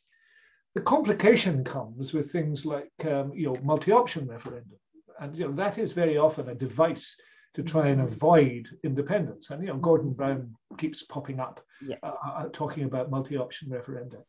the 0.75 0.81
complication 0.81 1.63
comes 1.63 2.13
with 2.13 2.31
things 2.31 2.65
like 2.65 2.91
um, 3.05 3.31
you 3.33 3.45
know 3.45 3.57
multi-option 3.63 4.27
referendum, 4.27 4.79
and 5.19 5.35
you 5.35 5.47
know 5.47 5.53
that 5.53 5.77
is 5.77 5.93
very 5.93 6.17
often 6.17 6.49
a 6.49 6.55
device 6.55 7.15
to 7.53 7.61
try 7.61 7.89
and 7.89 8.01
avoid 8.01 8.67
independence. 8.83 9.51
And 9.51 9.61
you 9.61 9.69
know 9.69 9.77
Gordon 9.77 10.13
Brown 10.13 10.55
keeps 10.77 11.03
popping 11.03 11.39
up 11.39 11.63
yeah. 11.85 11.95
uh, 12.01 12.13
uh 12.25 12.45
talking 12.51 12.85
about 12.85 13.11
multi-option 13.11 13.69
referenda. 13.69 14.23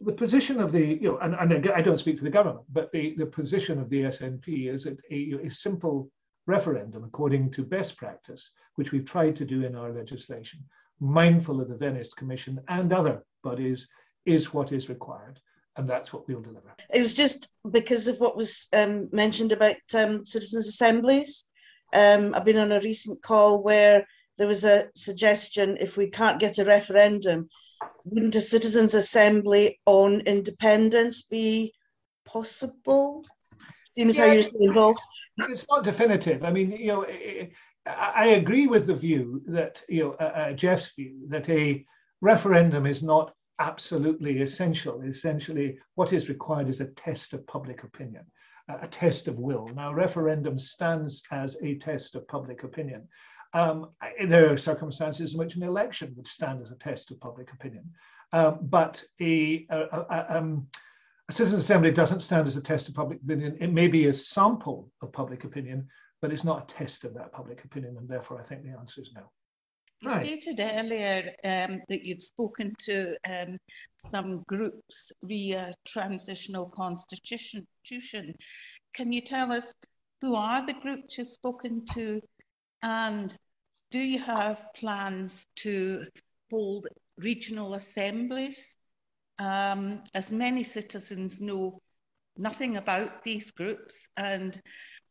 The 0.00 0.12
position 0.12 0.60
of 0.60 0.70
the 0.70 0.80
you 0.80 1.08
know, 1.08 1.18
and, 1.18 1.34
and 1.34 1.70
I 1.70 1.82
don't 1.82 1.98
speak 1.98 2.18
for 2.18 2.24
the 2.24 2.30
government, 2.30 2.66
but 2.72 2.92
the, 2.92 3.16
the 3.18 3.26
position 3.26 3.80
of 3.80 3.90
the 3.90 4.02
SNP 4.02 4.72
is 4.72 4.84
that 4.84 5.00
a, 5.10 5.46
a 5.46 5.50
simple 5.50 6.08
referendum 6.48 7.04
according 7.04 7.50
to 7.52 7.62
best 7.62 7.96
practice, 7.96 8.50
which 8.74 8.90
we've 8.90 9.04
tried 9.04 9.36
to 9.36 9.44
do 9.44 9.64
in 9.64 9.76
our 9.76 9.92
legislation, 9.92 10.64
mindful 10.98 11.60
of 11.60 11.68
the 11.68 11.76
Venice 11.76 12.12
Commission 12.14 12.58
and 12.68 12.92
other 12.92 13.22
bodies, 13.44 13.86
is 14.26 14.52
what 14.52 14.72
is 14.72 14.88
required. 14.88 15.38
And 15.76 15.88
that's 15.88 16.12
what 16.12 16.26
we'll 16.26 16.40
deliver. 16.40 16.74
It 16.92 17.00
was 17.00 17.14
just 17.14 17.50
because 17.70 18.08
of 18.08 18.18
what 18.18 18.36
was 18.36 18.66
um, 18.72 19.08
mentioned 19.12 19.52
about 19.52 19.76
um, 19.94 20.26
citizens' 20.26 20.66
assemblies. 20.66 21.44
Um, 21.94 22.34
I've 22.34 22.44
been 22.44 22.58
on 22.58 22.72
a 22.72 22.80
recent 22.80 23.22
call 23.22 23.62
where 23.62 24.04
there 24.38 24.48
was 24.48 24.64
a 24.64 24.88
suggestion 24.96 25.76
if 25.78 25.96
we 25.96 26.10
can't 26.10 26.40
get 26.40 26.58
a 26.58 26.64
referendum, 26.64 27.48
wouldn't 28.04 28.34
a 28.34 28.40
citizens' 28.40 28.94
assembly 28.94 29.78
on 29.86 30.20
independence 30.22 31.22
be 31.22 31.72
possible? 32.24 33.24
Seeing 33.92 34.08
as 34.08 34.18
yeah, 34.18 34.26
how 34.26 34.32
you're 34.32 34.44
involved. 34.60 35.00
It's 35.48 35.66
not 35.70 35.84
definitive. 35.84 36.44
I 36.44 36.50
mean, 36.50 36.72
you 36.72 36.88
know, 36.88 37.06
I 37.86 38.26
agree 38.28 38.66
with 38.66 38.86
the 38.86 38.94
view 38.94 39.42
that, 39.46 39.82
you 39.88 40.02
know, 40.02 40.12
uh, 40.20 40.24
uh, 40.24 40.52
Jeff's 40.52 40.94
view 40.94 41.26
that 41.28 41.48
a 41.48 41.84
referendum 42.20 42.86
is 42.86 43.02
not 43.02 43.32
absolutely 43.58 44.40
essential. 44.40 45.00
Essentially, 45.02 45.78
what 45.94 46.12
is 46.12 46.28
required 46.28 46.68
is 46.68 46.80
a 46.80 46.86
test 46.86 47.32
of 47.32 47.46
public 47.46 47.82
opinion, 47.84 48.24
a 48.68 48.86
test 48.86 49.28
of 49.28 49.38
will. 49.38 49.68
Now, 49.74 49.92
referendum 49.92 50.58
stands 50.58 51.22
as 51.30 51.56
a 51.62 51.76
test 51.76 52.14
of 52.14 52.28
public 52.28 52.62
opinion. 52.62 53.08
Um, 53.54 53.90
there 54.26 54.52
are 54.52 54.58
circumstances 54.58 55.32
in 55.32 55.38
which 55.38 55.56
an 55.56 55.62
election 55.62 56.12
would 56.16 56.28
stand 56.28 56.62
as 56.62 56.70
a 56.70 56.76
test 56.76 57.10
of 57.10 57.20
public 57.20 57.52
opinion. 57.52 57.90
Um, 58.32 58.58
but 58.60 59.02
a, 59.20 59.66
a, 59.70 59.78
a 59.80 60.36
um, 60.36 60.66
a 61.28 61.32
citizen 61.32 61.58
assembly 61.58 61.90
doesn't 61.90 62.20
stand 62.20 62.46
as 62.46 62.56
a 62.56 62.60
test 62.60 62.88
of 62.88 62.94
public 62.94 63.20
opinion. 63.22 63.56
It 63.60 63.72
may 63.72 63.86
be 63.88 64.06
a 64.06 64.12
sample 64.12 64.90
of 65.02 65.12
public 65.12 65.44
opinion, 65.44 65.88
but 66.22 66.32
it's 66.32 66.44
not 66.44 66.62
a 66.62 66.74
test 66.74 67.04
of 67.04 67.14
that 67.14 67.32
public 67.32 67.64
opinion. 67.64 67.96
And 67.98 68.08
therefore, 68.08 68.40
I 68.40 68.42
think 68.42 68.62
the 68.62 68.78
answer 68.78 69.02
is 69.02 69.12
no. 69.14 69.30
You 70.00 70.10
right. 70.10 70.24
stated 70.24 70.60
earlier 70.60 71.32
um, 71.44 71.82
that 71.88 72.04
you'd 72.04 72.22
spoken 72.22 72.72
to 72.84 73.16
um, 73.28 73.58
some 73.98 74.44
groups 74.46 75.12
via 75.24 75.74
transitional 75.86 76.66
constitution. 76.66 77.66
Can 78.94 79.12
you 79.12 79.20
tell 79.20 79.52
us 79.52 79.72
who 80.20 80.34
are 80.34 80.64
the 80.64 80.74
groups 80.74 81.18
you've 81.18 81.28
spoken 81.28 81.84
to 81.94 82.20
and 82.82 83.36
do 83.90 83.98
you 83.98 84.20
have 84.20 84.64
plans 84.76 85.44
to 85.56 86.06
hold 86.50 86.86
regional 87.16 87.74
assemblies 87.74 88.76
um, 89.38 90.02
as 90.14 90.30
many 90.32 90.64
citizens 90.64 91.40
know 91.40 91.80
nothing 92.36 92.76
about 92.76 93.22
these 93.22 93.50
groups, 93.50 94.08
and 94.16 94.60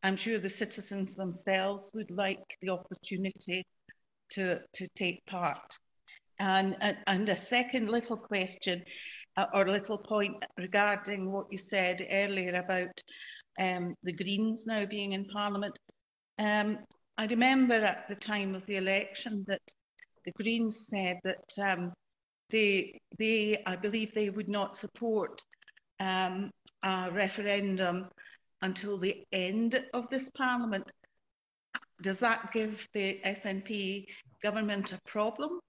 I'm 0.02 0.16
sure 0.16 0.38
the 0.38 0.50
citizens 0.50 1.14
themselves 1.14 1.90
would 1.94 2.10
like 2.10 2.56
the 2.60 2.70
opportunity 2.70 3.64
to, 4.30 4.60
to 4.74 4.88
take 4.94 5.24
part. 5.26 5.78
And, 6.38 6.76
and, 6.80 6.96
and 7.06 7.28
a 7.28 7.36
second 7.36 7.90
little 7.90 8.16
question 8.16 8.84
uh, 9.36 9.46
or 9.52 9.66
little 9.66 9.98
point 9.98 10.44
regarding 10.56 11.32
what 11.32 11.46
you 11.50 11.58
said 11.58 12.06
earlier 12.10 12.54
about 12.54 13.00
um, 13.58 13.94
the 14.02 14.12
Greens 14.12 14.64
now 14.66 14.84
being 14.86 15.12
in 15.12 15.24
Parliament. 15.24 15.76
Um, 16.38 16.78
I 17.16 17.26
remember 17.26 17.74
at 17.74 18.08
the 18.08 18.14
time 18.14 18.54
of 18.54 18.64
the 18.66 18.76
election 18.76 19.44
that 19.48 19.62
the 20.24 20.32
Greens 20.32 20.86
said 20.86 21.18
that 21.24 21.44
um, 21.60 21.92
they, 22.50 23.00
they, 23.18 23.62
I 23.66 23.76
believe 23.76 24.14
they 24.14 24.30
would 24.30 24.48
not 24.48 24.76
support 24.76 25.42
um, 26.00 26.50
a 26.82 27.10
referendum 27.12 28.08
until 28.62 28.96
the 28.96 29.24
end 29.32 29.84
of 29.94 30.08
this 30.10 30.30
parliament. 30.30 30.90
Does 32.02 32.20
that 32.20 32.52
give 32.52 32.88
the 32.92 33.20
SNP 33.24 34.06
government 34.42 34.92
a 34.92 35.00
problem? 35.06 35.60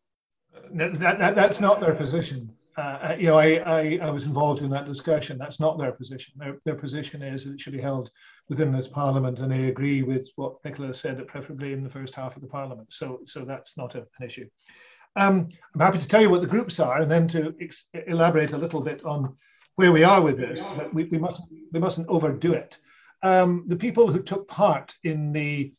That, 0.74 1.00
that, 1.00 1.36
that's 1.36 1.60
not 1.60 1.80
their 1.82 1.96
position. 1.96 2.52
Uh, 2.78 3.16
you 3.20 3.28
know, 3.28 3.36
I, 3.36 3.56
I, 3.56 4.00
I, 4.02 4.10
was 4.10 4.26
involved 4.26 4.62
in 4.62 4.70
that 4.70 4.86
discussion. 4.86 5.38
That's 5.38 5.60
not 5.60 5.78
their 5.78 5.92
position. 5.92 6.34
Their, 6.38 6.60
their 6.64 6.76
position 6.76 7.22
is 7.22 7.44
that 7.44 7.54
it 7.56 7.60
should 7.60 7.74
be 7.74 7.82
held 7.82 8.10
within 8.48 8.72
this 8.72 8.88
parliament, 8.88 9.40
and 9.40 9.54
I 9.54 9.58
agree 9.58 10.02
with 10.02 10.30
what 10.38 10.64
Nicola 10.64 10.94
said, 10.94 11.28
preferably 11.28 11.74
in 11.74 11.84
the 11.84 11.90
first 11.90 12.16
half 12.16 12.38
of 12.38 12.42
the 12.42 12.48
parliament. 12.48 12.94
So, 12.94 13.20
so 13.26 13.44
that's 13.44 13.76
not 13.76 13.96
a, 13.96 14.06
an 14.20 14.26
issue. 14.26 14.48
Um, 15.16 15.50
I'm 15.74 15.82
happy 15.82 16.00
to 16.00 16.08
tell 16.08 16.22
you 16.22 16.30
what 16.30 16.42
the 16.42 16.48
groups 16.48 16.80
are 16.80 17.02
and 17.02 17.12
then 17.12 17.28
to 17.30 17.54
ex- 17.60 17.88
elaborate 18.08 18.54
a 18.54 18.58
little 18.58 18.82
bit 18.82 19.04
on 19.04 19.36
where 19.76 19.92
we 19.92 20.04
are 20.04 20.22
with 20.22 20.38
this. 20.38 20.72
We, 20.94 21.06
we, 21.06 21.18
mustn't, 21.18 21.50
we 21.72 21.80
mustn't 21.80 22.08
overdo 22.10 22.54
it. 22.54 22.78
Um, 23.24 23.66
the 23.68 23.76
people 23.76 24.12
who 24.12 24.22
took 24.22 24.48
part 24.48 24.94
in 25.04 25.32
the 25.32 25.74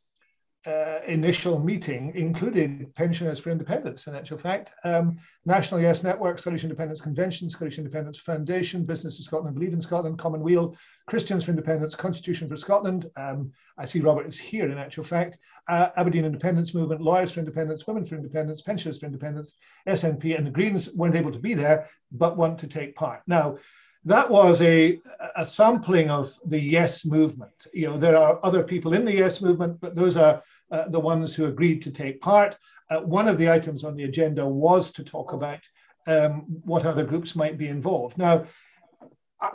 uh, 0.66 0.98
initial 1.06 1.58
meeting 1.58 2.12
included 2.14 2.94
Pensioners 2.94 3.40
for 3.40 3.50
Independence, 3.50 4.06
in 4.06 4.14
actual 4.14 4.36
fact, 4.36 4.70
um, 4.84 5.16
National 5.46 5.80
Yes 5.80 6.02
Network, 6.02 6.38
Scottish 6.38 6.64
Independence 6.64 7.00
Convention, 7.00 7.48
Scottish 7.48 7.78
Independence 7.78 8.18
Foundation, 8.18 8.84
Business 8.84 9.18
of 9.18 9.24
Scotland, 9.24 9.54
Believe 9.54 9.72
in 9.72 9.80
Scotland, 9.80 10.18
Commonweal, 10.18 10.76
Christians 11.06 11.44
for 11.44 11.52
Independence, 11.52 11.94
Constitution 11.94 12.46
for 12.46 12.58
Scotland. 12.58 13.06
Um, 13.16 13.52
I 13.78 13.86
see 13.86 14.00
Robert 14.00 14.26
is 14.26 14.38
here, 14.38 14.70
in 14.70 14.76
actual 14.76 15.04
fact. 15.04 15.38
Uh, 15.66 15.88
Aberdeen 15.96 16.26
Independence 16.26 16.74
Movement, 16.74 17.00
Lawyers 17.00 17.32
for 17.32 17.40
Independence, 17.40 17.86
Women 17.86 18.04
for 18.04 18.16
Independence, 18.16 18.60
Pensioners 18.60 18.98
for 18.98 19.06
Independence, 19.06 19.54
SNP, 19.88 20.36
and 20.36 20.46
the 20.46 20.50
Greens 20.50 20.92
weren't 20.92 21.16
able 21.16 21.32
to 21.32 21.38
be 21.38 21.54
there, 21.54 21.88
but 22.12 22.36
want 22.36 22.58
to 22.58 22.66
take 22.66 22.94
part. 22.94 23.22
Now, 23.26 23.56
that 24.04 24.30
was 24.30 24.60
a, 24.62 24.98
a 25.36 25.44
sampling 25.44 26.10
of 26.10 26.36
the 26.46 26.58
yes 26.58 27.04
movement. 27.04 27.66
You 27.72 27.88
know, 27.88 27.98
there 27.98 28.16
are 28.16 28.40
other 28.42 28.62
people 28.62 28.94
in 28.94 29.04
the 29.04 29.14
yes 29.14 29.40
movement, 29.40 29.80
but 29.80 29.94
those 29.94 30.16
are 30.16 30.42
uh, 30.70 30.88
the 30.88 31.00
ones 31.00 31.34
who 31.34 31.46
agreed 31.46 31.82
to 31.82 31.90
take 31.90 32.20
part. 32.20 32.56
Uh, 32.90 33.00
one 33.00 33.28
of 33.28 33.38
the 33.38 33.50
items 33.50 33.84
on 33.84 33.96
the 33.96 34.04
agenda 34.04 34.46
was 34.46 34.90
to 34.92 35.04
talk 35.04 35.32
about 35.32 35.60
um, 36.06 36.44
what 36.64 36.86
other 36.86 37.04
groups 37.04 37.36
might 37.36 37.58
be 37.58 37.68
involved. 37.68 38.16
Now, 38.16 38.46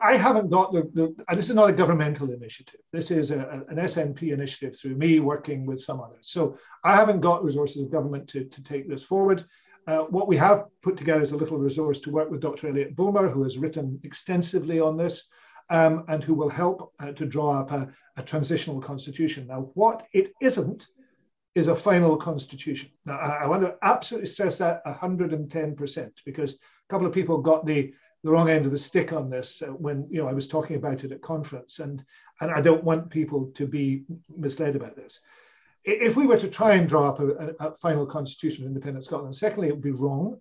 I 0.02 0.18
haven't 0.18 0.50
got 0.50 0.74
the, 0.74 0.90
the 0.94 1.36
this 1.36 1.50
is 1.50 1.56
not 1.56 1.70
a 1.70 1.74
governmental 1.74 2.32
initiative. 2.32 2.80
This 2.92 3.12
is 3.12 3.30
a, 3.30 3.64
an 3.70 3.78
SNP 3.78 4.34
initiative 4.34 4.76
through 4.76 4.96
me 4.96 5.20
working 5.20 5.66
with 5.66 5.80
some 5.80 6.02
others. 6.02 6.30
So 6.30 6.58
I 6.84 6.96
haven't 6.96 7.22
got 7.22 7.44
resources 7.44 7.84
of 7.84 7.92
government 7.92 8.28
to, 8.30 8.46
to 8.46 8.64
take 8.64 8.90
this 8.90 9.04
forward. 9.04 9.46
Uh, 9.88 10.00
what 10.10 10.28
we 10.28 10.36
have 10.38 10.66
put 10.82 10.98
together 10.98 11.22
is 11.22 11.32
a 11.32 11.38
little 11.38 11.58
resource 11.58 12.00
to 12.00 12.10
work 12.10 12.32
with 12.32 12.42
Dr. 12.42 12.70
Elliot 12.70 12.96
Bulmer, 12.96 13.30
who 13.30 13.44
has 13.44 13.58
written 13.58 14.00
extensively 14.04 14.80
on 14.80 14.98
this 14.98 15.28
um, 15.70 16.04
and 16.08 16.24
who 16.24 16.34
will 16.34 16.50
help 16.50 16.94
uh, 17.00 17.12
to 17.12 17.26
draw 17.26 17.60
up 17.60 17.72
a, 17.72 17.88
a, 18.18 18.24
transitional 18.24 18.82
constitution. 18.82 19.48
Now, 19.48 19.70
what 19.74 20.08
it 20.14 20.34
isn't 20.42 20.88
is 21.56 21.68
a 21.68 21.76
final 21.76 22.18
constitution. 22.18 22.90
Now, 23.06 23.18
I, 23.18 23.44
I 23.44 23.48
want 23.48 23.62
to 23.62 23.76
absolutely 23.82 24.30
stress 24.30 24.58
that 24.60 24.86
110% 24.86 26.12
because 26.26 26.54
a 26.54 26.58
couple 26.90 27.08
of 27.08 27.14
people 27.14 27.40
got 27.40 27.66
the, 27.66 27.94
the 28.24 28.32
wrong 28.32 28.50
end 28.50 28.66
of 28.66 28.72
the 28.72 28.78
stick 28.78 29.14
on 29.14 29.30
this 29.30 29.62
uh, 29.62 29.68
when 29.68 30.08
you 30.10 30.20
know 30.20 30.28
I 30.28 30.34
was 30.34 30.48
talking 30.48 30.76
about 30.76 31.04
it 31.04 31.12
at 31.12 31.22
conference, 31.22 31.80
and, 31.80 32.04
and 32.42 32.52
I 32.52 32.62
don't 32.62 32.84
want 32.84 33.10
people 33.10 33.52
to 33.56 33.68
be 33.68 34.04
misled 34.36 34.76
about 34.76 34.96
this 34.96 35.20
if 35.86 36.16
we 36.16 36.26
were 36.26 36.38
to 36.38 36.50
try 36.50 36.74
and 36.76 36.90
draw 36.90 37.10
up 37.10 37.20
a, 37.20 37.56
a, 37.60 37.78
final 37.78 38.06
constitution 38.06 38.64
of 38.64 38.70
independent 38.70 39.06
Scotland, 39.06 39.36
secondly, 39.36 39.68
it 39.68 39.72
would 39.72 39.82
be 39.82 39.92
wrong 39.92 40.40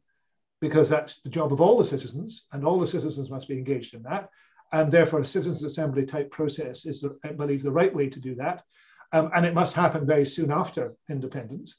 because 0.61 0.89
that's 0.89 1.21
the 1.21 1.29
job 1.29 1.53
of 1.53 1.61
all 1.61 1.77
the 1.77 1.85
citizens, 1.85 2.47
and 2.53 2.65
all 2.65 2.81
the 2.81 2.87
citizens 2.87 3.29
must 3.29 3.49
be 3.49 3.55
engaged 3.55 3.93
in 3.93 4.03
that. 4.03 4.31
And 4.73 4.91
therefore, 4.91 5.21
a 5.21 5.25
citizens' 5.25 5.63
assembly 5.63 6.07
type 6.07 6.31
process 6.31 6.87
is, 6.87 7.05
I 7.23 7.33
believe, 7.33 7.63
the 7.63 7.71
right 7.71 7.95
way 7.95 8.09
to 8.09 8.19
do 8.19 8.35
that. 8.37 8.65
Um, 9.13 9.31
and 9.35 9.45
it 9.45 9.55
must 9.55 9.75
happen 9.75 10.07
very 10.07 10.27
soon 10.27 10.51
after 10.51 10.95
independence. 11.11 11.77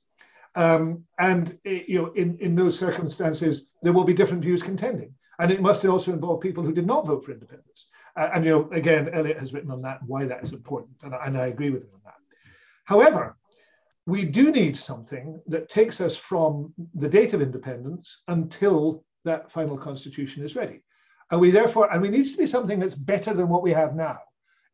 Um, 0.55 1.03
and 1.19 1.57
eh, 1.65 1.81
you 1.87 2.01
know, 2.01 2.13
in, 2.13 2.37
in 2.39 2.55
those 2.55 2.77
circumstances, 2.77 3.67
there 3.81 3.91
will 3.91 4.03
be 4.03 4.13
different 4.13 4.43
views 4.43 4.61
contending. 4.61 5.13
And 5.39 5.51
it 5.51 5.61
must 5.61 5.83
also 5.83 6.13
involve 6.13 6.39
people 6.39 6.63
who 6.63 6.71
did 6.71 6.85
not 6.85 7.05
vote 7.05 7.25
for 7.25 7.31
independence. 7.31 7.87
Uh, 8.15 8.29
and 8.33 8.45
you 8.45 8.51
know, 8.51 8.69
again, 8.71 9.09
Elliot 9.11 9.39
has 9.39 9.53
written 9.53 9.71
on 9.71 9.81
that 9.81 9.99
why 10.03 10.25
that 10.25 10.43
is 10.43 10.53
important, 10.53 10.95
and, 11.03 11.13
and 11.13 11.37
I 11.37 11.47
agree 11.47 11.71
with 11.71 11.83
him 11.83 11.89
on 11.95 12.01
that. 12.05 12.13
However, 12.85 13.35
we 14.05 14.23
do 14.23 14.51
need 14.51 14.77
something 14.77 15.41
that 15.47 15.69
takes 15.69 15.99
us 15.99 16.15
from 16.15 16.73
the 16.93 17.09
date 17.09 17.33
of 17.33 17.41
independence 17.41 18.21
until 18.27 19.03
that 19.23 19.51
final 19.51 19.77
constitution 19.77 20.43
is 20.43 20.55
ready. 20.55 20.81
And 21.31 21.41
we 21.41 21.49
therefore, 21.49 21.91
and 21.91 22.01
we 22.01 22.09
needs 22.09 22.31
to 22.33 22.37
be 22.37 22.45
something 22.45 22.79
that's 22.79 22.95
better 22.95 23.33
than 23.33 23.49
what 23.49 23.63
we 23.63 23.71
have 23.71 23.95
now. 23.95 24.19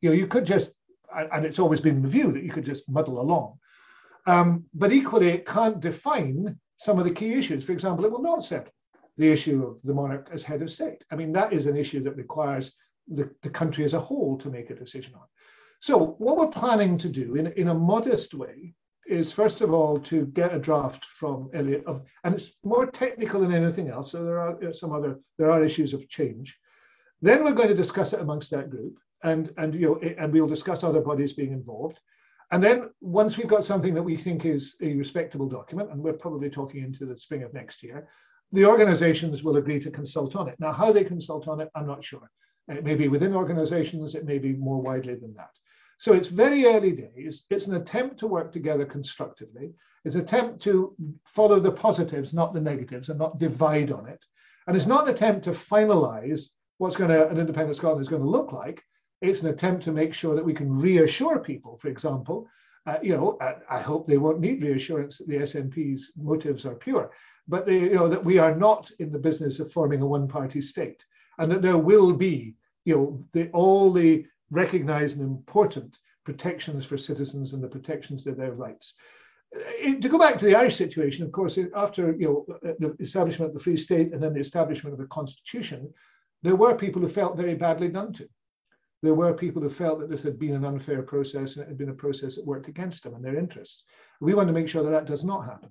You 0.01 0.09
know, 0.09 0.15
you 0.15 0.27
could 0.27 0.45
just, 0.45 0.73
and 1.15 1.45
it's 1.45 1.59
always 1.59 1.79
been 1.79 2.01
the 2.01 2.09
view 2.09 2.31
that 2.33 2.43
you 2.43 2.51
could 2.51 2.65
just 2.65 2.87
muddle 2.89 3.21
along. 3.21 3.57
Um, 4.27 4.65
but 4.73 4.91
equally, 4.91 5.29
it 5.29 5.45
can't 5.45 5.79
define 5.79 6.59
some 6.77 6.99
of 6.99 7.05
the 7.05 7.13
key 7.13 7.33
issues. 7.33 7.63
For 7.63 7.71
example, 7.71 8.03
it 8.05 8.11
will 8.11 8.21
not 8.21 8.43
settle 8.43 8.73
the 9.17 9.31
issue 9.31 9.65
of 9.65 9.77
the 9.83 9.93
monarch 9.93 10.29
as 10.33 10.43
head 10.43 10.61
of 10.61 10.71
state. 10.71 11.03
I 11.11 11.15
mean, 11.15 11.31
that 11.33 11.53
is 11.53 11.67
an 11.67 11.77
issue 11.77 12.03
that 12.03 12.15
requires 12.15 12.73
the, 13.07 13.29
the 13.41 13.49
country 13.49 13.85
as 13.85 13.93
a 13.93 13.99
whole 13.99 14.37
to 14.39 14.49
make 14.49 14.69
a 14.69 14.75
decision 14.75 15.15
on. 15.15 15.25
So, 15.79 16.15
what 16.17 16.37
we're 16.37 16.47
planning 16.47 16.97
to 16.99 17.09
do 17.09 17.35
in, 17.35 17.47
in 17.47 17.69
a 17.69 17.73
modest 17.73 18.33
way 18.33 18.73
is 19.11 19.33
first 19.33 19.59
of 19.61 19.73
all 19.73 19.99
to 19.99 20.25
get 20.27 20.55
a 20.55 20.59
draft 20.59 21.05
from 21.05 21.49
Elliot 21.53 21.83
of, 21.85 22.01
and 22.23 22.33
it's 22.33 22.53
more 22.63 22.85
technical 22.85 23.41
than 23.41 23.53
anything 23.53 23.89
else. 23.89 24.11
So 24.11 24.23
there 24.23 24.39
are 24.39 24.73
some 24.73 24.93
other 24.93 25.19
there 25.37 25.51
are 25.51 25.63
issues 25.63 25.93
of 25.93 26.07
change. 26.07 26.57
Then 27.21 27.43
we're 27.43 27.59
going 27.59 27.67
to 27.67 27.83
discuss 27.83 28.13
it 28.13 28.21
amongst 28.21 28.49
that 28.51 28.69
group, 28.69 28.97
and 29.23 29.53
and 29.57 29.75
you 29.75 29.87
know, 29.87 30.13
and 30.17 30.31
we'll 30.31 30.47
discuss 30.47 30.83
other 30.83 31.01
bodies 31.01 31.33
being 31.33 31.51
involved. 31.51 31.99
And 32.51 32.63
then 32.63 32.89
once 33.01 33.37
we've 33.37 33.47
got 33.55 33.63
something 33.63 33.93
that 33.93 34.03
we 34.03 34.17
think 34.17 34.45
is 34.45 34.75
a 34.81 34.95
respectable 34.95 35.47
document, 35.47 35.91
and 35.91 36.01
we're 36.01 36.13
probably 36.13 36.49
talking 36.49 36.83
into 36.83 37.05
the 37.05 37.17
spring 37.17 37.43
of 37.43 37.53
next 37.53 37.83
year, 37.83 38.07
the 38.51 38.65
organizations 38.65 39.43
will 39.43 39.57
agree 39.57 39.79
to 39.79 39.91
consult 39.91 40.35
on 40.35 40.49
it. 40.49 40.55
Now, 40.59 40.73
how 40.73 40.91
they 40.91 41.05
consult 41.05 41.47
on 41.47 41.61
it, 41.61 41.69
I'm 41.75 41.87
not 41.87 42.03
sure. 42.03 42.29
It 42.67 42.83
may 42.83 42.95
be 42.95 43.07
within 43.07 43.33
organizations, 43.33 44.15
it 44.15 44.25
may 44.25 44.37
be 44.37 44.53
more 44.53 44.81
widely 44.81 45.15
than 45.15 45.33
that. 45.35 45.51
So 46.01 46.13
it's 46.13 46.29
very 46.29 46.65
early 46.65 46.93
days. 46.93 47.43
It's 47.51 47.67
an 47.67 47.75
attempt 47.75 48.17
to 48.21 48.27
work 48.27 48.51
together 48.51 48.85
constructively. 48.85 49.75
It's 50.03 50.15
an 50.15 50.21
attempt 50.21 50.59
to 50.63 50.95
follow 51.25 51.59
the 51.59 51.71
positives, 51.71 52.33
not 52.33 52.55
the 52.55 52.59
negatives, 52.59 53.09
and 53.09 53.19
not 53.19 53.37
divide 53.37 53.91
on 53.91 54.07
it. 54.07 54.25
And 54.65 54.75
it's 54.75 54.87
not 54.87 55.07
an 55.07 55.13
attempt 55.13 55.43
to 55.43 55.51
finalize 55.51 56.47
what's 56.79 56.95
going 56.95 57.11
to 57.11 57.29
an 57.29 57.37
independent 57.37 57.75
Scotland 57.75 58.01
is 58.01 58.07
going 58.07 58.23
to 58.23 58.27
look 58.27 58.51
like. 58.51 58.83
It's 59.21 59.43
an 59.43 59.49
attempt 59.49 59.83
to 59.83 59.91
make 59.91 60.15
sure 60.15 60.33
that 60.33 60.43
we 60.43 60.55
can 60.55 60.73
reassure 60.73 61.37
people, 61.37 61.77
for 61.77 61.89
example, 61.89 62.47
uh, 62.87 62.97
you 63.03 63.15
know, 63.15 63.37
I, 63.39 63.57
I, 63.69 63.79
hope 63.79 64.07
they 64.07 64.17
won't 64.17 64.39
need 64.39 64.63
reassurance 64.63 65.19
that 65.19 65.27
the 65.27 65.35
SNP's 65.35 66.13
motives 66.17 66.65
are 66.65 66.73
pure, 66.73 67.11
but 67.47 67.67
they, 67.67 67.77
you 67.77 67.93
know 67.93 68.07
that 68.07 68.25
we 68.25 68.39
are 68.39 68.55
not 68.55 68.89
in 68.97 69.11
the 69.11 69.19
business 69.19 69.59
of 69.59 69.71
forming 69.71 70.01
a 70.01 70.07
one-party 70.07 70.61
state, 70.61 71.05
and 71.37 71.51
that 71.51 71.61
there 71.61 71.77
will 71.77 72.11
be, 72.11 72.55
you 72.85 72.95
know, 72.95 73.23
the, 73.33 73.51
all 73.51 73.93
the 73.93 74.25
recognized 74.51 75.17
and 75.17 75.25
important 75.25 75.97
protections 76.23 76.85
for 76.85 76.97
citizens 76.97 77.53
and 77.53 77.63
the 77.63 77.67
protections 77.67 78.27
of 78.27 78.37
their 78.37 78.53
rights. 78.53 78.93
Uh, 79.55 79.99
to 79.99 80.09
go 80.09 80.19
back 80.19 80.37
to 80.37 80.45
the 80.45 80.55
Irish 80.55 80.75
situation, 80.75 81.25
of 81.25 81.31
course, 81.31 81.57
after 81.75 82.15
you 82.17 82.45
know 82.49 82.69
uh, 82.69 82.73
the 82.79 82.95
establishment 82.99 83.49
of 83.49 83.53
the 83.53 83.63
Free 83.63 83.77
State 83.77 84.13
and 84.13 84.21
then 84.21 84.33
the 84.33 84.39
establishment 84.39 84.93
of 84.93 84.99
the 84.99 85.07
Constitution, 85.07 85.91
there 86.43 86.55
were 86.55 86.75
people 86.75 87.01
who 87.01 87.09
felt 87.09 87.37
very 87.37 87.55
badly 87.55 87.89
done 87.89 88.13
to. 88.13 88.27
There 89.03 89.15
were 89.15 89.33
people 89.33 89.61
who 89.61 89.69
felt 89.69 89.99
that 89.99 90.09
this 90.09 90.21
had 90.21 90.37
been 90.37 90.53
an 90.53 90.65
unfair 90.65 91.01
process 91.01 91.55
and 91.55 91.63
it 91.63 91.69
had 91.69 91.77
been 91.77 91.89
a 91.89 91.93
process 91.93 92.35
that 92.35 92.45
worked 92.45 92.67
against 92.67 93.03
them 93.03 93.15
and 93.15 93.25
their 93.25 93.37
interests. 93.37 93.83
We 94.19 94.35
want 94.35 94.47
to 94.47 94.53
make 94.53 94.69
sure 94.69 94.83
that 94.83 94.91
that 94.91 95.05
does 95.05 95.23
not 95.23 95.45
happen, 95.45 95.69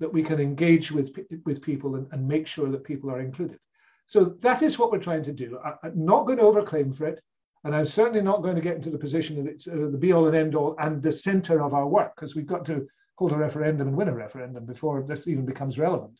that 0.00 0.12
we 0.12 0.22
can 0.22 0.40
engage 0.40 0.90
with, 0.90 1.14
with 1.44 1.62
people 1.62 1.94
and, 1.94 2.08
and 2.10 2.26
make 2.26 2.48
sure 2.48 2.70
that 2.70 2.82
people 2.82 3.08
are 3.10 3.20
included. 3.20 3.58
So 4.06 4.36
that 4.40 4.62
is 4.62 4.78
what 4.78 4.90
we're 4.90 4.98
trying 4.98 5.22
to 5.24 5.32
do. 5.32 5.58
I, 5.64 5.74
I'm 5.84 6.04
not 6.04 6.26
going 6.26 6.38
to 6.38 6.44
overclaim 6.44 6.94
for 6.94 7.06
it. 7.06 7.22
And 7.64 7.74
I'm 7.74 7.86
certainly 7.86 8.22
not 8.22 8.42
going 8.42 8.56
to 8.56 8.62
get 8.62 8.76
into 8.76 8.90
the 8.90 8.98
position 8.98 9.36
that 9.36 9.50
it's 9.50 9.68
uh, 9.68 9.88
the 9.90 9.98
be 9.98 10.12
all 10.12 10.26
and 10.26 10.36
end 10.36 10.54
all 10.54 10.74
and 10.78 11.00
the 11.00 11.12
center 11.12 11.62
of 11.62 11.74
our 11.74 11.86
work, 11.86 12.14
because 12.16 12.34
we've 12.34 12.46
got 12.46 12.64
to 12.66 12.86
hold 13.16 13.32
a 13.32 13.36
referendum 13.36 13.88
and 13.88 13.96
win 13.96 14.08
a 14.08 14.14
referendum 14.14 14.66
before 14.66 15.02
this 15.02 15.28
even 15.28 15.46
becomes 15.46 15.78
relevant. 15.78 16.18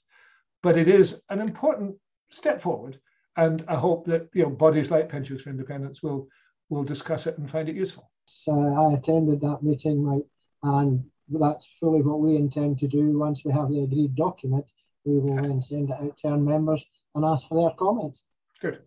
But 0.62 0.78
it 0.78 0.86
is 0.86 1.20
an 1.30 1.40
important 1.40 1.96
step 2.30 2.60
forward. 2.60 3.00
And 3.36 3.64
I 3.66 3.76
hope 3.76 4.06
that 4.06 4.28
you 4.34 4.42
know 4.42 4.50
bodies 4.50 4.90
like 4.90 5.08
Pensions 5.08 5.42
for 5.42 5.50
Independence 5.50 6.02
will 6.02 6.28
will 6.68 6.84
discuss 6.84 7.26
it 7.26 7.38
and 7.38 7.50
find 7.50 7.68
it 7.68 7.76
useful. 7.76 8.10
So 8.26 8.52
I 8.52 8.94
attended 8.94 9.40
that 9.40 9.62
meeting, 9.62 10.04
Mike, 10.04 10.26
and 10.62 11.04
that's 11.28 11.68
fully 11.80 12.02
what 12.02 12.20
we 12.20 12.36
intend 12.36 12.78
to 12.80 12.88
do. 12.88 13.18
Once 13.18 13.44
we 13.44 13.52
have 13.52 13.68
the 13.70 13.82
agreed 13.82 14.14
document, 14.14 14.66
we 15.04 15.18
will 15.18 15.36
then 15.36 15.60
send 15.60 15.90
it 15.90 15.96
out 16.00 16.16
to 16.18 16.28
our 16.28 16.36
members 16.36 16.84
and 17.14 17.24
ask 17.24 17.48
for 17.48 17.60
their 17.60 17.74
comments. 17.76 18.22
Good. 18.60 18.82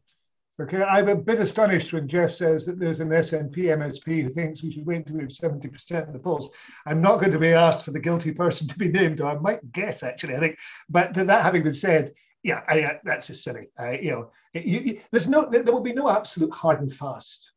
Okay, 0.62 0.82
I'm 0.82 1.10
a 1.10 1.16
bit 1.16 1.42
astonished 1.42 1.92
when 1.92 2.08
Jeff 2.08 2.32
says 2.32 2.66
that 2.66 2.80
there's 2.80 3.02
an 3.02 3.10
SNP 3.10 3.58
MSP 3.58 4.24
who 4.24 4.30
thinks 4.30 4.64
we 4.64 4.72
should 4.72 4.86
wait 4.86 5.00
until 5.00 5.18
we 5.18 5.24
have 5.24 5.30
70% 5.30 6.08
of 6.08 6.14
the 6.14 6.20
polls. 6.20 6.50
I'm 6.86 7.02
not 7.02 7.20
going 7.20 7.34
to 7.34 7.40
be 7.40 7.52
asked 7.52 7.84
for 7.84 7.92
the 7.92 8.00
guilty 8.00 8.32
person 8.32 8.66
to 8.70 8.78
be 8.78 8.88
named, 8.88 9.20
or 9.20 9.28
I 9.28 9.38
might 9.38 9.74
guess 9.74 10.02
actually, 10.02 10.36
I 10.36 10.40
think. 10.40 10.58
But 10.90 11.14
that 11.14 11.44
having 11.44 11.64
been 11.64 11.74
said, 11.74 12.14
yeah, 12.42 12.62
I, 12.70 12.84
uh, 12.84 12.98
that's 13.04 13.28
just 13.28 13.44
silly. 13.44 13.68
Uh, 13.78 13.92
you 13.92 14.12
know, 14.12 14.32
you, 14.54 14.80
you, 14.80 15.02
there's 15.12 15.28
no, 15.28 15.50
there 15.50 15.64
will 15.64 15.82
be 15.82 15.94
no 15.94 16.10
absolute 16.10 16.54
hard 16.54 16.80
and 16.80 16.94
fast 16.94 17.52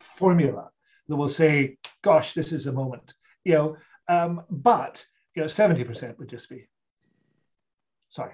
formula 0.00 0.70
that 1.08 1.16
will 1.16 1.28
say, 1.28 1.76
"Gosh, 2.02 2.32
this 2.32 2.52
is 2.52 2.66
a 2.66 2.72
moment." 2.72 3.12
You 3.44 3.52
know, 3.54 3.76
um, 4.08 4.42
but 4.48 5.04
you 5.34 5.42
know, 5.42 5.48
70% 5.48 6.18
would 6.18 6.28
just 6.28 6.48
be. 6.48 6.68
Sorry. 8.10 8.32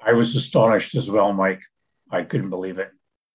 I 0.00 0.12
was 0.12 0.34
astonished 0.34 0.94
as 0.94 1.10
well, 1.10 1.32
Mike. 1.32 1.62
I 2.10 2.22
couldn't 2.22 2.50
believe 2.50 2.78
it. 2.78 2.90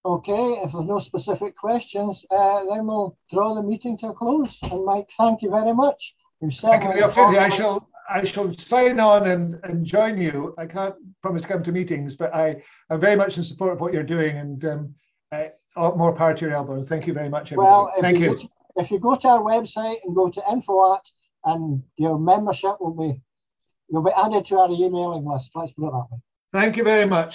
Okay, 0.05 0.59
if 0.63 0.73
there's 0.73 0.85
no 0.85 0.99
specific 0.99 1.55
questions, 1.55 2.25
uh, 2.29 2.65
then 2.69 2.85
we'll 2.87 3.17
draw 3.31 3.55
the 3.55 3.63
meeting 3.63 3.97
to 3.99 4.07
a 4.07 4.13
close. 4.13 4.57
And 4.63 4.83
Mike, 4.85 5.09
thank 5.17 5.41
you 5.41 5.49
very 5.49 5.73
much. 5.73 6.15
Thank 6.41 6.83
you 6.83 6.89
for 6.89 6.95
the 6.97 7.03
opportunity. 7.03 7.37
I 7.37 7.49
shall, 7.49 7.87
I 8.09 8.23
shall 8.25 8.53
sign 8.53 8.99
on 8.99 9.27
and, 9.27 9.59
and 9.63 9.85
join 9.85 10.17
you. 10.17 10.53
I 10.57 10.65
can't 10.65 10.95
promise 11.21 11.43
to 11.43 11.47
come 11.47 11.63
to 11.63 11.71
meetings, 11.71 12.17
but 12.17 12.35
I 12.35 12.61
am 12.89 12.99
very 12.99 13.15
much 13.15 13.37
in 13.37 13.45
support 13.45 13.71
of 13.71 13.79
what 13.79 13.93
you're 13.93 14.03
doing 14.03 14.37
and 14.37 14.65
um, 14.65 14.95
uh, 15.31 15.91
more 15.95 16.13
power 16.13 16.33
to 16.33 16.45
your 16.45 16.53
elbow. 16.53 16.83
Thank 16.83 17.07
you 17.07 17.13
very 17.13 17.29
much, 17.29 17.53
everybody. 17.53 17.69
Well, 17.69 17.93
thank 18.01 18.19
you. 18.19 18.39
you. 18.39 18.49
if 18.75 18.91
you 18.91 18.99
go 18.99 19.15
to 19.15 19.27
our 19.29 19.41
website 19.41 19.97
and 20.03 20.13
go 20.13 20.29
to 20.29 20.41
info 20.51 20.95
at, 20.95 21.01
and 21.45 21.81
your 21.97 22.19
membership 22.19 22.75
will 22.81 22.93
be, 22.93 23.21
you'll 23.89 24.03
be 24.03 24.11
added 24.17 24.45
to 24.47 24.59
our 24.59 24.69
emailing 24.69 25.25
list. 25.25 25.51
Let's 25.55 25.71
put 25.71 25.87
it 25.87 25.91
that 25.91 26.07
way. 26.11 26.19
Thank 26.53 26.77
you 26.77 26.83
very 26.83 27.05
much. 27.05 27.31